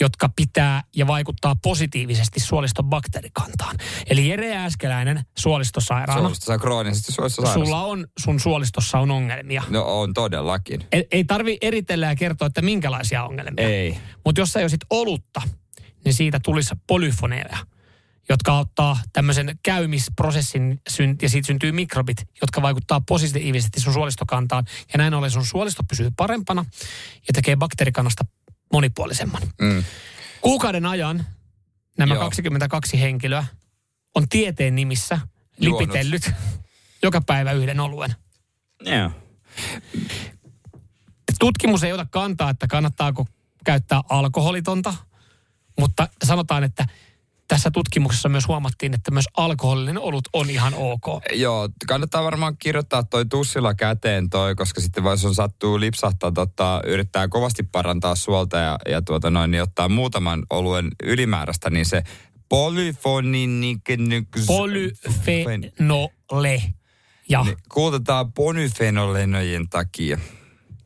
jotka 0.00 0.30
pitää 0.36 0.82
ja 0.96 1.06
vaikuttaa 1.06 1.56
positiivisesti 1.62 2.40
suoliston 2.40 2.84
bakteerikantaan. 2.84 3.76
Eli 4.10 4.28
Jere 4.28 4.56
Äskeläinen 4.56 5.24
suolistosairaana. 5.38 6.20
Suolistossa 6.20 6.58
kroonisesti 6.58 7.12
suolistosairaus. 7.12 7.68
Sulla 7.68 7.82
on, 7.82 8.06
sun 8.18 8.40
suolistossa 8.40 8.98
on 8.98 9.10
ongelmia. 9.10 9.62
No 9.68 10.00
on 10.00 10.14
todellakin. 10.14 10.80
Ei, 10.92 11.06
ei 11.10 11.24
tarvi 11.24 11.58
eritellä 11.60 12.06
ja 12.06 12.16
kertoa, 12.16 12.46
että 12.46 12.62
minkälaisia 12.62 13.24
ongelmia. 13.24 13.68
Ei. 13.68 13.98
Mutta 14.24 14.40
jos 14.40 14.52
sä 14.52 14.60
josit 14.60 14.80
olutta, 14.90 15.42
niin 16.04 16.14
siitä 16.14 16.40
tulisi 16.44 16.74
polyfoneja, 16.86 17.58
jotka 18.28 18.52
auttaa 18.52 19.00
tämmöisen 19.12 19.58
käymisprosessin 19.62 20.80
ja 21.22 21.28
siitä 21.28 21.46
syntyy 21.46 21.72
mikrobit, 21.72 22.16
jotka 22.40 22.62
vaikuttaa 22.62 23.00
positiivisesti 23.00 23.80
sun 23.80 23.92
suolistokantaan. 23.92 24.64
Ja 24.92 24.98
näin 24.98 25.14
ollen 25.14 25.30
sun 25.30 25.46
suolisto 25.46 25.82
pysyy 25.88 26.10
parempana 26.16 26.64
ja 27.28 27.32
tekee 27.34 27.56
bakteerikannasta 27.56 28.24
monipuolisemman. 28.72 29.42
Mm. 29.60 29.84
Kuukauden 30.40 30.86
ajan 30.86 31.26
nämä 31.98 32.14
Joo. 32.14 32.24
22 32.24 33.00
henkilöä 33.00 33.46
on 34.14 34.28
tieteen 34.28 34.74
nimissä 34.74 35.20
Juonut. 35.60 35.80
lipitellyt 35.80 36.30
joka 37.02 37.20
päivä 37.20 37.52
yhden 37.52 37.80
oluen. 37.80 38.14
Joo. 38.80 39.10
Tutkimus 41.38 41.82
ei 41.82 41.92
ota 41.92 42.06
kantaa, 42.10 42.50
että 42.50 42.66
kannattaako 42.66 43.26
käyttää 43.64 44.02
alkoholitonta, 44.08 44.94
mutta 45.78 46.08
sanotaan, 46.24 46.64
että 46.64 46.86
tässä 47.48 47.70
tutkimuksessa 47.70 48.28
myös 48.28 48.48
huomattiin, 48.48 48.94
että 48.94 49.10
myös 49.10 49.28
alkoholinen 49.36 49.98
olut 49.98 50.28
on 50.32 50.50
ihan 50.50 50.74
ok. 50.76 51.06
Joo, 51.32 51.68
kannattaa 51.86 52.24
varmaan 52.24 52.56
kirjoittaa 52.56 53.02
toi 53.02 53.26
tussilla 53.26 53.74
käteen 53.74 54.30
toi, 54.30 54.54
koska 54.54 54.80
sitten 54.80 55.04
jos 55.04 55.24
on 55.24 55.34
sattuu 55.34 55.80
lipsahtaa, 55.80 56.32
tota, 56.32 56.82
yrittää 56.86 57.28
kovasti 57.28 57.62
parantaa 57.62 58.14
suolta 58.14 58.56
ja, 58.56 58.78
ja 58.88 59.02
tuota 59.02 59.30
noin, 59.30 59.50
niin 59.50 59.62
ottaa 59.62 59.88
muutaman 59.88 60.42
oluen 60.50 60.88
ylimääräistä, 61.02 61.70
niin 61.70 61.86
se 61.86 62.02
polyfoninikynyks... 62.48 64.46
Polyfenole. 64.46 65.82
Ja 67.28 67.42
Niin, 67.44 67.56
kuulutetaan 67.72 68.32
ponyfenolenojen 68.32 69.68
takia. 69.68 70.18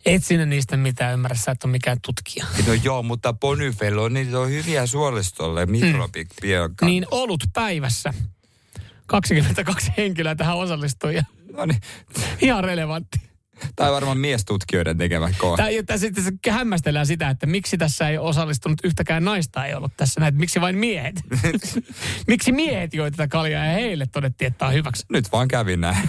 Et 0.07 0.25
sinä 0.25 0.47
niistä 0.47 0.77
mitään 0.77 1.13
ymmärrä, 1.15 1.37
sä 1.37 1.51
et 1.51 1.65
ole 1.65 1.71
mikään 1.73 1.99
tutkija. 2.07 2.47
No 2.67 2.75
joo, 2.85 3.03
mutta 3.03 3.33
ponyfenolonit 3.33 4.35
on 4.35 4.51
hyviä 4.51 4.87
suolistolle, 4.87 5.67
mikrobiokan. 5.67 6.87
Niin 6.89 7.07
olut 7.11 7.45
päivässä. 7.53 8.15
22 9.07 9.93
henkilöä 9.97 10.35
tähän 10.35 10.57
osallistui 10.57 11.15
ja 11.15 11.23
No 11.53 11.67
niin, 11.67 11.81
ihan 12.41 12.65
relevantti. 12.65 13.21
tai 13.77 13.93
varmaan 13.93 14.19
miestutkijoiden 14.19 14.99
tekemä 14.99 15.31
koe. 15.39 15.57
Tää 15.87 15.99
sitten 15.99 16.25
se 16.25 16.33
hämmästellään 16.51 17.07
sitä, 17.07 17.31
että 17.31 17.47
miksi 17.47 17.79
tässä 17.79 18.09
ei 18.09 18.19
osallistunut 18.19 18.79
yhtäkään 18.85 19.25
naista 19.25 19.67
ei 19.67 19.75
ollut 19.75 19.93
tässä 19.97 20.21
näin, 20.21 20.35
miksi 20.35 20.61
vain 20.61 20.79
miehet? 20.79 21.15
miksi 22.29 22.53
miehet 22.53 22.95
joi 22.95 23.11
tätä 23.11 23.29
kaljaa 23.29 23.65
ja 23.65 23.73
heille 23.73 24.07
todettiin, 24.07 24.47
että 24.47 24.59
tämä 24.59 24.69
on 24.69 24.75
hyväksi? 24.75 25.05
Nyt 25.09 25.33
vaan 25.33 25.49
kävin 25.49 25.81
näin. 25.81 26.09